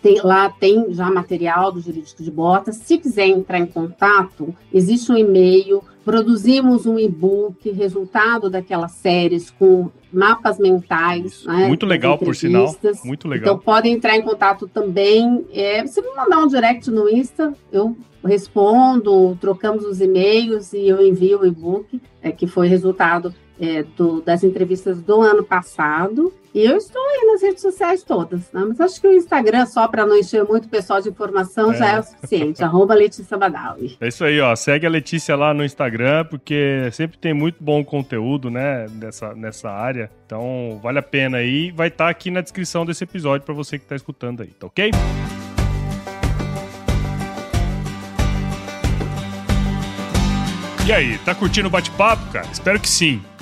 Tem, 0.03 0.21
lá 0.23 0.51
tem 0.51 0.93
já 0.93 1.11
material 1.11 1.73
do 1.73 1.81
Jurídico 1.81 2.23
de 2.23 2.31
Botas. 2.31 2.77
Se 2.77 2.99
quiser 2.99 3.27
entrar 3.27 3.59
em 3.59 3.67
contato, 3.67 4.55
existe 4.73 5.11
um 5.11 5.17
e-mail 5.17 5.83
Produzimos 6.05 6.87
um 6.87 6.99
e-book, 6.99 7.71
resultado 7.71 8.51
daquelas 8.51 8.93
séries 8.93 9.51
com 9.51 9.91
mapas 10.13 10.59
mentais. 10.59 11.45
Né, 11.47 11.67
Muito 11.67 11.87
legal, 11.87 12.19
por 12.19 12.37
sinal. 12.37 12.75
Muito 13.05 13.27
legal. 13.27 13.55
Então, 13.55 13.59
podem 13.59 13.95
entrar 13.95 14.17
em 14.17 14.23
contato 14.23 14.69
também. 14.69 15.47
É, 15.53 15.85
você 15.85 16.03
me 16.03 16.15
mandar 16.15 16.39
um 16.39 16.47
direct 16.47 16.91
no 16.91 17.09
Insta, 17.09 17.55
eu 17.73 17.97
respondo, 18.25 19.37
trocamos 19.41 19.85
os 19.85 20.01
e-mails 20.01 20.73
e 20.73 20.89
eu 20.89 21.05
envio 21.07 21.41
o 21.41 21.47
e-book, 21.47 22.01
é, 22.23 22.31
que 22.31 22.47
foi 22.47 22.69
resultado 22.69 23.35
é, 23.61 23.83
do, 23.83 24.21
das 24.21 24.43
entrevistas 24.43 25.01
do 25.01 25.21
ano 25.21 25.45
passado. 25.45 26.33
E 26.55 26.65
eu 26.65 26.77
estou 26.77 27.03
aí 27.03 27.27
nas 27.33 27.43
redes 27.43 27.61
sociais 27.61 28.05
todas, 28.05 28.53
né? 28.53 28.65
Mas 28.69 28.81
acho 28.81 29.01
que 29.01 29.09
o 29.09 29.13
Instagram, 29.13 29.67
só 29.67 29.89
para 29.89 30.07
não 30.07 30.17
encher 30.17 30.45
muito 30.45 30.67
o 30.67 30.69
pessoal 30.69 31.01
de 31.01 31.09
informação, 31.09 31.73
é. 31.73 31.77
já 31.77 31.91
é 31.91 31.99
o 31.99 32.03
suficiente. 32.05 32.63
Arroba 32.65 32.95
Letícia 32.95 33.37
Badawi. 33.37 33.97
É 34.01 34.07
isso 34.07 34.25
aí, 34.25 34.41
ó. 34.41 34.55
Segue 34.55 34.87
a 34.87 34.91
Letícia 34.91 35.35
lá 35.35 35.53
no 35.53 35.65
Instagram, 35.65 36.25
porque 36.27 36.89
sempre 36.93 37.19
tem 37.19 37.35
muito 37.35 37.57
bom 37.61 37.85
conteúdo, 37.85 38.51
né? 38.51 38.87
Nessa, 38.89 39.35
nessa 39.35 39.69
área. 39.69 40.09
Então, 40.27 40.79
vale 40.81 41.01
a 41.01 41.03
pena 41.03 41.39
aí. 41.39 41.73
Vai 41.73 41.89
estar 41.89 42.05
tá 42.05 42.11
aqui 42.11 42.31
na 42.31 42.41
descrição 42.41 42.87
desse 42.87 43.03
episódio 43.03 43.45
para 43.45 43.55
você 43.55 43.77
que 43.77 43.85
está 43.85 43.97
escutando 43.97 44.43
aí, 44.43 44.49
tá 44.49 44.69
ok? 44.69 44.93
E 50.87 50.93
aí, 50.93 51.19
tá 51.25 51.35
curtindo 51.35 51.67
o 51.67 51.71
bate-papo, 51.71 52.31
cara? 52.31 52.47
Espero 52.53 52.79
que 52.79 52.89
sim. 52.89 53.23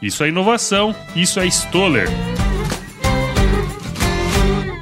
Isso 0.00 0.22
é 0.22 0.28
inovação, 0.28 0.94
isso 1.14 1.40
é 1.40 1.46
Stoller. 1.46 2.06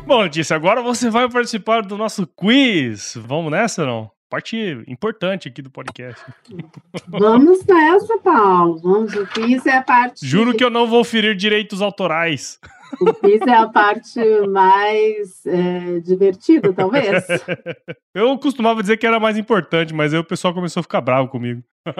Bom, 0.04 0.22
Letícia, 0.22 0.56
agora 0.56 0.82
você 0.82 1.08
vai 1.08 1.28
participar 1.28 1.82
do 1.82 1.96
nosso 1.96 2.26
quiz. 2.26 3.14
Vamos 3.16 3.50
nessa, 3.50 3.86
não? 3.86 4.10
Parte 4.28 4.56
importante 4.88 5.48
aqui 5.48 5.62
do 5.62 5.70
podcast. 5.70 6.20
Vamos 7.06 7.64
nessa, 7.64 8.18
Paulo. 8.18 8.78
Vamos, 8.78 9.14
o 9.14 9.24
quiz 9.28 9.64
é 9.64 9.76
a 9.76 9.82
parte. 9.82 10.26
Juro 10.26 10.54
que 10.54 10.64
eu 10.64 10.70
não 10.70 10.88
vou 10.88 11.04
ferir 11.04 11.36
direitos 11.36 11.80
autorais. 11.80 12.58
O 13.00 13.14
quiz 13.14 13.40
é 13.42 13.54
a 13.54 13.68
parte 13.68 14.20
mais 14.48 15.44
é, 15.46 16.00
divertida, 16.00 16.72
talvez. 16.72 17.24
Eu 18.14 18.38
costumava 18.38 18.80
dizer 18.80 18.96
que 18.96 19.06
era 19.06 19.18
mais 19.20 19.36
importante, 19.36 19.92
mas 19.94 20.12
aí 20.14 20.20
o 20.20 20.24
pessoal 20.24 20.54
começou 20.54 20.80
a 20.80 20.84
ficar 20.84 21.00
bravo 21.00 21.28
comigo. 21.28 21.62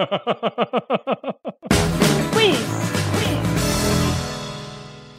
Quiz. 2.33 2.75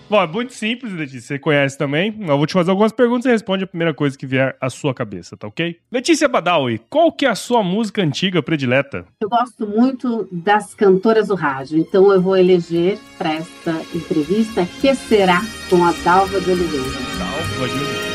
Bom, 0.09 0.23
é 0.23 0.27
muito 0.27 0.55
simples, 0.55 0.93
Letícia. 0.93 1.21
Você 1.21 1.39
conhece 1.39 1.77
também. 1.77 2.17
Eu 2.21 2.37
vou 2.37 2.47
te 2.47 2.53
fazer 2.53 2.71
algumas 2.71 2.93
perguntas 2.93 3.27
e 3.27 3.31
responde 3.31 3.65
a 3.65 3.67
primeira 3.67 3.93
coisa 3.93 4.17
que 4.17 4.27
vier 4.27 4.57
à 4.61 4.71
sua 4.71 4.95
cabeça, 4.95 5.37
tá 5.37 5.49
ok? 5.49 5.79
Letícia 5.91 6.29
Badawi, 6.29 6.81
qual 6.89 7.11
que 7.11 7.27
é 7.27 7.29
a 7.29 7.35
sua 7.35 7.63
música 7.63 8.03
antiga 8.03 8.41
predileta? 8.43 9.05
Eu 9.21 9.29
gosto 9.29 9.67
muito 9.67 10.29
das 10.31 10.75
cantoras 10.75 11.29
do 11.29 11.35
rádio, 11.35 11.79
então 11.79 12.13
eu 12.13 12.21
vou 12.21 12.37
eleger 12.37 12.99
para 13.19 13.35
esta 13.35 13.83
entrevista 13.95 14.67
Que 14.81 14.95
Será 14.95 15.43
com 15.69 15.85
a 15.85 15.93
Dalva 16.05 16.41
de 16.41 16.51
Oliveira. 16.51 16.85
Dalva 17.19 17.69
de 17.69 17.75
Oliveira. 17.75 18.07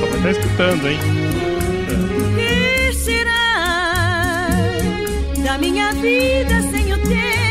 Só 0.00 0.06
vai 0.06 0.16
estar 0.16 0.30
escutando, 0.30 0.88
hein? 0.88 0.98
Que 2.34 2.92
será 2.94 4.48
da 5.44 5.58
minha 5.58 5.92
vida 5.92 6.62
sem 6.70 6.92
o 6.92 6.98
teu? 6.98 7.41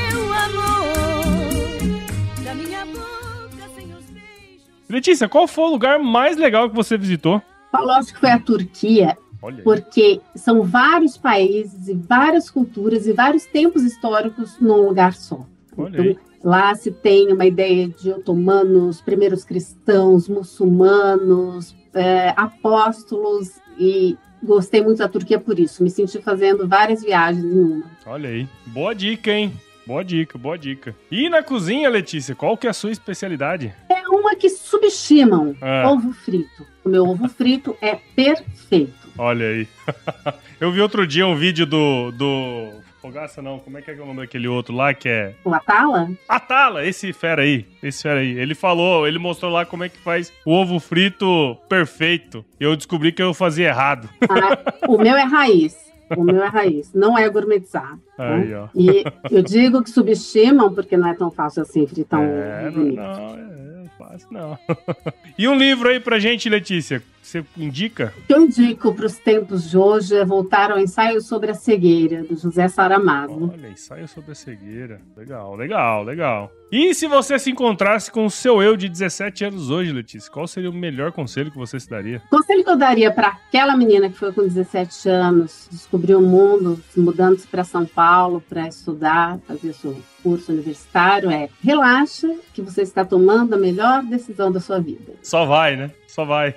Letícia, 4.92 5.30
qual 5.30 5.48
foi 5.48 5.64
o 5.64 5.72
lugar 5.72 6.00
mais 6.00 6.38
legal 6.38 6.70
que 6.70 6.76
você 6.76 6.98
visitou? 6.98 7.42
Falou, 7.72 7.92
acho 7.92 8.14
que 8.14 8.20
foi 8.20 8.32
a 8.32 8.40
Turquia. 8.40 9.18
Porque 9.64 10.22
são 10.36 10.62
vários 10.62 11.18
países 11.18 11.88
e 11.88 11.96
várias 11.96 12.50
culturas 12.50 13.08
e 13.08 13.14
vários 13.14 13.46
tempos 13.46 13.84
históricos 13.84 14.60
num 14.60 14.88
lugar 14.88 15.14
só. 15.14 15.48
Olha 15.76 16.12
então, 16.12 16.24
lá 16.44 16.76
se 16.76 16.92
tem 16.92 17.34
uma 17.34 17.46
ideia 17.46 17.88
de 17.88 18.12
otomanos, 18.12 19.02
primeiros 19.02 19.44
cristãos, 19.44 20.30
muçulmanos, 20.30 21.76
é, 21.94 22.34
apóstolos 22.38 23.60
e 23.80 24.16
gostei 24.44 24.84
muito 24.84 25.00
da 25.00 25.08
Turquia 25.08 25.40
por 25.40 25.58
isso. 25.58 25.82
Me 25.82 25.90
senti 25.90 26.22
fazendo 26.22 26.68
várias 26.68 27.02
viagens 27.02 27.44
em 27.44 27.60
uma. 27.60 27.86
Olha 28.06 28.30
aí, 28.30 28.48
boa 28.68 28.94
dica, 28.94 29.32
hein? 29.32 29.52
Boa 29.86 30.04
dica, 30.04 30.38
boa 30.38 30.58
dica. 30.58 30.96
E 31.10 31.30
na 31.30 31.42
cozinha, 31.42 31.90
Letícia, 31.90 32.36
qual 32.36 32.58
que 32.58 32.68
é 32.68 32.70
a 32.70 32.74
sua 32.74 32.92
especialidade? 32.92 33.74
É 33.90 34.08
uma 34.10 34.36
que 34.36 34.50
subestimam, 34.50 35.56
ah. 35.62 35.90
ovo 35.92 36.14
frito. 36.14 36.66
O 36.84 36.90
meu 36.90 37.08
ovo 37.08 37.28
frito 37.28 37.76
é 37.82 37.96
perfeito. 38.16 39.10
Olha 39.18 39.48
aí. 39.48 39.68
Eu 40.60 40.72
vi 40.72 40.82
outro 40.82 41.08
dia 41.08 41.26
um 41.26 41.36
vídeo 41.36 41.66
do, 41.66 42.12
do 42.12 42.82
Fogaça 43.02 43.42
não, 43.42 43.58
como 43.58 43.80
é 43.80 43.82
que 43.82 43.90
é 43.90 43.96
o 43.96 44.06
nome 44.06 44.22
daquele 44.22 44.48
outro 44.48 44.76
lá 44.76 44.94
que 44.94 45.10
é. 45.10 45.34
O 45.44 45.52
Atala? 45.52 46.12
Atala, 46.30 46.86
esse 46.86 47.12
fera 47.12 47.42
aí. 47.42 47.66
Esse 47.82 48.04
fera 48.04 48.20
aí. 48.20 48.38
Ele 48.38 48.54
falou, 48.54 49.08
ele 49.08 49.18
mostrou 49.18 49.52
lá 49.52 49.66
como 49.66 49.84
é 49.84 49.90
que 49.90 49.98
faz 49.98 50.32
o 50.46 50.52
ovo 50.52 50.80
frito 50.80 51.58
perfeito. 51.68 52.46
E 52.60 52.64
eu 52.64 52.76
descobri 52.76 53.12
que 53.12 53.24
eu 53.24 53.34
fazia 53.34 53.70
errado. 53.70 54.08
Ah, 54.30 54.88
o 54.88 55.00
meu 55.00 55.16
é 55.16 55.24
raiz. 55.24 55.91
O 56.18 56.24
meu 56.24 56.44
é 56.44 56.48
raiz, 56.48 56.94
não 56.94 57.18
é 57.18 57.28
gourmetizado. 57.30 58.00
né? 58.18 58.34
Aí, 58.36 58.54
ó. 58.54 58.68
E 58.76 59.04
eu 59.30 59.42
digo 59.42 59.84
que 59.84 59.90
subestimam, 59.90 60.74
porque 60.74 60.96
não 60.98 61.08
é 61.10 61.14
tão 61.14 61.32
fácil 61.32 61.62
assim 61.64 61.86
fritar 61.88 62.20
um 62.20 62.24
É, 62.24 62.64
não, 62.66 62.72
bonito. 62.72 62.96
não, 62.98 63.36
é, 63.38 63.84
é 63.86 63.90
fácil 63.98 64.28
não. 64.32 64.58
e 65.38 65.48
um 65.48 65.56
livro 65.56 65.90
aí 65.90 66.00
pra 66.00 66.20
gente, 66.20 66.50
Letícia, 66.50 67.02
você 67.22 67.44
indica? 67.58 68.14
O 68.18 68.28
que 68.28 68.34
eu 68.34 68.42
indico 68.42 68.94
para 68.94 69.06
os 69.06 69.18
tempos 69.18 69.70
de 69.70 69.78
hoje 69.78 70.16
é 70.16 70.26
voltar 70.26 70.72
ao 70.72 70.80
ensaio 70.80 71.22
sobre 71.22 71.52
a 71.52 71.54
cegueira, 71.54 72.24
do 72.24 72.36
José 72.36 72.68
Saramago. 72.68 73.52
Olha, 73.54 73.70
ensaio 73.70 74.08
sobre 74.08 74.32
a 74.32 74.36
cegueira. 74.36 75.00
Legal, 75.16 75.56
legal, 75.56 76.04
legal. 76.04 76.52
E 76.72 76.94
se 76.94 77.06
você 77.06 77.38
se 77.38 77.52
encontrasse 77.52 78.10
com 78.10 78.26
o 78.26 78.32
seu 78.32 78.64
eu 78.64 78.78
de 78.78 78.88
17 78.88 79.44
anos 79.44 79.70
hoje, 79.70 79.92
Letícia, 79.92 80.32
qual 80.32 80.48
seria 80.48 80.70
o 80.70 80.74
melhor 80.74 81.12
conselho 81.12 81.52
que 81.52 81.58
você 81.58 81.78
se 81.78 81.90
daria? 81.90 82.22
O 82.32 82.38
conselho 82.38 82.64
que 82.64 82.70
eu 82.70 82.78
daria 82.78 83.12
para 83.12 83.28
aquela 83.28 83.76
menina 83.76 84.10
que 84.10 84.18
foi 84.18 84.32
com 84.32 84.44
17 84.44 85.10
anos, 85.10 85.68
descobriu 85.70 86.20
o 86.20 86.22
mundo, 86.22 86.82
mudando-se 86.96 87.46
para 87.46 87.66
São 87.66 87.86
Paulo 87.86 88.42
para 88.48 88.70
estudar, 88.70 89.38
fazer 89.46 89.74
seu 89.74 90.02
curso 90.24 90.54
universitário, 90.54 91.30
é 91.30 91.50
relaxa 91.62 92.34
que 92.54 92.62
você 92.62 92.84
está 92.84 93.04
tomando 93.04 93.54
a 93.54 93.58
melhor 93.58 94.02
decisão 94.04 94.50
da 94.50 94.62
sua 94.62 94.80
vida. 94.80 95.14
Só 95.22 95.44
vai, 95.44 95.76
né? 95.76 95.92
Só 96.12 96.26
vai. 96.26 96.54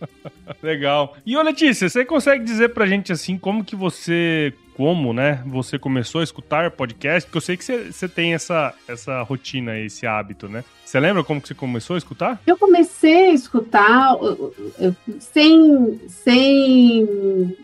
Legal. 0.62 1.14
E 1.26 1.36
ô 1.36 1.42
Letícia, 1.42 1.90
você 1.90 2.06
consegue 2.06 2.42
dizer 2.42 2.70
pra 2.70 2.86
gente 2.86 3.12
assim 3.12 3.36
como 3.36 3.62
que 3.62 3.76
você, 3.76 4.54
como, 4.74 5.12
né, 5.12 5.42
você 5.46 5.78
começou 5.78 6.22
a 6.22 6.24
escutar 6.24 6.70
podcast? 6.70 7.26
Porque 7.26 7.36
eu 7.36 7.42
sei 7.42 7.56
que 7.58 7.64
você, 7.64 8.08
tem 8.08 8.32
essa, 8.32 8.74
essa 8.88 9.20
rotina, 9.20 9.78
esse 9.78 10.06
hábito, 10.06 10.48
né? 10.48 10.64
Você 10.86 10.98
lembra 10.98 11.22
como 11.22 11.38
que 11.38 11.48
você 11.48 11.54
começou 11.54 11.96
a 11.96 11.98
escutar? 11.98 12.40
Eu 12.46 12.56
comecei 12.56 13.26
a 13.26 13.34
escutar 13.34 14.16
sem, 15.20 16.00
sem 16.08 17.54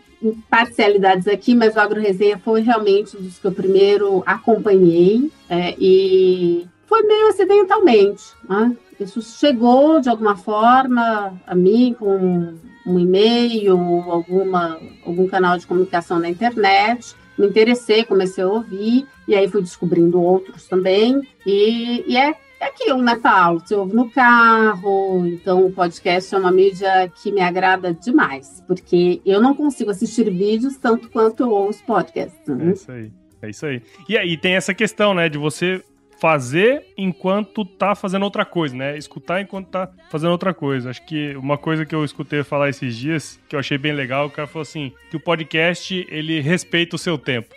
parcialidades 0.47 1.27
aqui, 1.27 1.55
mas 1.55 1.75
o 1.75 1.79
Agro 1.79 1.99
Resenha 1.99 2.37
foi 2.37 2.61
realmente 2.61 3.17
um 3.17 3.21
dos 3.21 3.39
que 3.39 3.47
eu 3.47 3.51
primeiro 3.51 4.21
acompanhei 4.27 5.31
é, 5.49 5.73
e 5.79 6.67
foi 6.85 7.03
meio 7.03 7.27
acidentalmente. 7.27 8.23
Né? 8.47 8.75
Isso 8.99 9.21
chegou 9.21 9.99
de 9.99 10.09
alguma 10.09 10.35
forma 10.35 11.39
a 11.45 11.55
mim 11.55 11.95
com 11.97 12.55
um 12.85 12.99
e-mail, 12.99 13.77
alguma, 14.09 14.79
algum 15.05 15.27
canal 15.27 15.57
de 15.57 15.67
comunicação 15.67 16.19
na 16.19 16.29
internet. 16.29 17.15
Me 17.37 17.47
interessei, 17.47 18.05
comecei 18.05 18.43
a 18.43 18.47
ouvir, 18.47 19.05
e 19.27 19.35
aí 19.35 19.47
fui 19.49 19.61
descobrindo 19.61 20.21
outros 20.21 20.67
também. 20.67 21.21
E, 21.45 22.05
e 22.07 22.15
é 22.15 22.35
é 22.59 22.67
aquilo, 22.67 23.01
né, 23.01 23.15
Paulo? 23.17 23.59
Você 23.59 23.75
ouve 23.75 23.93
no 23.95 24.09
carro, 24.09 25.25
então 25.27 25.65
o 25.65 25.71
podcast 25.71 26.33
é 26.33 26.37
uma 26.37 26.51
mídia 26.51 27.11
que 27.21 27.31
me 27.31 27.41
agrada 27.41 27.93
demais, 27.93 28.63
porque 28.65 29.21
eu 29.25 29.41
não 29.41 29.53
consigo 29.53 29.91
assistir 29.91 30.29
vídeos 30.31 30.77
tanto 30.77 31.09
quanto 31.09 31.43
eu 31.43 31.49
ouço 31.49 31.83
podcasts. 31.83 32.47
É 32.47 32.53
né? 32.53 32.71
isso 32.71 32.91
aí. 32.91 33.11
É 33.41 33.49
isso 33.49 33.65
aí. 33.65 33.81
E 34.07 34.17
aí 34.17 34.37
tem 34.37 34.55
essa 34.55 34.73
questão, 34.73 35.13
né, 35.13 35.27
de 35.27 35.37
você 35.37 35.83
fazer 36.25 36.87
enquanto 36.97 37.63
tá 37.63 37.93
fazendo 37.93 38.23
outra 38.23 38.43
coisa, 38.43 38.75
né? 38.75 38.97
Escutar 38.97 39.41
enquanto 39.41 39.67
tá 39.67 39.87
fazendo 40.09 40.31
outra 40.31 40.55
coisa. 40.55 40.89
Acho 40.89 41.05
que 41.05 41.35
uma 41.35 41.55
coisa 41.55 41.85
que 41.85 41.93
eu 41.93 42.03
escutei 42.03 42.43
falar 42.43 42.67
esses 42.67 42.95
dias, 42.95 43.39
que 43.47 43.55
eu 43.55 43.59
achei 43.59 43.77
bem 43.77 43.93
legal, 43.93 44.25
o 44.25 44.31
cara 44.31 44.47
falou 44.47 44.63
assim, 44.63 44.91
que 45.11 45.17
o 45.17 45.19
podcast, 45.19 46.03
ele 46.09 46.41
respeita 46.41 46.95
o 46.95 46.99
seu 46.99 47.15
tempo, 47.15 47.53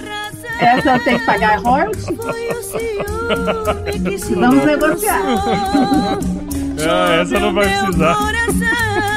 Essa 0.60 0.96
eu 0.96 1.04
tenho 1.04 1.20
que 1.20 1.26
pagar 1.26 1.60
royalties? 1.60 2.06
Vamos 4.36 4.66
negociar. 4.66 5.22
Ah, 6.88 7.16
essa 7.22 7.40
não 7.40 7.54
vai 7.54 7.68
precisar. 7.68 9.17